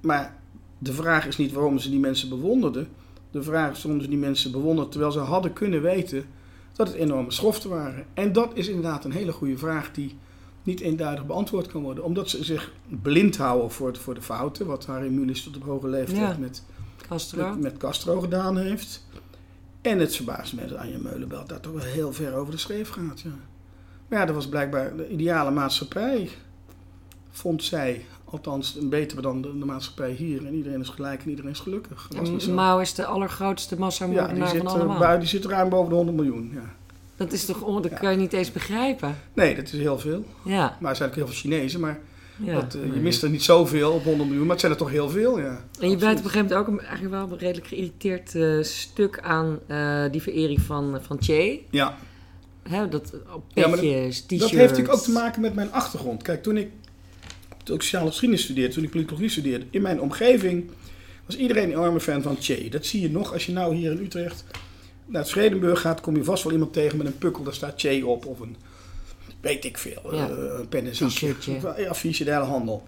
Maar 0.00 0.36
de 0.78 0.92
vraag 0.92 1.26
is 1.26 1.36
niet 1.36 1.52
waarom 1.52 1.78
ze 1.78 1.90
die 1.90 1.98
mensen 1.98 2.28
bewonderden. 2.28 2.88
De 3.30 3.42
vraag 3.42 3.70
is 3.76 3.82
waarom 3.82 4.02
ze 4.02 4.08
die 4.08 4.18
mensen 4.18 4.52
bewonderden 4.52 4.90
terwijl 4.90 5.12
ze 5.12 5.18
hadden 5.18 5.52
kunnen 5.52 5.82
weten 5.82 6.24
dat 6.72 6.86
het 6.88 6.96
enorme 6.96 7.30
schoften 7.30 7.70
waren. 7.70 8.04
En 8.14 8.32
dat 8.32 8.50
is 8.54 8.68
inderdaad 8.68 9.04
een 9.04 9.12
hele 9.12 9.32
goede 9.32 9.58
vraag 9.58 9.92
die 9.92 10.16
niet 10.62 10.80
eenduidig 10.80 11.26
beantwoord 11.26 11.66
kan 11.66 11.82
worden. 11.82 12.04
Omdat 12.04 12.30
ze 12.30 12.44
zich 12.44 12.72
blind 13.02 13.36
houden 13.36 13.70
voor 13.70 13.92
de, 13.92 14.00
voor 14.00 14.14
de 14.14 14.22
fouten, 14.22 14.66
wat 14.66 14.86
Harry 14.86 15.08
Mulisch 15.10 15.42
tot 15.42 15.56
op 15.56 15.62
hoge 15.64 15.88
leeftijd 15.88 16.18
Ja. 16.18 16.36
met, 16.38 16.62
Castro. 17.08 17.48
met, 17.50 17.60
met 17.60 17.76
Castro 17.76 18.20
gedaan 18.20 18.56
heeft. 18.58 19.06
En 19.80 19.98
het 19.98 20.16
verbaast 20.16 20.54
me 20.54 20.66
dat 20.66 20.78
Anja 20.78 20.98
Meulenbelt 20.98 21.48
daar 21.48 21.60
toch 21.60 21.72
wel 21.72 21.82
heel 21.82 22.12
ver 22.12 22.34
over 22.34 22.52
de 22.52 22.58
schreef 22.58 22.88
gaat. 22.88 23.20
Ja. 23.20 23.30
Maar 24.08 24.18
ja, 24.18 24.24
dat 24.24 24.34
was 24.34 24.48
blijkbaar 24.48 24.96
de 24.96 25.08
ideale 25.08 25.50
maatschappij, 25.50 26.28
vond 27.30 27.64
zij. 27.64 28.04
Althans, 28.30 28.76
een 28.80 28.88
betere 28.88 29.20
dan 29.20 29.42
de, 29.42 29.58
de 29.58 29.64
maatschappij 29.64 30.10
hier. 30.10 30.46
En 30.46 30.54
iedereen 30.54 30.80
is 30.80 30.88
gelijk 30.88 31.22
en 31.22 31.30
iedereen 31.30 31.50
is 31.50 31.60
gelukkig. 31.60 32.08
Dat 32.10 32.30
niet 32.30 32.42
zo. 32.42 32.52
Mao 32.52 32.78
is 32.78 32.94
de 32.94 33.04
allergrootste 33.06 33.74
ja, 33.74 33.80
massamoordenaar 33.80 34.34
die 34.34 34.46
zit, 34.46 34.56
van 34.56 34.66
eh, 34.66 34.72
allemaal. 34.72 34.98
bui- 34.98 35.18
die 35.18 35.28
zit 35.28 35.44
ruim 35.44 35.68
boven 35.68 35.88
de 35.88 35.94
100 35.94 36.16
miljoen. 36.16 36.50
Ja. 36.54 36.74
Dat 37.16 37.32
is 37.32 37.44
toch, 37.44 37.62
on- 37.62 37.82
dat 37.82 37.90
Ja. 37.90 37.96
kan 37.96 38.10
je 38.10 38.16
niet 38.16 38.32
eens 38.32 38.52
begrijpen. 38.52 39.16
Nee, 39.34 39.54
dat 39.54 39.64
is 39.64 39.72
heel 39.72 39.98
veel. 39.98 40.24
Ja. 40.44 40.76
Maar 40.80 40.90
er 40.90 40.96
zijn 40.96 41.08
ook 41.08 41.14
heel 41.14 41.26
veel 41.26 41.34
Chinezen. 41.34 41.80
Maar 41.80 41.98
ja. 42.36 42.54
dat, 42.60 42.74
eh, 42.74 42.94
je 42.94 43.00
mist 43.00 43.22
er 43.22 43.30
niet 43.30 43.42
zoveel 43.42 43.92
op 43.92 44.04
100 44.04 44.24
miljoen. 44.28 44.42
Maar 44.46 44.50
het 44.56 44.60
zijn 44.60 44.72
er 44.72 44.78
toch 44.78 44.90
heel 44.90 45.08
veel, 45.10 45.38
ja. 45.38 45.64
En 45.80 45.90
je 45.90 45.96
bijt 45.96 46.18
op 46.18 46.24
een 46.24 46.30
gegeven 46.30 46.48
moment 46.48 46.54
ook 46.54 46.66
een, 46.68 46.80
eigenlijk 46.86 47.10
wel 47.14 47.22
een 47.32 47.38
redelijk 47.38 47.66
geïrriteerd 47.66 48.34
eh, 48.34 48.62
stuk 48.62 49.20
aan 49.20 49.58
eh, 49.66 50.02
die 50.10 50.22
verering 50.22 50.60
van, 50.60 50.98
van 51.02 51.16
Che. 51.20 51.60
Ja, 51.70 51.96
Hè, 52.68 52.88
dat, 52.88 53.12
op 53.34 53.42
Ja, 53.54 53.68
maar 53.68 53.78
petjes, 53.78 54.20
t-shirts. 54.20 54.38
dat 54.42 54.50
heeft 54.50 54.70
natuurlijk 54.70 54.94
ook 54.98 55.02
te 55.04 55.10
maken 55.10 55.40
met 55.40 55.54
mijn 55.54 55.72
achtergrond. 55.72 56.22
Kijk, 56.22 56.42
toen 56.42 56.56
ik, 56.56 56.68
toen 57.66 57.76
ik 57.76 57.82
sociale 57.82 58.06
geschiedenis 58.08 58.42
studeerde, 58.44 58.74
toen 58.74 58.84
ik 58.84 58.90
politicologie 58.90 59.30
studeerde, 59.30 59.66
in 59.70 59.82
mijn 59.82 60.00
omgeving 60.00 60.70
was 61.26 61.36
iedereen 61.36 61.64
een 61.64 61.70
enorme 61.70 62.00
fan 62.00 62.22
van 62.22 62.36
Che. 62.40 62.68
Dat 62.70 62.86
zie 62.86 63.00
je 63.00 63.10
nog 63.10 63.32
als 63.32 63.46
je 63.46 63.52
nou 63.52 63.74
hier 63.74 63.90
in 63.90 63.98
Utrecht 63.98 64.44
naar 65.06 65.22
het 65.22 65.30
Vredenburg 65.30 65.80
gaat, 65.80 66.00
kom 66.00 66.16
je 66.16 66.24
vast 66.24 66.42
wel 66.44 66.52
iemand 66.52 66.72
tegen 66.72 66.98
met 66.98 67.06
een 67.06 67.18
pukkel, 67.18 67.42
daar 67.44 67.54
staat 67.54 67.80
Che 67.80 68.02
op. 68.06 68.26
Of 68.26 68.40
een, 68.40 68.56
weet 69.40 69.64
ik 69.64 69.78
veel, 69.78 70.14
Ja. 70.14 70.28
eh, 70.28 70.80
een. 70.82 70.90
T-shirtje. 71.08 71.54
Of, 71.54 71.62
Ja, 71.78 71.88
affiche, 71.88 72.24
de 72.24 72.30
hele 72.32 72.44
handel. 72.44 72.86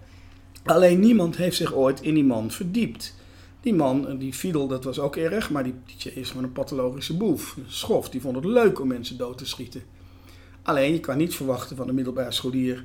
Alleen 0.63 0.99
niemand 0.99 1.37
heeft 1.37 1.55
zich 1.57 1.73
ooit 1.73 2.01
in 2.01 2.13
die 2.13 2.23
man 2.23 2.51
verdiept. 2.51 3.15
Die 3.61 3.73
man, 3.73 4.07
eh, 4.07 4.19
die 4.19 4.33
Fidel, 4.33 4.67
dat 4.67 4.83
was 4.83 4.99
ook 4.99 5.15
erg, 5.15 5.49
maar 5.49 5.63
die, 5.63 5.73
die 5.85 5.95
Che 5.97 6.13
is 6.19 6.27
gewoon 6.29 6.43
een 6.43 6.51
pathologische 6.51 7.17
boef. 7.17 7.55
Een 7.57 7.63
schof, 7.67 8.09
die 8.09 8.21
vond 8.21 8.35
het 8.35 8.45
leuk 8.45 8.79
om 8.79 8.87
mensen 8.87 9.17
dood 9.17 9.37
te 9.37 9.45
schieten. 9.45 9.81
Alleen, 10.61 10.93
je 10.93 10.99
kan 10.99 11.17
niet 11.17 11.35
verwachten 11.35 11.75
van 11.75 11.87
een 11.87 11.95
middelbare 11.95 12.31
scholier 12.31 12.83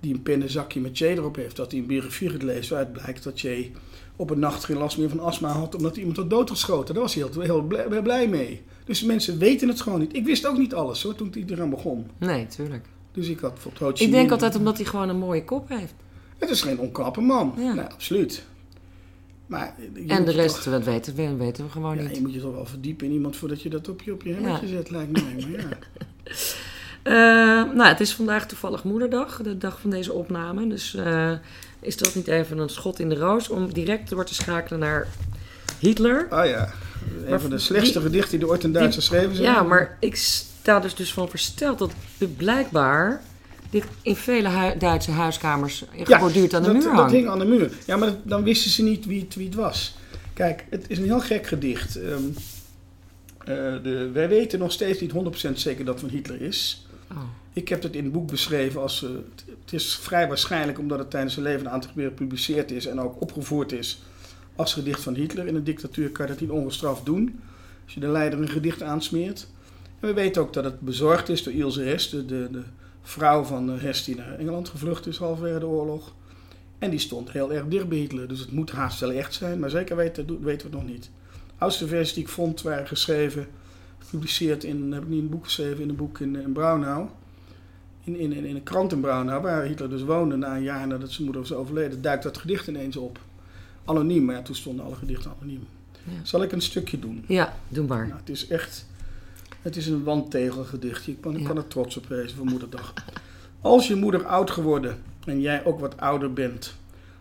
die 0.00 0.14
een 0.14 0.22
pennenzakje 0.22 0.80
met 0.80 0.96
Che 0.96 1.08
erop 1.08 1.36
heeft, 1.36 1.56
dat 1.56 1.70
hij 1.70 1.80
een 1.80 1.86
biografie 1.86 2.30
gaat 2.30 2.42
lezen 2.42 2.74
waaruit 2.74 2.92
blijkt 2.92 3.22
dat 3.22 3.40
Che 3.40 3.70
op 4.16 4.30
een 4.30 4.38
nacht 4.38 4.64
geen 4.64 4.76
last 4.76 4.98
meer 4.98 5.08
van 5.08 5.20
astma 5.20 5.48
had 5.48 5.74
omdat 5.74 5.90
hij 5.90 6.00
iemand 6.00 6.16
had 6.16 6.30
doodgeschoten. 6.30 6.94
Daar 6.94 7.02
was 7.02 7.14
hij 7.14 7.24
heel, 7.32 7.40
heel 7.40 7.62
blij, 7.62 8.02
blij 8.02 8.28
mee. 8.28 8.62
Dus 8.84 9.02
mensen 9.02 9.38
weten 9.38 9.68
het 9.68 9.80
gewoon 9.80 9.98
niet. 10.00 10.16
Ik 10.16 10.24
wist 10.24 10.46
ook 10.46 10.58
niet 10.58 10.74
alles 10.74 11.02
hoor, 11.02 11.14
toen 11.14 11.34
ik 11.34 11.50
eraan 11.50 11.70
begon. 11.70 12.06
Nee, 12.18 12.46
tuurlijk. 12.46 12.86
Dus 13.12 13.28
ik 13.28 13.38
had 13.38 13.52
bijvoorbeeld 13.52 14.00
Ik 14.00 14.10
denk 14.10 14.30
altijd 14.30 14.56
omdat 14.56 14.76
hij 14.76 14.86
gewoon 14.86 15.08
een 15.08 15.18
mooie 15.18 15.44
kop 15.44 15.68
heeft. 15.68 15.94
Het 16.38 16.50
is 16.50 16.62
geen 16.62 16.78
onknappe 16.78 17.20
man. 17.20 17.54
Ja. 17.56 17.74
Nee, 17.74 17.84
absoluut. 17.84 18.44
Maar 19.46 19.74
je 19.94 20.04
en 20.06 20.24
de 20.24 20.30
rest, 20.30 20.54
toch- 20.54 20.72
dat 20.72 20.84
weten 20.84 21.14
we, 21.14 21.34
weten 21.34 21.64
we 21.64 21.70
gewoon 21.70 21.96
ja, 21.96 22.02
niet. 22.02 22.16
je 22.16 22.22
moet 22.22 22.32
je 22.32 22.40
toch 22.40 22.54
wel 22.54 22.66
verdiepen 22.66 23.06
in 23.06 23.12
iemand 23.12 23.36
voordat 23.36 23.62
je 23.62 23.68
dat 23.68 23.88
op 23.88 24.02
je, 24.02 24.12
op 24.12 24.22
je 24.22 24.32
hemmetje 24.32 24.66
zet, 24.66 24.90
lijkt 24.90 25.12
mij. 25.12 25.22
Maar 25.22 25.50
ja. 25.50 25.68
Eh, 27.06 27.12
nou, 27.74 27.82
het 27.84 28.00
is 28.00 28.14
vandaag 28.14 28.46
toevallig 28.46 28.84
moederdag, 28.84 29.40
de 29.42 29.58
dag 29.58 29.80
van 29.80 29.90
deze 29.90 30.12
opname. 30.12 30.68
Dus 30.68 30.94
eh, 30.94 31.32
is 31.80 31.96
dat 31.96 32.14
niet 32.14 32.26
even 32.28 32.58
een 32.58 32.68
schot 32.68 32.98
in 33.00 33.08
de 33.08 33.14
roos 33.14 33.48
om 33.48 33.72
direct 33.72 34.08
door 34.10 34.24
te 34.24 34.34
schakelen 34.34 34.78
naar 34.80 35.06
Hitler? 35.78 36.26
Ah 36.30 36.46
ja, 36.48 36.72
een 37.24 37.30
Maar 37.30 37.40
van 37.40 37.50
de 37.50 37.56
die- 37.56 37.64
slechtste 37.64 38.00
gedichten 38.00 38.38
die 38.38 38.48
ooit 38.48 38.64
in 38.64 38.72
Duits 38.72 38.94
geschreven 38.96 39.34
zijn. 39.36 39.48
Ja, 39.52 39.62
maar 39.62 39.96
ik 40.00 40.16
sta 40.16 40.80
dus, 40.80 40.94
dus 40.94 41.12
van 41.12 41.28
versteld 41.28 41.78
dat 41.78 41.92
blijkbaar 42.36 43.22
dit 43.70 43.84
in 44.02 44.16
vele 44.16 44.48
hui- 44.48 44.78
Duitse 44.78 45.10
huiskamers 45.10 45.84
geborduurd 46.02 46.54
aan 46.54 46.62
de 46.62 46.66
dat, 46.68 46.76
muur 46.76 46.84
dat 46.86 46.92
hangt. 46.94 47.12
hing 47.12 47.28
aan 47.28 47.38
de 47.38 47.44
muur. 47.44 47.70
Ja, 47.86 47.96
maar 47.96 48.08
dat- 48.08 48.18
dan 48.22 48.42
wisten 48.42 48.70
ze 48.70 48.82
niet 48.82 49.06
wie 49.06 49.20
het, 49.20 49.34
wie 49.34 49.46
het 49.46 49.54
was. 49.54 49.94
Kijk, 50.32 50.64
het 50.70 50.84
is 50.88 50.98
een 50.98 51.04
heel 51.04 51.20
gek 51.20 51.46
gedicht. 51.46 51.96
Ehm, 51.96 52.12
eh, 53.38 53.82
de, 53.82 54.10
wij 54.12 54.28
weten 54.28 54.58
nog 54.58 54.72
steeds 54.72 55.00
niet 55.00 55.10
100% 55.12 55.60
zeker 55.60 55.84
dat 55.84 55.94
het 56.00 56.02
van 56.10 56.14
Hitler 56.18 56.42
is. 56.42 56.85
Oh. 57.10 57.18
Ik 57.52 57.68
heb 57.68 57.82
het 57.82 57.94
in 57.94 58.04
het 58.04 58.12
boek 58.12 58.30
beschreven 58.30 58.80
als... 58.80 59.02
eh, 59.04 59.10
het- 59.10 59.72
is 59.72 59.96
vrij 59.96 60.28
waarschijnlijk 60.28 60.78
omdat 60.78 60.98
het 60.98 61.10
tijdens 61.10 61.32
zijn 61.34 61.46
leven 61.46 61.66
een 61.66 61.72
aantal 61.72 61.90
keer 61.94 62.08
gepubliceerd 62.08 62.70
is... 62.70 62.86
en 62.86 63.00
ook 63.00 63.20
opgevoerd 63.20 63.72
is 63.72 64.02
als 64.56 64.72
gedicht 64.72 65.02
van 65.02 65.14
Hitler. 65.14 65.46
In 65.46 65.54
een 65.54 65.64
dictatuur 65.64 66.10
kan 66.10 66.26
je 66.26 66.32
dat 66.32 66.40
niet 66.40 66.50
ongestraft 66.50 67.04
doen. 67.04 67.40
Als 67.84 67.94
je 67.94 68.00
de 68.00 68.08
leider 68.08 68.40
een 68.40 68.48
gedicht 68.48 68.82
aansmeert. 68.82 69.46
En 70.00 70.08
we 70.08 70.14
weten 70.14 70.42
ook 70.42 70.52
dat 70.52 70.64
het 70.64 70.80
bezorgd 70.80 71.28
is 71.28 71.42
door 71.42 71.52
Ilse 71.52 71.82
Hess, 71.82 72.10
de, 72.10 72.24
de, 72.26 72.48
de 72.52 72.62
vrouw 73.02 73.42
van 73.42 73.70
eh, 73.72 73.80
Hess 73.82 74.04
die 74.04 74.16
naar 74.16 74.38
Engeland 74.38 74.68
gevlucht 74.68 75.06
is 75.06 75.16
halverwege 75.16 75.58
de 75.58 75.66
oorlog. 75.66 76.12
En 76.78 76.90
die 76.90 76.98
stond 76.98 77.30
heel 77.32 77.52
erg 77.52 77.66
dicht 77.68 77.88
bij 77.88 77.98
Hitler. 77.98 78.28
Dus 78.28 78.40
het 78.40 78.52
moet 78.52 78.70
haast 78.70 79.00
wel 79.00 79.10
echt 79.12 79.34
zijn, 79.34 79.58
maar 79.58 79.70
zeker 79.70 79.96
weten, 79.96 80.26
weten 80.26 80.70
we 80.70 80.76
het 80.76 80.84
nog 80.84 80.92
niet. 80.92 81.10
De 81.46 81.52
oudste 81.58 81.86
versies 81.86 82.14
die 82.14 82.22
ik 82.22 82.28
vond 82.28 82.62
waren 82.62 82.86
geschreven, 82.86 83.46
gepubliceerd 84.06 84.64
in, 84.64 84.92
heb 84.92 85.02
ik 85.02 85.08
niet 85.08 85.22
een 85.22 85.28
boek 85.28 85.44
geschreven, 85.44 85.82
in 85.82 85.88
een 85.88 85.96
boek 85.96 86.18
in, 86.18 86.36
in 86.36 86.52
Braunau. 86.52 87.06
In, 88.04 88.16
in, 88.16 88.32
in, 88.32 88.56
een 88.56 88.62
krant 88.62 88.92
in 88.92 89.00
Braunau, 89.00 89.42
waar 89.42 89.64
Hitler 89.64 89.90
dus 89.90 90.02
woonde 90.02 90.36
na 90.36 90.56
een 90.56 90.62
jaar 90.62 90.86
nadat 90.86 91.10
zijn 91.10 91.24
moeder 91.24 91.42
was 91.42 91.52
overleden, 91.52 92.02
duikt 92.02 92.22
dat 92.22 92.38
gedicht 92.38 92.66
ineens 92.66 92.96
op. 92.96 93.18
Anoniem, 93.84 94.24
maar 94.24 94.34
ja, 94.34 94.42
toen 94.42 94.54
stonden 94.54 94.84
alle 94.84 94.94
gedichten 94.94 95.32
anoniem. 95.38 95.66
Ja. 96.04 96.12
Zal 96.22 96.42
ik 96.42 96.52
een 96.52 96.60
stukje 96.60 96.98
doen? 96.98 97.24
Ja, 97.28 97.56
doe 97.68 97.86
maar. 97.86 98.06
Nou, 98.06 98.20
het 98.20 98.28
is 98.28 98.48
echt. 98.48 98.86
Het 99.62 99.76
is 99.76 99.86
een 99.86 100.04
wandtegelgedichtje. 100.04 101.12
Ik 101.12 101.20
kan, 101.20 101.36
ik 101.36 101.44
kan 101.44 101.56
er 101.56 101.68
trots 101.68 101.96
op 101.96 102.06
wezen 102.06 102.36
voor 102.36 102.46
Moederdag. 102.46 102.94
Als 103.60 103.88
je 103.88 103.94
moeder 103.94 104.26
oud 104.26 104.50
geworden 104.50 104.98
en 105.24 105.40
jij 105.40 105.64
ook 105.64 105.80
wat 105.80 105.96
ouder 105.96 106.32
bent. 106.32 106.74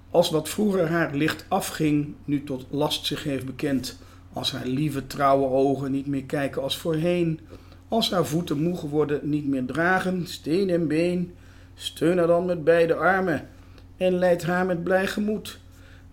Als 0.09 0.29
wat 0.29 0.49
vroeger 0.49 0.89
haar 0.89 1.15
licht 1.15 1.45
afging, 1.47 2.13
nu 2.25 2.43
tot 2.43 2.65
last 2.69 3.05
zich 3.05 3.23
heeft 3.23 3.45
bekend. 3.45 3.97
Als 4.36 4.51
haar 4.51 4.65
lieve 4.65 5.07
trouwe 5.07 5.47
ogen 5.47 5.91
niet 5.91 6.07
meer 6.07 6.23
kijken 6.23 6.61
als 6.61 6.77
voorheen. 6.77 7.39
Als 7.88 8.11
haar 8.11 8.25
voeten 8.25 8.61
moe 8.61 8.77
geworden 8.77 9.29
niet 9.29 9.47
meer 9.47 9.65
dragen, 9.65 10.27
steen 10.27 10.69
en 10.69 10.88
been. 10.88 11.33
Steun 11.75 12.17
haar 12.17 12.27
dan 12.27 12.45
met 12.45 12.63
beide 12.63 12.95
armen. 12.95 13.47
en 13.97 14.13
leidt 14.13 14.43
haar 14.43 14.65
met 14.65 14.83
blij 14.83 15.07
gemoed. 15.07 15.59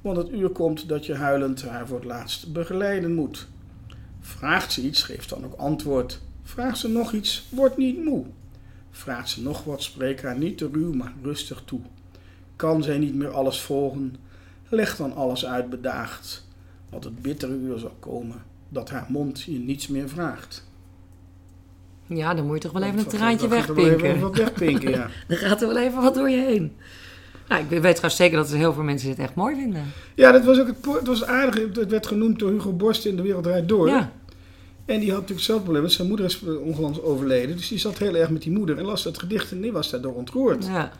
Want 0.00 0.16
het 0.16 0.30
uur 0.30 0.48
komt 0.48 0.88
dat 0.88 1.06
je 1.06 1.14
huilend 1.14 1.62
haar 1.62 1.86
voor 1.86 1.96
het 1.96 2.06
laatst 2.06 2.52
begeleiden 2.52 3.14
moet. 3.14 3.48
Vraagt 4.20 4.72
ze 4.72 4.82
iets, 4.82 5.02
geeft 5.02 5.28
dan 5.28 5.44
ook 5.44 5.58
antwoord. 5.58 6.20
Vraagt 6.42 6.78
ze 6.78 6.88
nog 6.88 7.12
iets, 7.12 7.46
wordt 7.50 7.76
niet 7.76 8.04
moe. 8.04 8.24
Vraagt 8.90 9.28
ze 9.28 9.42
nog 9.42 9.64
wat, 9.64 9.82
spreek 9.82 10.22
haar 10.22 10.38
niet 10.38 10.58
te 10.58 10.68
ruw, 10.72 10.92
maar 10.92 11.12
rustig 11.22 11.62
toe. 11.64 11.80
Kan 12.56 12.82
zij 12.82 12.98
niet 12.98 13.14
meer 13.14 13.30
alles 13.30 13.60
volgen, 13.60 14.16
leg 14.68 14.96
dan 14.96 15.14
alles 15.14 15.46
uit 15.46 15.70
bedaagd. 15.70 16.50
Want 16.93 17.05
het 17.05 17.22
bittere 17.22 17.53
uur 17.53 17.78
zal 17.78 17.97
komen, 17.99 18.43
dat 18.68 18.90
haar 18.90 19.07
mond 19.09 19.43
je 19.43 19.59
niets 19.59 19.88
meer 19.88 20.09
vraagt. 20.09 20.64
Ja, 22.07 22.34
dan 22.34 22.47
moet 22.47 22.55
je 22.55 22.61
toch 22.62 22.72
wel 22.72 22.82
even 22.82 22.99
een 22.99 23.05
Dan 23.05 23.12
traantje 23.14 23.49
wegpinken. 23.49 24.20
Wat 24.20 24.36
wegpinken, 24.36 24.90
ja. 24.90 25.09
Dan 25.28 25.36
gaat 25.36 25.62
er 25.62 25.68
wel 25.68 25.78
even 25.78 26.03
wat 26.03 26.14
door 26.14 26.30
je 26.30 26.36
heen. 26.45 26.72
Nou, 27.49 27.62
ik 27.62 27.68
weet 27.68 27.80
trouwens 27.82 28.16
zeker 28.16 28.36
dat 28.36 28.51
er 28.51 28.57
heel 28.57 28.72
veel 28.72 28.82
mensen 28.82 29.09
dit 29.09 29.18
echt 29.18 29.34
mooi 29.34 29.55
vinden. 29.57 29.84
Ja, 30.14 30.32
dat 30.32 30.45
was 30.45 30.59
ook 30.61 30.66
het, 30.66 30.76
het 30.95 31.07
was 31.07 31.24
aardig. 31.24 31.74
Het 31.74 31.90
werd 31.90 32.07
genoemd 32.07 32.38
door 32.38 32.51
Hugo 32.51 32.72
Borst 32.72 33.05
in 33.05 33.16
De 33.16 33.22
Wereld 33.22 33.43
Draait 33.45 33.68
Door. 33.68 33.88
Ja, 33.88 34.12
En 34.84 35.01
die 35.01 35.11
had 35.11 35.20
natuurlijk 35.20 35.28
hetzelfde 35.28 35.62
probleem. 35.62 35.82
want 35.82 35.93
Zijn 35.95 36.09
moeder 36.09 36.26
is 36.26 36.43
ongelukkig 36.43 37.03
overleden. 37.03 37.57
Dus 37.57 37.68
die 37.68 37.78
zat 37.78 37.99
heel 37.99 38.14
erg 38.16 38.30
met 38.30 38.43
die 38.43 38.53
moeder 38.53 38.78
en 38.78 38.84
las 38.84 39.03
dat 39.03 39.18
gedicht 39.18 39.51
en 39.53 39.61
die 39.61 39.72
was 39.72 39.90
daardoor 39.90 40.14
ontroerd. 40.14 40.66
ja. 40.66 40.93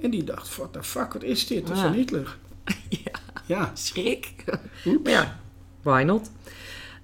En 0.00 0.10
die 0.10 0.24
dacht, 0.24 0.56
what 0.56 0.72
the 0.72 0.82
fuck, 0.82 1.12
wat 1.12 1.22
is 1.22 1.46
dit? 1.46 1.66
Dat 1.66 1.76
is 1.76 1.82
Ja. 1.82 1.88
van 1.88 1.96
Hitler. 1.96 2.36
Ja. 3.04 3.10
Ja. 3.46 3.70
schrik. 3.74 4.44
Oeps. 4.86 5.02
Maar 5.02 5.12
ja, 5.12 5.38
why 5.82 6.02
not? 6.02 6.30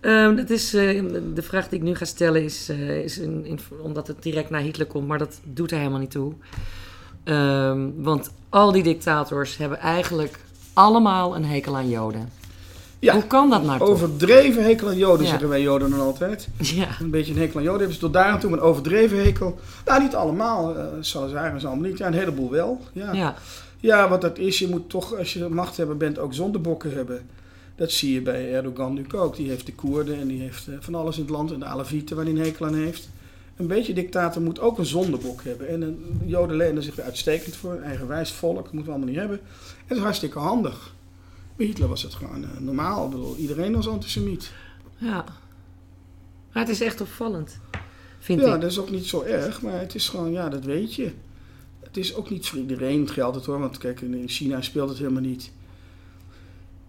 Ehm, 0.01 0.37
dat 0.37 0.51
is, 0.51 0.75
eh, 0.75 1.03
de 1.35 1.43
vraag 1.43 1.69
die 1.69 1.79
ik 1.79 1.85
nu 1.85 1.95
ga 1.95 2.05
stellen 2.05 2.43
is, 2.45 2.69
eh, 2.69 2.99
is 3.05 3.19
in, 3.19 3.45
in- 3.47 3.59
omdat 3.83 4.07
het 4.07 4.23
direct 4.23 4.51
naar 4.51 4.61
Hitler 4.61 4.87
komt, 4.87 5.07
maar 5.09 5.19
dat 5.19 5.41
doet 5.45 5.71
er 5.71 5.79
helemaal 5.79 5.99
niet 5.99 6.11
toe. 6.11 6.33
Ehm, 7.25 7.89
want 7.97 8.31
al 8.49 8.73
die 8.73 8.83
dictators 8.83 9.57
hebben 9.57 9.79
eigenlijk 9.79 10.39
allemaal 10.73 11.37
een 11.37 11.45
hekel 11.45 11.77
aan 11.77 11.89
Joden. 11.89 12.29
Ja. 12.99 13.13
Hoe 13.15 13.27
kan 13.27 13.51
dat 13.51 13.65
nou 13.65 13.79
toch? 13.79 13.89
Overdreven 13.89 14.63
hekel 14.65 14.89
aan 14.89 14.97
Joden, 14.97 15.23
Ja. 15.25 15.31
zeggen 15.31 15.49
wij 15.49 15.63
Joden 15.63 15.91
dan 15.91 16.01
altijd. 16.01 16.49
Ja, 16.59 16.89
Een 17.01 17.11
beetje 17.11 17.33
een 17.33 17.39
hekel 17.39 17.57
aan 17.57 17.63
Joden 17.63 17.79
hebben 17.79 17.97
ze 17.97 18.03
tot 18.03 18.13
daar 18.13 18.25
aan 18.25 18.41
toe, 18.41 18.53
een 18.53 18.61
overdreven 18.61 19.25
hekel. 19.25 19.59
Nou, 19.85 20.03
niet 20.03 20.15
allemaal. 20.15 20.77
eh 20.79 20.85
Salazar 21.01 21.61
zo 21.61 21.67
allemaal 21.67 21.89
niet. 21.89 21.99
Ja, 21.99 22.07
een 22.07 22.13
heleboel 22.15 22.51
wel. 22.51 22.81
Ja. 22.93 23.13
ja, 23.13 23.35
ja, 23.85 24.09
wat 24.09 24.21
dat 24.21 24.39
is, 24.39 24.59
je 24.59 24.69
moet 24.69 24.89
toch, 24.91 25.15
als 25.17 25.33
je 25.33 25.49
machthebber 25.49 25.97
bent, 25.97 26.19
ook 26.19 26.35
zondebokken 26.35 26.93
hebben. 26.95 27.27
Dat 27.77 27.91
zie 27.91 28.13
je 28.15 28.23
bij 28.23 28.53
Erdogan 28.55 28.95
nu 28.95 29.07
ook. 29.15 29.37
Die 29.37 29.49
heeft 29.49 29.67
de 29.67 29.75
Koerden 29.75 30.21
en 30.21 30.27
die 30.29 30.41
heeft 30.41 30.69
eh, 30.69 30.75
van 30.81 30.95
alles 30.95 31.17
in 31.17 31.23
het 31.23 31.31
land. 31.31 31.53
En 31.53 31.59
de 31.59 31.65
Alevieten 31.65 32.17
waar 32.17 32.25
hij 32.25 32.35
een 32.35 32.41
hekel 32.41 32.67
aan 32.67 32.75
heeft. 32.75 33.09
Een 33.57 33.67
beetje 33.67 33.93
dictator 33.93 34.43
moet 34.43 34.61
ook 34.61 34.79
een 34.79 34.87
zondebok 34.87 35.43
hebben. 35.43 35.69
En 35.69 35.83
een 35.83 36.21
Joden 36.25 36.57
lenen 36.57 36.83
zich 36.83 36.97
er 36.99 37.05
uitstekend 37.05 37.57
voor. 37.57 37.73
Een 37.73 37.83
eigenwijs 37.83 38.33
volk, 38.33 38.55
dat 38.55 38.73
moeten 38.73 38.85
we 38.85 38.91
allemaal 38.91 39.09
niet 39.09 39.19
hebben. 39.19 39.39
En 39.79 39.85
dat 39.89 39.97
is 39.97 40.03
hartstikke 40.03 40.39
handig. 40.39 40.95
Bij 41.57 41.67
Hitler 41.67 41.89
was 41.89 42.03
het 42.03 42.15
gewoon 42.15 42.45
eh, 42.45 42.51
normaal. 42.59 43.05
Ik 43.05 43.11
bedoel, 43.11 43.37
iedereen 43.37 43.75
was 43.75 43.89
antisemiet. 43.89 44.53
ja. 44.99 45.25
Maar 46.53 46.63
het 46.63 46.73
is 46.73 46.81
echt 46.81 47.01
opvallend, 47.01 47.59
vind 48.19 48.41
Ja, 48.41 48.55
ik. 48.55 48.61
dat 48.61 48.71
is 48.71 48.79
ook 48.79 48.91
niet 48.91 49.07
zo 49.07 49.23
erg, 49.23 49.63
maar 49.63 49.81
het 49.81 49.95
is 49.95 50.09
gewoon, 50.09 50.33
ja, 50.33 50.49
dat 50.49 50.65
weet 50.65 50.95
je. 50.95 51.13
Het 51.95 52.05
is 52.05 52.15
ook 52.15 52.31
niet 52.31 52.47
voor 52.47 52.59
iedereen 52.59 53.09
geldt 53.09 53.37
het 53.37 53.45
hoor, 53.47 53.59
want 53.59 53.79
kijk, 53.79 54.01
in 54.01 54.29
China 54.29 54.63
speelt 54.63 54.89
het 54.89 54.99
helemaal 54.99 55.23
niet. 55.23 55.53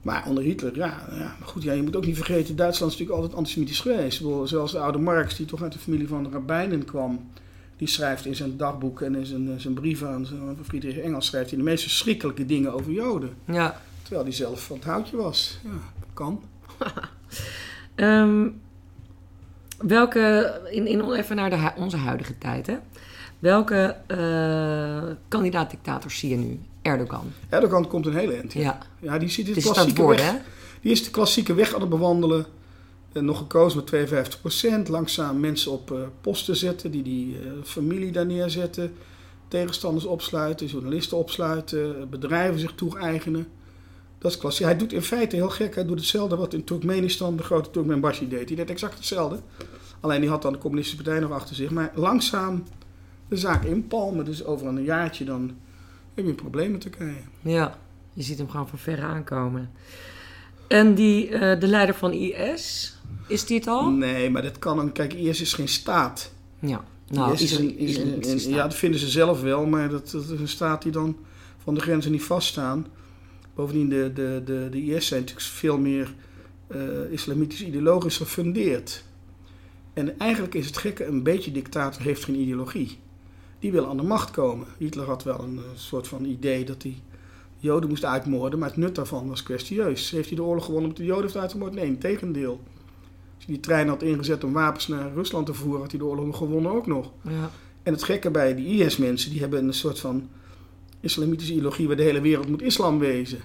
Maar 0.01 0.25
onder 0.27 0.43
Hitler, 0.43 0.75
ja, 0.75 1.07
ja 1.09 1.35
maar 1.39 1.47
goed, 1.47 1.63
ja, 1.63 1.73
je 1.73 1.81
moet 1.81 1.95
ook 1.95 2.05
niet 2.05 2.15
vergeten, 2.15 2.55
Duitsland 2.55 2.91
is 2.91 2.97
natuurlijk 2.97 3.23
altijd 3.23 3.37
antisemitisch 3.37 3.79
geweest. 3.79 4.21
Bedoel, 4.21 4.47
zelfs 4.47 4.71
de 4.71 4.79
oude 4.79 4.97
Marx, 4.97 5.35
die 5.35 5.45
toch 5.45 5.61
uit 5.61 5.73
de 5.73 5.79
familie 5.79 6.07
van 6.07 6.23
de 6.23 6.29
rabbijnen 6.29 6.85
kwam, 6.85 7.29
die 7.77 7.87
schrijft 7.87 8.25
in 8.25 8.35
zijn 8.35 8.57
dagboek 8.57 9.01
en 9.01 9.15
in 9.15 9.25
zijn, 9.25 9.59
zijn 9.59 9.73
brieven 9.73 10.09
aan 10.09 10.25
zijn- 10.25 10.57
Friedrich 10.63 10.97
Engels, 10.97 11.25
schrijft 11.25 11.49
hij 11.49 11.59
de 11.59 11.65
meest 11.65 11.83
verschrikkelijke 11.83 12.45
dingen 12.45 12.73
over 12.73 12.91
Joden. 12.91 13.33
Ja. 13.45 13.81
Terwijl 14.01 14.23
hij 14.23 14.33
zelf 14.33 14.65
van 14.65 14.75
het 14.75 14.85
houtje 14.85 15.17
was. 15.17 15.59
Ja, 15.63 16.03
kan. 16.13 16.41
Ehm, 17.95 18.47
welke, 19.77 20.53
in, 20.71 20.87
in, 20.87 21.11
even 21.11 21.35
naar 21.35 21.49
de, 21.49 21.71
onze 21.75 21.97
huidige 21.97 22.37
tijd, 22.37 22.67
hè? 22.67 22.77
Welke 23.45 23.95
eh 24.07 25.03
kandidaat-dictators 25.27 26.19
zie 26.19 26.29
je 26.29 26.35
nu? 26.35 26.59
Erdogan. 26.81 27.31
Erdogan 27.49 27.87
komt 27.87 28.05
een 28.05 28.15
hele 28.15 28.33
eind. 28.33 28.53
Ja, 28.53 28.61
Ja, 28.61 28.79
ja 28.99 29.17
die 29.19 29.27
is 29.27 29.63
dat 29.63 29.73
klassieke 29.73 30.01
woord, 30.01 30.19
weg. 30.19 30.31
hè? 30.31 30.37
Die 30.81 30.91
is 30.91 31.03
de 31.03 31.09
klassieke 31.11 31.53
weg 31.53 31.73
aan 31.73 31.81
het 31.81 31.89
bewandelen. 31.89 32.45
Eh, 33.13 33.21
nog 33.21 33.37
gekozen 33.37 33.77
met 33.77 33.87
52%. 33.87 34.87
Langzaam 34.87 35.39
mensen 35.39 35.71
op 35.71 35.91
eh, 35.91 35.97
posten 36.21 36.55
zetten, 36.55 36.91
die 36.91 37.03
die 37.03 37.37
familie 37.63 38.11
daar 38.11 38.25
neerzetten. 38.25 38.93
Tegenstanders 39.47 40.05
opsluiten, 40.05 40.67
journalisten 40.67 41.17
opsluiten, 41.17 42.09
bedrijven 42.09 42.59
zich 42.59 42.71
toe-eigenen. 42.75 43.47
Dat 44.17 44.31
is 44.31 44.37
klassiek. 44.37 44.65
Hij 44.65 44.77
doet 44.77 44.93
in 44.93 45.01
feite 45.01 45.35
heel 45.35 45.49
gek. 45.49 45.75
Hij 45.75 45.85
doet 45.85 45.99
hetzelfde 45.99 46.35
wat 46.35 46.53
in 46.53 46.63
Turkmenistan 46.63 47.37
de 47.37 47.43
grote 47.43 47.69
Turkmenbashi 47.69 48.27
deed. 48.27 48.47
Die 48.47 48.55
deed 48.57 48.69
exact 48.69 48.95
hetzelfde. 48.95 49.39
Alleen 49.99 50.21
die 50.21 50.29
had 50.29 50.41
dan 50.41 50.51
de 50.53 50.57
communistische 50.59 51.03
partij 51.03 51.21
nog 51.21 51.31
achter 51.31 51.55
zich. 51.55 51.69
Maar 51.69 51.91
langzaam 51.95 52.63
de 53.27 53.37
zaak 53.37 53.63
inpalmen. 53.63 54.25
Dus 54.25 54.43
over 54.45 54.67
een 54.67 54.83
jaartje 54.83 55.25
dan 55.25 55.51
heb 56.13 56.23
je 56.25 56.29
een 56.29 56.35
probleem 56.37 56.71
met 56.71 56.81
Turkije. 56.81 57.15
Ja, 57.41 57.77
je 58.13 58.23
ziet 58.23 58.37
hem 58.37 58.49
gewoon 58.49 58.67
van 58.67 58.79
verre 58.79 59.01
aankomen. 59.01 59.71
En 60.67 60.95
die, 60.95 61.29
eh, 61.29 61.59
de 61.59 61.67
leider 61.67 61.95
van 61.95 62.11
IS, 62.13 62.95
is 63.27 63.45
die 63.45 63.57
het 63.57 63.67
al? 63.67 63.89
Nee, 63.89 64.29
maar 64.29 64.41
dat 64.41 64.59
kan 64.59 64.79
een... 64.79 64.91
Kijk, 64.91 65.13
IS 65.13 65.41
is 65.41 65.53
geen 65.53 65.67
staat. 65.67 66.33
Ja, 66.59 66.83
nou, 67.07 67.33
IS 67.33 67.41
is 67.41 67.51
een, 67.51 67.77
is 67.77 67.95
een- 67.97 68.01
islamitische 68.03 68.33
een- 68.33 68.39
staat. 68.39 68.53
ja, 68.53 68.61
dat 68.63 68.75
vinden 68.75 68.99
ze 68.99 69.09
zelf 69.09 69.41
wel, 69.41 69.65
maar 69.65 69.89
dat, 69.89 70.09
dat 70.11 70.23
is 70.29 70.39
een 70.39 70.47
staat 70.47 70.81
die 70.81 70.91
dan 70.91 71.17
van 71.63 71.73
de 71.73 71.81
grenzen 71.81 72.11
niet 72.11 72.23
vaststaan. 72.23 72.87
Bovendien, 73.55 73.89
de, 73.89 74.11
de, 74.13 74.41
de, 74.45 74.67
de 74.71 74.81
IS 74.83 75.07
zijn 75.07 75.19
natuurlijk 75.19 75.47
veel 75.47 75.77
meer 75.77 76.13
eh, 76.67 76.79
islamitisch 77.11 77.63
ideologisch 77.63 78.17
gefundeerd. 78.17 79.03
En 79.93 80.19
eigenlijk 80.19 80.53
is 80.53 80.65
het 80.65 80.77
gekke, 80.77 81.05
een 81.05 81.23
beetje 81.23 81.51
dictator 81.51 82.01
heeft 82.01 82.23
geen 82.23 82.39
ideologie. 82.39 82.97
Die 83.65 83.73
wil 83.73 83.87
aan 83.87 83.97
de 83.97 84.03
macht 84.03 84.31
komen. 84.31 84.67
Hitler 84.77 85.05
had 85.05 85.23
wel 85.23 85.39
een 85.39 85.57
eh, 85.57 85.63
soort 85.75 86.07
van 86.07 86.25
idee 86.25 86.65
dat 86.65 86.83
hij 86.83 87.01
Joden 87.57 87.89
moest 87.89 88.05
uitmoorden, 88.05 88.59
maar 88.59 88.67
het 88.69 88.77
nut 88.77 88.95
daarvan 88.95 89.27
was 89.27 89.43
kwestieus. 89.43 90.09
Heeft 90.09 90.27
hij 90.27 90.35
de 90.37 90.43
oorlog 90.43 90.65
gewonnen 90.65 90.89
omdat 90.89 90.99
de 91.03 91.09
Joden 91.09 91.23
heeft 91.23 91.37
uitgemoord? 91.37 91.73
Nee, 91.73 91.85
in 91.85 91.97
tegendeel. 91.97 92.59
Als 93.35 93.45
hij 93.45 93.53
die 93.53 93.59
trein 93.59 93.87
had 93.87 94.03
ingezet 94.03 94.43
om 94.43 94.53
wapens 94.53 94.87
naar 94.87 95.13
Rusland 95.13 95.45
te 95.45 95.53
voeren, 95.53 95.81
had 95.81 95.91
hij 95.91 95.99
de 95.99 96.05
oorlog 96.05 96.37
gewonnen 96.37 96.71
ook 96.71 96.87
nog. 96.87 97.11
Ja, 97.21 97.49
En 97.83 97.93
het 97.93 98.03
gekke 98.03 98.31
bij 98.31 98.55
die 98.55 98.83
IS-mensen, 98.83 99.31
die 99.31 99.39
hebben 99.39 99.67
een 99.67 99.73
soort 99.73 99.99
van 99.99 100.29
islamitische 100.99 101.53
ideologie 101.53 101.87
waar 101.87 101.95
de 101.95 102.03
hele 102.03 102.21
wereld 102.21 102.49
moet 102.49 102.61
islam 102.61 102.99
wezen. 102.99 103.39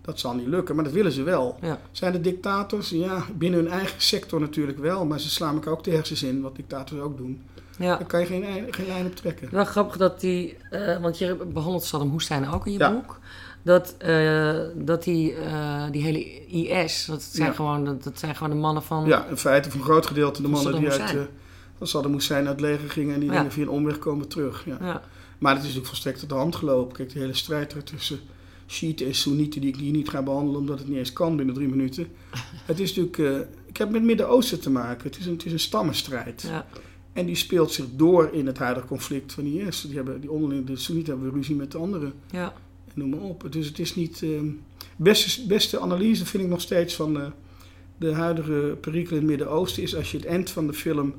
Dat 0.00 0.18
zal 0.20 0.34
niet 0.34 0.46
lukken, 0.46 0.74
maar 0.74 0.84
dat 0.84 0.92
willen 0.92 1.12
ze 1.12 1.22
wel. 1.22 1.58
ja, 1.60 1.80
Zijn 1.90 2.12
de 2.12 2.20
dictators? 2.20 2.90
Ja, 2.90 3.24
binnen 3.34 3.60
hun 3.60 3.68
eigen 3.68 4.00
sector 4.02 4.40
natuurlijk 4.40 4.78
wel, 4.78 5.04
maar 5.04 5.20
ze 5.20 5.30
slaan 5.30 5.54
elkaar 5.54 5.72
ook 5.72 5.84
de 5.84 5.90
hersens 5.90 6.22
in, 6.22 6.40
wat 6.40 6.56
dictators 6.56 7.00
ook 7.00 7.16
doen. 7.16 7.42
Ja. 7.78 7.96
Daar 7.96 8.06
kan 8.06 8.20
je 8.20 8.26
geen, 8.26 8.44
geen 8.70 8.86
lijn 8.86 9.06
op 9.06 9.16
trekken. 9.16 9.48
Wel 9.50 9.64
grappig 9.64 9.96
dat 9.96 10.20
die, 10.20 10.56
eh, 10.70 11.00
want 11.00 11.18
je 11.18 11.34
behandelt 11.52 11.84
Saddam 11.84 12.10
Hussein 12.12 12.48
ook 12.50 12.66
in 12.66 12.72
je 12.72 12.78
Ja. 12.78 12.90
boek. 12.92 13.18
Dat, 13.62 13.94
eh, 13.98 14.54
dat 14.74 15.04
die, 15.04 15.34
eh, 15.34 15.84
die 15.90 16.02
hele 16.02 16.46
IS, 16.46 17.04
dat 17.06 17.22
zijn, 17.22 17.48
Ja. 17.48 17.54
gewoon, 17.54 17.84
dat, 17.84 18.02
dat 18.04 18.18
zijn 18.18 18.34
gewoon 18.36 18.52
de 18.52 18.60
mannen 18.60 18.82
van... 18.82 19.06
Ja, 19.06 19.26
in 19.26 19.36
feite 19.36 19.70
voor 19.70 19.80
een 19.80 19.86
groot 19.86 20.06
gedeelte 20.06 20.42
de 20.42 20.48
mannen 20.48 20.80
die 20.80 20.90
Saddam 20.90 21.16
uit, 21.18 21.28
van 21.78 21.86
Saddam 21.86 22.12
Hussein 22.12 22.46
uit 22.46 22.48
het 22.48 22.60
leger 22.60 22.90
gingen 22.90 23.14
en 23.14 23.20
die 23.20 23.30
Ja. 23.32 23.42
dan 23.42 23.50
via 23.52 23.62
een 23.62 23.68
omweg 23.68 23.98
komen 23.98 24.28
terug. 24.28 24.64
Ja. 24.64 24.76
Ja, 24.80 25.02
Maar 25.38 25.50
het 25.50 25.58
is 25.60 25.62
natuurlijk 25.62 25.86
volstrekt 25.88 26.20
uit 26.20 26.28
de 26.28 26.34
hand 26.34 26.56
gelopen. 26.56 26.96
Kijk, 26.96 27.12
de 27.12 27.18
hele 27.18 27.34
strijd 27.34 27.72
er 27.72 27.84
tussen 27.84 28.20
Shiiten 28.66 29.06
en 29.06 29.14
Soenieten, 29.14 29.60
die 29.60 29.70
ik 29.70 29.76
hier 29.76 29.92
niet 29.92 30.08
ga 30.08 30.22
behandelen 30.22 30.60
omdat 30.60 30.78
het 30.78 30.88
niet 30.88 30.96
eens 30.98 31.12
kan 31.12 31.36
binnen 31.36 31.54
drie 31.54 31.68
minuten. 31.68 32.06
Het 32.66 32.80
is 32.80 32.94
natuurlijk, 32.96 33.18
eh, 33.18 33.48
ik 33.66 33.76
heb 33.76 33.86
met 33.88 33.96
het 33.96 34.04
Midden-Oosten 34.06 34.60
te 34.60 34.70
maken. 34.70 35.04
Het 35.06 35.18
is, 35.18 35.26
een, 35.26 35.32
het 35.32 35.44
is 35.46 35.52
een 35.52 35.58
stammenstrijd. 35.60 36.42
ja, 36.48 36.66
En 37.16 37.26
die 37.26 37.34
speelt 37.34 37.72
zich 37.72 37.84
door 37.96 38.28
in 38.32 38.46
het 38.46 38.58
huidige 38.58 38.86
conflict 38.86 39.32
van 39.32 39.44
IS. 39.44 39.80
Die 39.80 39.96
hebben, 39.96 40.20
die 40.20 40.30
onderling, 40.30 40.66
de 40.66 40.76
Soenieten 40.76 41.12
hebben 41.12 41.32
ruzie 41.32 41.56
met 41.56 41.72
de 41.72 41.78
anderen. 41.78 42.12
ja, 42.30 42.52
En 42.86 42.92
noem 42.94 43.08
maar 43.08 43.20
op. 43.20 43.46
Dus 43.50 43.66
het 43.66 43.78
is 43.78 43.94
niet... 43.94 44.22
eh, 44.22 44.30
beste, 44.96 45.46
beste 45.46 45.80
analyse 45.80 46.26
vind 46.26 46.42
ik 46.42 46.48
nog 46.48 46.60
steeds 46.60 46.94
van 46.94 47.20
eh, 47.20 47.26
de 47.98 48.12
huidige 48.12 48.76
perikelen 48.80 49.20
in 49.20 49.28
het 49.28 49.38
Midden-Oosten... 49.38 49.82
is 49.82 49.96
als 49.96 50.10
je 50.10 50.16
het 50.16 50.26
eind 50.26 50.50
van 50.50 50.66
de 50.66 50.72
film 50.72 51.14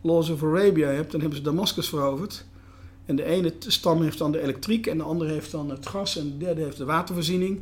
Laws 0.00 0.30
of 0.30 0.42
Arabia 0.42 0.88
hebt... 0.88 1.10
dan 1.10 1.20
hebben 1.20 1.38
ze 1.38 1.44
Damascus 1.44 1.88
veroverd. 1.88 2.44
En 3.06 3.16
de 3.16 3.24
ene 3.24 3.52
stam 3.58 4.02
heeft 4.02 4.18
dan 4.18 4.32
de 4.32 4.42
elektriek 4.42 4.86
en 4.86 4.96
de 4.98 5.04
andere 5.04 5.30
heeft 5.32 5.50
dan 5.50 5.70
het 5.70 5.86
gas... 5.86 6.16
en 6.18 6.24
de 6.30 6.44
derde 6.44 6.62
heeft 6.62 6.76
de 6.76 6.84
watervoorziening. 6.84 7.60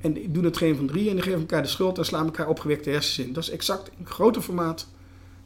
En 0.00 0.12
die 0.12 0.30
doen 0.30 0.44
het 0.44 0.56
geen 0.56 0.76
van 0.76 0.86
drie 0.86 1.08
en 1.08 1.14
die 1.14 1.22
geven 1.22 1.40
elkaar 1.40 1.62
de 1.62 1.68
schuld... 1.68 1.98
en 1.98 2.04
slaan 2.04 2.24
elkaar 2.24 2.48
opgewekte 2.48 2.90
hersens 2.90 3.26
in. 3.26 3.32
Dat 3.32 3.42
is 3.42 3.50
exact 3.50 3.90
in 3.98 4.06
groter 4.06 4.42
formaat 4.42 4.88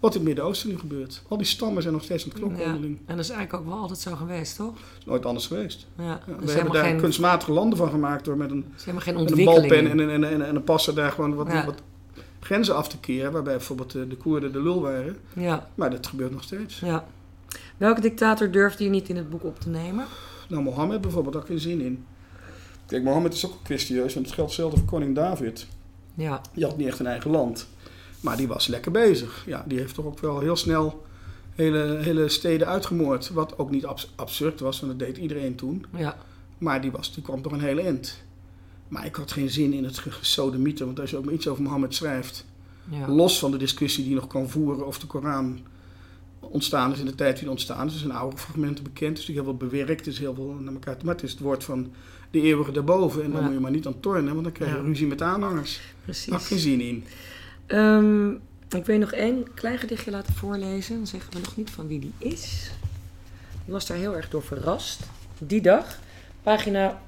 wat 0.00 0.12
in 0.12 0.18
het 0.18 0.28
Midden-Oosten 0.28 0.68
nu 0.68 0.78
gebeurt. 0.78 1.22
Al 1.28 1.36
die 1.36 1.46
stammen 1.46 1.82
zijn 1.82 1.94
nog 1.94 2.02
steeds 2.04 2.24
aan 2.24 2.30
het 2.30 2.38
knokken 2.38 2.60
ja. 2.60 2.66
onderling. 2.66 2.98
En 3.06 3.16
dat 3.16 3.24
is 3.24 3.30
eigenlijk 3.30 3.62
ook 3.64 3.70
wel 3.72 3.78
altijd 3.80 3.98
zo 3.98 4.14
geweest, 4.14 4.56
toch? 4.56 4.72
Dat 4.74 4.98
is 4.98 5.04
nooit 5.04 5.26
anders 5.26 5.46
geweest. 5.46 5.86
Ja, 5.98 6.04
Ja, 6.04 6.20
er 6.28 6.46
we 6.46 6.52
hebben 6.52 6.72
daar 6.72 6.84
geen, 6.84 7.00
kunstmatige 7.00 7.52
landen 7.52 7.78
van 7.78 7.88
gemaakt 7.90 8.24
door 8.24 8.36
met 8.36 8.50
een 8.50 8.64
met 8.94 9.06
een 9.30 9.44
balpen 9.44 9.78
en, 9.78 10.00
en, 10.00 10.10
en, 10.10 10.24
en, 10.24 10.46
en 10.46 10.56
een 10.56 10.64
passer 10.64 10.94
daar 10.94 11.12
gewoon 11.12 11.34
wat, 11.34 11.46
Ja. 11.46 11.64
wat 11.64 11.82
grenzen 12.40 12.76
af 12.76 12.88
te 12.88 12.98
keren. 12.98 13.32
Waarbij 13.32 13.56
bijvoorbeeld 13.56 13.90
de, 13.92 14.06
de 14.06 14.16
Koerden 14.16 14.52
de 14.52 14.62
lul 14.62 14.80
waren. 14.80 15.16
Ja, 15.32 15.68
Maar 15.74 15.90
dat 15.90 16.06
gebeurt 16.06 16.30
nog 16.32 16.42
steeds. 16.42 16.80
ja. 16.80 17.04
Welke 17.76 18.00
dictator 18.00 18.50
durfde 18.50 18.84
je 18.84 18.90
niet 18.90 19.08
in 19.08 19.16
het 19.16 19.30
boek 19.30 19.44
op 19.44 19.60
te 19.60 19.68
nemen? 19.68 20.04
Nou, 20.48 20.62
Mohammed 20.62 21.00
bijvoorbeeld, 21.00 21.34
daar 21.34 21.42
heb 21.42 21.52
ik 21.52 21.60
geen 21.62 21.70
zin 21.70 21.80
in. 21.86 22.04
Kijk, 22.86 23.02
Mohammed 23.02 23.32
is 23.34 23.46
ook 23.46 23.52
kwestieus, 23.62 24.14
want 24.14 24.26
het 24.26 24.34
geldt 24.34 24.50
hetzelfde 24.50 24.78
voor 24.78 24.86
koning 24.88 25.14
David. 25.14 25.66
Ja. 26.14 26.40
Die 26.52 26.64
had 26.64 26.76
niet 26.76 26.86
echt 26.86 26.98
een 26.98 27.06
eigen 27.06 27.30
land. 27.30 27.68
Maar 28.24 28.36
die 28.36 28.48
was 28.48 28.66
lekker 28.66 28.90
bezig. 28.92 29.42
Ja, 29.46 29.64
die 29.68 29.78
heeft 29.78 29.94
toch 29.94 30.04
ook 30.04 30.18
wel 30.18 30.40
heel 30.40 30.56
snel 30.56 31.04
hele, 31.54 31.98
hele 32.00 32.28
steden 32.28 32.66
uitgemoord. 32.66 33.30
Wat 33.30 33.58
ook 33.58 33.70
niet 33.70 33.86
abs- 33.86 34.12
absurd 34.16 34.60
was, 34.60 34.80
want 34.80 34.98
dat 34.98 35.08
deed 35.08 35.16
iedereen 35.16 35.54
toen. 35.54 35.84
Ja. 35.96 36.16
Maar 36.58 36.80
die, 36.80 36.90
was, 36.90 37.14
die 37.14 37.22
kwam 37.22 37.42
toch 37.42 37.52
een 37.52 37.60
hele 37.60 37.80
eind. 37.82 38.22
Maar 38.88 39.04
ik 39.06 39.16
had 39.16 39.32
geen 39.32 39.50
zin 39.50 39.72
in 39.72 39.84
het 39.84 39.98
gesodemieter. 39.98 40.86
Want 40.86 41.00
als 41.00 41.10
je 41.10 41.16
ook 41.16 41.24
maar 41.24 41.34
iets 41.34 41.48
over 41.48 41.62
Mohammed 41.62 41.94
schrijft... 41.94 42.44
Ja. 42.90 43.08
los 43.08 43.38
van 43.38 43.50
de 43.50 43.56
discussie 43.56 44.04
die 44.04 44.14
nog 44.14 44.26
kan 44.26 44.48
voeren 44.50 44.86
of 44.86 44.98
de 44.98 45.06
Koran 45.06 45.58
ontstaan 46.40 46.92
is 46.92 46.98
in 46.98 47.06
de 47.06 47.14
tijd 47.14 47.38
die 47.38 47.50
ontstaan 47.50 47.86
is. 47.86 47.92
Er 47.92 47.98
zijn 47.98 48.12
oude 48.12 48.36
fragmenten 48.36 48.84
bekend, 48.84 49.16
dus 49.16 49.24
die 49.24 49.34
heel 49.34 49.44
veel 49.44 49.56
bewerkt, 49.56 50.06
is 50.06 50.18
heel 50.18 50.34
veel 50.34 50.56
naar 50.60 50.72
elkaar. 50.72 50.96
Maar 51.04 51.14
het 51.14 51.24
is 51.24 51.30
het 51.30 51.40
woord 51.40 51.64
van 51.64 51.92
de 52.30 52.40
eeuwige 52.42 52.72
daarboven. 52.72 53.22
En 53.24 53.32
Ja. 53.32 53.40
moet 53.40 53.52
je 53.52 53.60
maar 53.60 53.70
niet 53.70 53.86
aan 53.86 54.00
tornen, 54.00 54.32
want 54.32 54.44
dan 54.44 54.52
krijg 54.52 54.70
je 54.70 54.76
Ja. 54.76 54.82
ruzie 54.82 55.06
met 55.06 55.22
aanhangers. 55.22 55.80
Precies. 56.04 56.32
ik 56.32 56.38
geen 56.40 56.58
zin 56.58 56.80
in. 56.80 57.04
Ehm, 57.66 58.30
ik 58.70 58.84
wil 58.84 58.94
je 58.94 58.98
nog 58.98 59.12
één 59.12 59.54
klein 59.54 59.78
gedichtje 59.78 60.10
laten 60.10 60.34
voorlezen. 60.34 60.96
Dan 60.96 61.06
zeggen 61.06 61.32
we 61.32 61.38
nog 61.38 61.56
niet 61.56 61.70
van 61.70 61.86
wie 61.86 61.98
die 62.00 62.12
is. 62.18 62.70
Ik 63.66 63.72
was 63.72 63.86
daar 63.86 63.96
heel 63.96 64.16
erg 64.16 64.28
door 64.28 64.42
verrast. 64.42 65.00
Die 65.38 65.60
dag, 65.60 65.98
pagina 66.42 67.00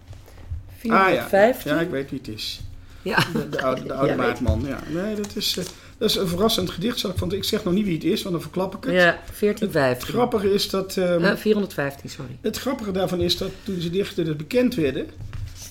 415. 0.77 1.71
Ah, 1.73 1.77
Ja, 1.79 1.85
ik 1.85 1.91
weet 1.91 2.11
wie 2.11 2.19
het 2.19 2.29
is. 2.29 2.61
Ja. 3.03 3.19
De, 3.33 3.49
de 3.49 3.63
oude, 3.63 3.83
de 3.83 3.93
oude 3.99 4.11
Ja, 4.13 4.17
weet 4.19 4.27
ik. 4.27 4.41
maatman. 4.41 4.65
Ja. 4.67 4.79
Nee, 5.03 5.15
dat 5.15 5.37
is, 5.37 5.57
eh, 5.59 5.65
dat 5.99 6.11
is 6.11 6.17
een 6.17 6.29
verrassend 6.29 6.71
gedicht. 6.71 6.99
zal 6.99 7.11
ik 7.11 7.17
van- 7.19 7.33
Ik 7.33 7.45
zeg 7.45 7.65
nog 7.65 7.75
niet 7.75 7.85
wie 7.85 7.95
het 7.95 8.05
is, 8.05 8.23
want 8.23 8.35
dan 8.35 8.43
verklap 8.43 8.77
ik 8.77 8.85
het. 8.85 8.93
Ja, 8.95 9.01
Het 9.25 9.39
1415. 9.39 10.09
grappige 10.15 10.53
is 10.53 10.71
dat... 10.71 10.97
ehm, 10.97 11.25
Eh, 11.25 11.37
415, 11.37 12.11
sorry. 12.11 12.39
Het 12.41 12.57
grappige 12.59 12.91
daarvan 12.91 13.21
is 13.21 13.37
dat 13.37 13.51
toen 13.63 13.81
ze 13.81 13.91
dichten 13.91 14.25
dus 14.25 14.37
bekend 14.37 14.75
werden, 14.75 15.07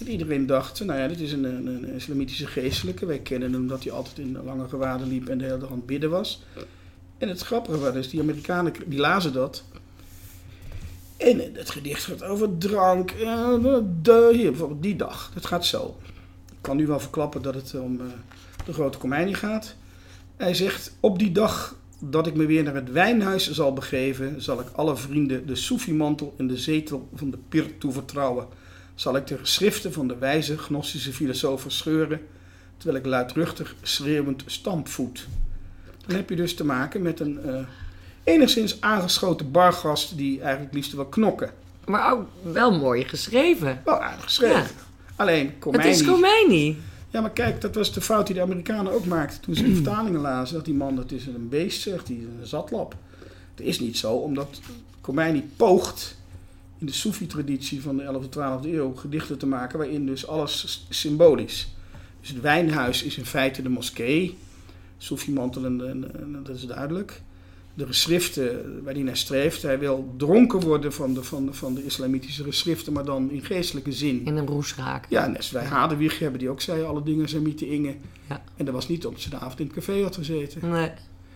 iedereen 0.03 0.45
dacht, 0.45 0.85
nou 0.85 0.99
ja, 0.99 1.07
dit 1.07 1.19
is 1.19 1.31
een, 1.31 1.43
een, 1.43 1.67
een 1.67 1.93
islamitische 1.93 2.45
geestelijke. 2.47 3.05
Wij 3.05 3.19
kennen 3.19 3.53
hem 3.53 3.67
dat 3.67 3.83
hij 3.83 3.91
altijd 3.91 4.17
in 4.17 4.37
lange 4.43 4.67
gewaden 4.67 5.07
liep 5.07 5.29
en 5.29 5.37
de 5.37 5.43
hele 5.43 5.57
dag 5.57 5.69
aan 5.69 5.75
het 5.75 5.85
bidden 5.85 6.09
was. 6.09 6.43
En 7.17 7.29
het 7.29 7.41
grappige 7.41 7.79
was 7.79 7.93
dus, 7.93 8.09
die 8.09 8.19
Amerikanen 8.19 8.73
die 8.85 8.99
lazen 8.99 9.33
dat. 9.33 9.63
En 11.17 11.39
het 11.53 11.69
gedicht 11.69 12.03
gaat 12.03 12.23
over 12.23 12.57
drank. 12.57 13.11
eh, 13.11 13.53
De, 14.01 14.29
hier 14.33 14.49
bijvoorbeeld 14.49 14.83
die 14.83 14.95
dag. 14.95 15.31
Dat 15.33 15.45
gaat 15.45 15.65
zo. 15.65 15.97
Ik 16.51 16.57
kan 16.61 16.77
nu 16.77 16.87
wel 16.87 16.99
verklappen 16.99 17.41
dat 17.41 17.55
het 17.55 17.75
om 17.79 17.99
eh, 17.99 18.05
de 18.65 18.73
grote 18.73 18.97
Khomeini 18.97 19.33
gaat. 19.33 19.75
Hij 20.35 20.53
zegt, 20.53 20.95
op 20.99 21.19
die 21.19 21.31
dag 21.31 21.75
dat 21.99 22.27
ik 22.27 22.35
me 22.35 22.45
weer 22.45 22.63
naar 22.63 22.75
het 22.75 22.91
wijnhuis 22.91 23.51
zal 23.51 23.73
begeven, 23.73 24.41
zal 24.41 24.59
ik 24.59 24.67
alle 24.71 24.95
vrienden 24.95 25.47
de 25.47 25.55
Soefi-mantel 25.55 26.33
en 26.37 26.47
de 26.47 26.57
zetel 26.57 27.09
van 27.13 27.29
de 27.31 27.37
Pir 27.49 27.77
toevertrouwen. 27.77 28.47
Zal 28.95 29.15
ik 29.15 29.27
de 29.27 29.37
geschriften 29.37 29.93
van 29.93 30.07
de 30.07 30.17
wijze 30.17 30.57
gnostische 30.57 31.13
filosofen 31.13 31.71
scheuren, 31.71 32.21
terwijl 32.77 32.99
ik 32.99 33.05
luidruchtig 33.05 33.75
schreeuwend 33.81 34.43
stampvoet. 34.45 35.27
Dan 36.07 36.15
heb 36.15 36.29
je 36.29 36.35
dus 36.35 36.55
te 36.55 36.65
maken 36.65 37.01
met 37.01 37.19
een 37.19 37.43
eh, 37.43 37.65
enigszins 38.23 38.81
aangeschoten 38.81 39.51
bargast 39.51 40.17
die 40.17 40.41
eigenlijk 40.41 40.73
liefst 40.73 40.93
wil 40.93 41.05
knokken. 41.05 41.51
Maar 41.85 42.11
ook 42.11 42.27
wel 42.41 42.77
mooi 42.77 43.03
geschreven. 43.03 43.81
Wel 43.85 44.01
aardig 44.01 44.23
geschreven. 44.23 44.55
Ja. 44.55 44.69
Alleen 45.15 45.53
Het 45.71 45.85
is 45.85 46.03
Khomeini. 46.03 46.77
Ja, 47.09 47.21
maar 47.21 47.31
kijk, 47.31 47.61
dat 47.61 47.75
was 47.75 47.93
de 47.93 48.01
fout 48.01 48.25
die 48.25 48.35
de 48.35 48.41
Amerikanen 48.41 48.91
ook 48.91 49.05
maakten 49.05 49.41
toen 49.41 49.55
ze 49.55 49.63
die 49.63 49.75
vertalingen 49.83 50.21
lazen. 50.21 50.55
Dat 50.55 50.65
die 50.65 50.73
man, 50.73 50.95
dat 50.95 51.11
is 51.11 51.25
een 51.25 51.49
beest, 51.49 51.81
zegt 51.81 52.07
hij, 52.07 52.17
een 52.17 52.47
zatlap. 52.47 52.95
Het 53.55 53.65
is 53.65 53.79
niet 53.79 53.97
zo, 53.97 54.13
omdat 54.13 54.59
Khomeini 55.01 55.49
poogt 55.55 56.17
in 56.77 56.85
de 56.85 56.91
Soefi-traditie 56.93 57.81
van 57.81 57.97
de 57.97 58.03
11e, 58.03 58.25
12e 58.37 58.73
eeuw 58.73 58.93
gedichten 58.95 59.37
te 59.37 59.45
maken 59.45 59.77
waarin 59.77 60.05
dus 60.05 60.27
alles 60.27 60.85
symbolisch. 60.89 61.67
Dus 62.19 62.29
het 62.29 62.41
wijnhuis 62.41 63.03
is 63.03 63.17
in 63.17 63.25
feite 63.25 63.61
de 63.61 63.69
moskee. 63.69 64.37
Soefi-mantel, 64.97 65.65
en, 65.65 65.87
en- 65.89 66.15
en 66.15 66.41
dat 66.43 66.55
is 66.55 66.65
duidelijk. 66.65 67.21
De 67.73 67.85
geschriften 67.85 68.83
waar 68.83 68.93
hij 68.93 69.03
naar 69.03 69.17
streeft. 69.17 69.61
Hij 69.61 69.79
wil 69.79 70.13
dronken 70.17 70.59
worden 70.59 70.93
van 70.93 71.13
de, 71.13 71.23
van, 71.23 71.45
de, 71.45 71.53
van 71.53 71.73
de 71.75 71.85
islamitische 71.85 72.43
geschriften, 72.43 72.93
maar 72.93 73.05
dan 73.05 73.31
in 73.31 73.43
geestelijke 73.45 73.91
zin. 73.91 74.25
In 74.25 74.35
een 74.37 74.45
roes 74.47 74.75
raken. 74.75 75.07
Ja, 75.09 75.27
net 75.27 75.51
wij 75.51 75.65
Hadewig 75.65 76.19
hebben, 76.19 76.39
die 76.39 76.49
ook 76.49 76.61
zei 76.61 76.83
alle 76.83 77.03
dingen 77.03 77.29
zijn 77.29 77.41
mythe 77.41 77.69
Inge. 77.69 77.95
Ja. 78.29 78.43
En 78.55 78.65
dat 78.65 78.73
was 78.73 78.87
niet 78.87 79.05
omdat 79.05 79.21
ze 79.21 79.29
de 79.29 79.35
avond 79.37 79.59
in 79.59 79.65
het 79.65 79.75
café 79.75 80.01
had 80.01 80.15
gezeten. 80.15 80.69
Nee. 80.69 80.91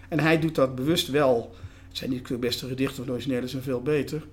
En 0.10 0.20
hij 0.20 0.40
doet 0.40 0.56
dat 0.56 0.76
bewust 0.76 1.08
wel. 1.08 1.56
Het 1.88 1.98
zijn 1.98 2.10
niet 2.10 2.28
de 2.28 2.38
beste 2.38 2.68
gedichten, 2.68 2.96
want 2.96 3.08
de 3.08 3.14
originele 3.14 3.48
zijn 3.48 3.64
veel 3.64 3.82
beter. 3.82 4.28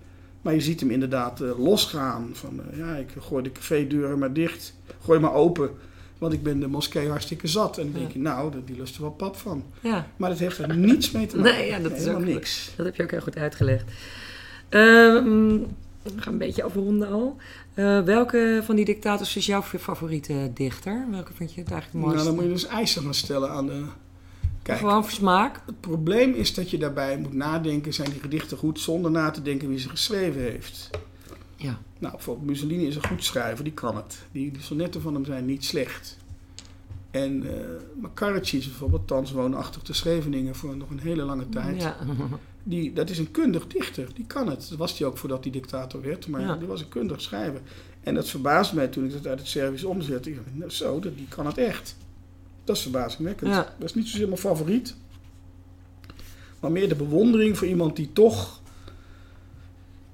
Maar 0.46 0.54
je 0.54 0.60
ziet 0.60 0.80
hem 0.80 0.90
inderdaad 0.90 1.40
eh, 1.40 1.58
losgaan. 1.58 2.30
Van 2.32 2.60
eh, 2.70 2.78
ja, 2.78 2.96
ik 2.96 3.08
gooi 3.20 3.42
de 3.42 3.52
cafédeuren 3.52 4.18
maar 4.18 4.32
dicht. 4.32 4.74
Gooi 5.04 5.18
maar 5.20 5.32
open. 5.32 5.70
Want 6.18 6.32
ik 6.32 6.42
ben 6.42 6.60
de 6.60 6.66
moskee 6.66 7.08
hartstikke 7.08 7.46
zat. 7.46 7.78
En 7.78 7.84
dan 7.92 8.00
denk 8.00 8.12
je, 8.12 8.18
nou, 8.18 8.52
die 8.64 8.76
lust 8.76 8.94
er 8.96 9.00
wel 9.00 9.10
pap 9.10 9.36
van. 9.36 9.64
Ja, 9.80 10.06
Maar 10.16 10.30
dat 10.30 10.38
heeft 10.38 10.58
er 10.58 10.76
niets 10.76 11.10
mee 11.10 11.26
te 11.26 11.36
maken. 11.36 11.52
Nee, 11.58 11.66
ja, 11.66 11.78
dat 11.78 11.92
is 11.92 11.98
Helemaal 11.98 12.20
ook- 12.20 12.26
niks. 12.26 12.72
dat 12.76 12.86
heb 12.86 12.96
je 12.96 13.02
ook 13.02 13.10
heel 13.10 13.20
goed 13.20 13.36
uitgelegd. 13.36 13.84
Ehm, 14.68 15.58
we 16.02 16.12
gaan 16.16 16.32
een 16.32 16.38
beetje 16.38 16.62
afronden 16.62 17.08
al. 17.08 17.36
Eh, 17.74 18.00
welke 18.02 18.60
van 18.64 18.76
die 18.76 18.84
dictators 18.84 19.36
is 19.36 19.46
jouw 19.46 19.62
favoriete 19.62 20.50
dichter? 20.54 21.06
Welke 21.10 21.32
vind 21.34 21.54
je 21.54 21.60
het 21.60 21.70
eigenlijk 21.70 22.04
Nou, 22.04 22.14
mooiste? 22.14 22.26
dan 22.26 22.34
moet 22.34 22.44
je 22.44 22.50
dus 22.60 22.66
eisen 22.66 23.02
gaan 23.02 23.14
stellen 23.14 23.50
aan 23.50 23.66
de... 23.66 23.82
Kijk, 24.66 24.78
Gewoon 24.78 25.02
voor 25.02 25.12
smaak. 25.12 25.60
Het 25.66 25.80
probleem 25.80 26.32
is 26.34 26.54
dat 26.54 26.70
je 26.70 26.78
daarbij 26.78 27.18
moet 27.18 27.32
nadenken, 27.32 27.94
zijn 27.94 28.10
die 28.10 28.20
gedichten 28.20 28.56
goed, 28.56 28.80
zonder 28.80 29.10
na 29.10 29.30
te 29.30 29.42
denken 29.42 29.68
wie 29.68 29.78
ze 29.78 29.88
geschreven 29.88 30.40
heeft. 30.40 30.90
Ja. 31.56 31.78
Nou, 31.98 32.14
bijvoorbeeld 32.14 32.46
Mussolini 32.46 32.86
is 32.86 32.96
een 32.96 33.06
goed 33.06 33.24
schrijver, 33.24 33.64
die 33.64 33.72
kan 33.72 33.96
het. 33.96 34.24
Die, 34.32 34.50
die 34.52 34.62
sonnetten 34.62 35.00
van 35.00 35.14
hem 35.14 35.24
zijn 35.24 35.44
niet 35.46 35.64
slecht. 35.64 36.16
En 37.10 37.44
uh, 37.44 37.50
Karadzic 38.14 38.64
bijvoorbeeld, 38.64 39.06
thans 39.06 39.32
woonachtig 39.32 39.82
te 39.82 39.92
Scheveningen 39.92 40.54
voor 40.54 40.76
nog 40.76 40.90
een 40.90 41.00
hele 41.00 41.22
lange 41.22 41.48
tijd. 41.48 41.82
Ja. 41.82 41.96
Die, 42.62 42.92
dat 42.92 43.10
is 43.10 43.18
een 43.18 43.30
kundig 43.30 43.66
dichter, 43.66 44.08
die 44.14 44.26
kan 44.26 44.48
het. 44.48 44.66
Dat 44.68 44.78
was 44.78 44.98
hij 44.98 45.06
ook 45.06 45.18
voordat 45.18 45.42
hij 45.42 45.52
dictator 45.52 46.02
werd, 46.02 46.28
maar 46.28 46.40
Ja. 46.40 46.56
die 46.56 46.68
was 46.68 46.80
een 46.80 46.88
kundig 46.88 47.20
schrijver. 47.20 47.60
En 48.00 48.14
dat 48.14 48.28
verbaasde 48.28 48.74
mij 48.76 48.88
toen 48.88 49.04
ik 49.04 49.12
dat 49.12 49.26
uit 49.26 49.38
het 49.38 49.48
Servisch 49.48 49.84
omzette. 49.84 50.30
Ik 50.30 50.36
dacht, 50.36 50.46
nou, 50.54 50.70
zo, 50.70 51.00
dat, 51.00 51.16
die 51.16 51.26
kan 51.28 51.46
het 51.46 51.58
echt. 51.58 51.96
Dat 52.66 52.76
is 52.76 52.82
verbazingwekkend. 52.82 53.50
Ja. 53.50 53.74
Dat 53.78 53.88
is 53.88 53.94
niet 53.94 54.08
zozeer 54.08 54.26
mijn 54.26 54.40
favoriet. 54.40 54.94
Maar 56.60 56.72
meer 56.72 56.88
de 56.88 56.94
bewondering 56.94 57.58
voor 57.58 57.66
iemand 57.66 57.96
die 57.96 58.12
toch 58.12 58.60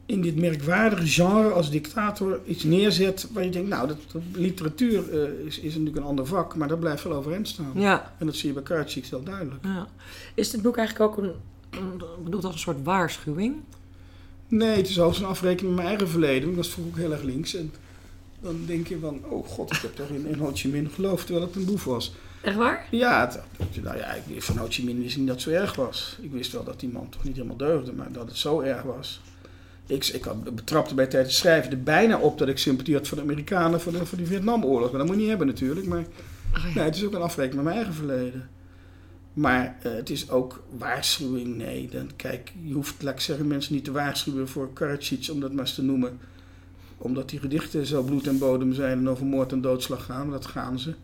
in 0.06 0.20
dit 0.20 0.36
merkwaardige 0.36 1.06
genre 1.06 1.50
als 1.50 1.70
dictator 1.70 2.40
iets 2.46 2.64
neerzet 2.64 3.28
waar 3.32 3.44
je 3.44 3.50
denkt, 3.50 3.68
nou, 3.68 3.88
dat, 3.88 3.98
dat 4.12 4.22
literatuur 4.32 5.22
eh, 5.22 5.46
is, 5.46 5.58
is 5.58 5.72
natuurlijk 5.72 5.96
een 5.96 6.02
ander 6.02 6.26
vak, 6.26 6.56
maar 6.56 6.68
dat 6.68 6.80
blijft 6.80 7.04
wel 7.04 7.12
overeind 7.12 7.48
staan. 7.48 7.72
ja. 7.74 8.14
En 8.18 8.26
dat 8.26 8.34
zie 8.36 8.48
je 8.48 8.54
bij 8.54 8.62
Karadzic 8.62 9.06
heel 9.06 9.22
duidelijk. 9.22 9.64
ja. 9.64 9.86
Is 10.34 10.50
dit 10.50 10.62
boek 10.62 10.76
eigenlijk 10.76 11.10
ook 11.10 11.24
een, 11.24 11.32
bedoeld 12.24 12.44
als 12.44 12.54
een 12.54 12.60
soort 12.60 12.82
waarschuwing? 12.82 13.54
Nee, 14.48 14.76
het 14.76 14.88
is 14.88 15.00
ook 15.00 15.16
een 15.16 15.24
afrekening 15.24 15.74
met 15.74 15.84
mijn 15.84 15.88
eigen 15.88 16.08
verleden. 16.08 16.50
Ik 16.50 16.56
was 16.56 16.68
vroeger 16.68 16.92
ook 16.92 16.98
heel 16.98 17.12
erg 17.12 17.22
links. 17.22 17.54
En 17.54 17.72
dan 18.40 18.60
denk 18.66 18.86
je 18.86 18.98
van, 18.98 19.20
oh 19.28 19.46
god, 19.46 19.72
ik 19.72 19.80
heb 19.82 19.96
toch 19.96 20.08
in, 20.08 20.26
in 20.26 20.38
Ho 20.38 20.50
Chi 20.54 20.68
Minh 20.68 20.94
geloofd 20.94 21.26
terwijl 21.26 21.46
het 21.46 21.56
een 21.56 21.64
boef 21.64 21.84
was. 21.84 22.12
Echt 22.42 22.56
waar? 22.56 22.86
Ja, 22.90 23.20
het, 23.20 23.40
het- 23.56 23.82
nou 23.84 23.96
ja, 23.96 24.12
ik 24.12 24.22
wist 24.26 24.46
van 24.46 24.56
Ho 24.56 24.66
Chi 24.68 24.84
Minh 24.84 25.02
wist 25.02 25.16
niet 25.16 25.26
dat 25.26 25.34
het 25.34 25.44
zo 25.44 25.50
erg 25.50 25.74
was. 25.74 26.18
Ik 26.20 26.30
wist 26.32 26.52
wel 26.52 26.64
dat 26.64 26.80
die 26.80 26.88
man 26.88 27.08
toch 27.08 27.24
niet 27.24 27.34
helemaal 27.36 27.56
deugde, 27.56 27.92
maar 27.92 28.12
dat 28.12 28.28
het 28.28 28.36
zo 28.36 28.60
erg 28.60 28.82
was. 28.82 29.20
Ik, 29.86 30.06
ik 30.06 30.24
had, 30.24 30.54
betrapte 30.54 30.94
bij 30.94 31.06
tijdens 31.06 31.32
het 31.32 31.42
schrijven 31.42 31.70
er 31.70 31.82
bijna 31.82 32.18
op 32.18 32.38
dat 32.38 32.48
ik 32.48 32.58
sympathie 32.58 32.94
had 32.94 33.08
voor 33.08 33.16
de 33.16 33.22
Amerikanen 33.22 33.80
voor, 33.80 33.92
de, 33.92 34.06
voor 34.06 34.18
die 34.18 34.26
Vietnamoorlog. 34.26 34.88
Maar 34.90 34.98
dat 34.98 35.06
moet 35.06 35.14
je 35.16 35.20
niet 35.20 35.30
hebben 35.30 35.46
natuurlijk. 35.46 35.86
Maar 35.86 36.04
Oh, 36.56 36.62
ja. 36.68 36.74
nee, 36.74 36.84
het 36.84 36.96
is 36.96 37.04
ook 37.04 37.12
een 37.14 37.20
afrekening 37.20 37.64
met 37.64 37.74
mijn 37.74 37.76
eigen 37.84 37.94
verleden. 38.06 38.48
Maar 39.32 39.76
eh, 39.82 39.92
het 39.92 40.10
is 40.10 40.30
ook 40.30 40.62
waarschuwing. 40.78 41.56
Nee, 41.56 41.88
dan, 41.88 42.10
kijk, 42.16 42.52
je 42.62 42.72
hoeft, 42.74 43.02
laat 43.02 43.14
ik 43.14 43.20
zeggen, 43.20 43.46
mensen 43.46 43.74
niet 43.74 43.84
te 43.84 43.92
waarschuwen 43.92 44.48
voor 44.48 44.72
Karadzic, 44.72 45.28
om 45.32 45.40
dat 45.40 45.52
maar 45.52 45.60
eens 45.60 45.74
te 45.74 45.82
noemen. 45.82 46.18
Omdat 46.98 47.28
die 47.28 47.38
gedichten 47.38 47.86
zo 47.86 48.02
bloed 48.02 48.26
en 48.26 48.38
bodem 48.38 48.72
zijn 48.74 48.98
en 48.98 49.08
over 49.08 49.26
moord 49.26 49.52
en 49.52 49.60
doodslag 49.60 50.04
gaan. 50.04 50.30
Dat 50.30 50.46
gaan 50.46 50.78
ze. 50.78 50.94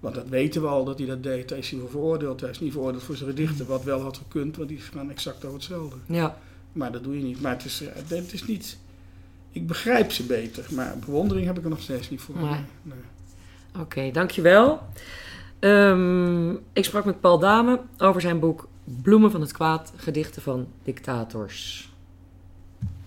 Want 0.00 0.14
dat 0.14 0.28
weten 0.28 0.62
we 0.62 0.68
al 0.68 0.84
dat 0.84 0.98
hij 0.98 1.06
dat 1.06 1.22
deed. 1.22 1.48
Daar 1.48 1.58
is 1.58 1.70
hij 1.70 1.80
voor 1.80 1.90
veroordeeld. 1.90 2.40
Hij 2.40 2.50
is 2.50 2.60
niet 2.60 2.72
veroordeeld 2.72 3.02
voor 3.02 3.16
zijn 3.16 3.28
gedichten, 3.28 3.66
wat 3.66 3.84
wel 3.84 4.00
had 4.00 4.16
gekund, 4.16 4.56
want 4.56 4.68
die 4.68 4.78
gaan 4.78 5.10
exact 5.10 5.44
over 5.44 5.56
hetzelfde. 5.56 5.96
ja. 6.06 6.38
Maar 6.72 6.92
dat 6.92 7.04
doe 7.04 7.16
je 7.18 7.24
niet. 7.24 7.40
Maar 7.40 7.52
het 7.52 7.64
is, 7.64 7.82
eh, 7.82 7.88
het 8.08 8.32
is 8.32 8.46
niet. 8.46 8.78
Ik 9.52 9.66
begrijp 9.66 10.12
ze 10.12 10.22
beter, 10.22 10.66
maar 10.70 10.96
bewondering 10.98 11.46
heb 11.46 11.58
ik 11.58 11.64
er 11.64 11.70
nog 11.70 11.80
steeds 11.80 12.10
niet 12.10 12.20
voor. 12.20 12.36
Nee. 12.36 12.60
Nee. 12.82 12.98
Oké, 13.80 14.10
dankjewel. 14.10 14.80
Ehm 15.58 16.50
ik 16.72 16.84
sprak 16.84 17.04
met 17.04 17.20
Paul 17.20 17.38
Dame 17.38 17.80
over 17.98 18.20
zijn 18.20 18.38
boek 18.38 18.68
Bloemen 19.02 19.30
van 19.30 19.40
het 19.40 19.52
Kwaad, 19.52 19.92
gedichten 19.96 20.42
van 20.42 20.66
dictators. 20.82 21.90